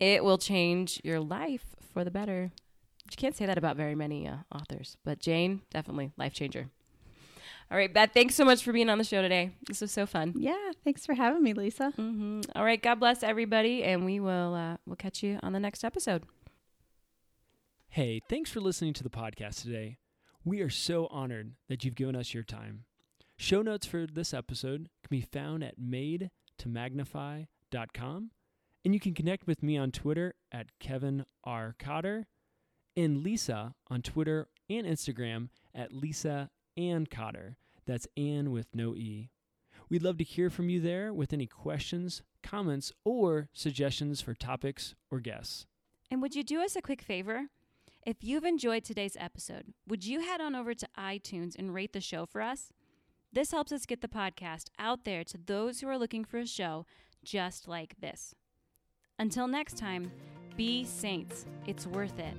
it 0.00 0.24
will 0.24 0.38
change 0.38 1.00
your 1.04 1.20
life 1.20 1.64
for 1.92 2.04
the 2.04 2.10
better. 2.10 2.50
You 3.10 3.16
can't 3.16 3.36
say 3.36 3.46
that 3.46 3.58
about 3.58 3.76
very 3.76 3.94
many 3.94 4.26
uh, 4.26 4.36
authors, 4.54 4.96
but 5.04 5.20
Jane 5.20 5.62
definitely 5.70 6.12
life 6.16 6.32
changer. 6.32 6.68
All 7.70 7.78
right, 7.78 7.92
Beth. 7.92 8.10
Thanks 8.12 8.34
so 8.34 8.44
much 8.44 8.62
for 8.62 8.72
being 8.72 8.90
on 8.90 8.98
the 8.98 9.04
show 9.04 9.22
today. 9.22 9.52
This 9.66 9.80
was 9.80 9.90
so 9.90 10.04
fun. 10.04 10.34
Yeah. 10.36 10.72
Thanks 10.84 11.06
for 11.06 11.14
having 11.14 11.42
me, 11.42 11.52
Lisa. 11.54 11.90
hmm 11.90 12.40
All 12.54 12.64
right, 12.64 12.82
God 12.82 12.96
bless 13.00 13.22
everybody, 13.22 13.82
and 13.82 14.04
we 14.04 14.20
will 14.20 14.54
uh, 14.54 14.76
we'll 14.86 14.96
catch 14.96 15.22
you 15.22 15.38
on 15.42 15.52
the 15.52 15.60
next 15.60 15.84
episode. 15.84 16.24
Hey, 17.88 18.20
thanks 18.28 18.50
for 18.50 18.60
listening 18.60 18.94
to 18.94 19.02
the 19.02 19.10
podcast 19.10 19.62
today. 19.62 19.98
We 20.44 20.60
are 20.60 20.70
so 20.70 21.06
honored 21.10 21.52
that 21.68 21.84
you've 21.84 21.94
given 21.94 22.16
us 22.16 22.34
your 22.34 22.42
time. 22.42 22.82
Show 23.36 23.62
notes 23.62 23.86
for 23.86 24.06
this 24.06 24.34
episode 24.34 24.88
can 25.02 25.08
be 25.08 25.20
found 25.20 25.62
at 25.62 25.78
madetomagnify.com, 25.80 28.30
and 28.84 28.94
you 28.94 28.98
can 28.98 29.14
connect 29.14 29.46
with 29.46 29.62
me 29.62 29.78
on 29.78 29.92
Twitter 29.92 30.34
at 30.50 30.76
Kevin 30.80 31.26
R. 31.44 31.76
Cotter 31.78 32.26
and 32.96 33.22
Lisa 33.22 33.76
on 33.88 34.02
Twitter 34.02 34.48
and 34.68 34.84
Instagram 34.84 35.50
at 35.74 35.92
Lisa 35.92 36.50
Ann 36.76 37.06
Cotter. 37.06 37.56
That's 37.86 38.08
Ann 38.16 38.50
with 38.50 38.74
no 38.74 38.96
E. 38.96 39.30
We'd 39.88 40.02
love 40.02 40.18
to 40.18 40.24
hear 40.24 40.50
from 40.50 40.68
you 40.68 40.80
there 40.80 41.14
with 41.14 41.32
any 41.32 41.46
questions, 41.46 42.24
comments, 42.42 42.90
or 43.04 43.48
suggestions 43.52 44.20
for 44.20 44.34
topics 44.34 44.96
or 45.08 45.20
guests. 45.20 45.66
And 46.10 46.20
would 46.20 46.34
you 46.34 46.42
do 46.42 46.60
us 46.62 46.74
a 46.74 46.82
quick 46.82 47.00
favor? 47.00 47.46
If 48.04 48.16
you've 48.24 48.44
enjoyed 48.44 48.82
today's 48.82 49.16
episode, 49.16 49.74
would 49.86 50.04
you 50.04 50.22
head 50.22 50.40
on 50.40 50.56
over 50.56 50.74
to 50.74 50.88
iTunes 50.98 51.56
and 51.56 51.72
rate 51.72 51.92
the 51.92 52.00
show 52.00 52.26
for 52.26 52.42
us? 52.42 52.72
This 53.32 53.52
helps 53.52 53.70
us 53.70 53.86
get 53.86 54.00
the 54.00 54.08
podcast 54.08 54.64
out 54.76 55.04
there 55.04 55.22
to 55.22 55.38
those 55.38 55.80
who 55.80 55.88
are 55.88 55.96
looking 55.96 56.24
for 56.24 56.38
a 56.38 56.46
show 56.46 56.84
just 57.22 57.68
like 57.68 57.94
this. 58.00 58.34
Until 59.20 59.46
next 59.46 59.78
time, 59.78 60.10
be 60.56 60.84
saints. 60.84 61.46
It's 61.64 61.86
worth 61.86 62.18
it. 62.18 62.34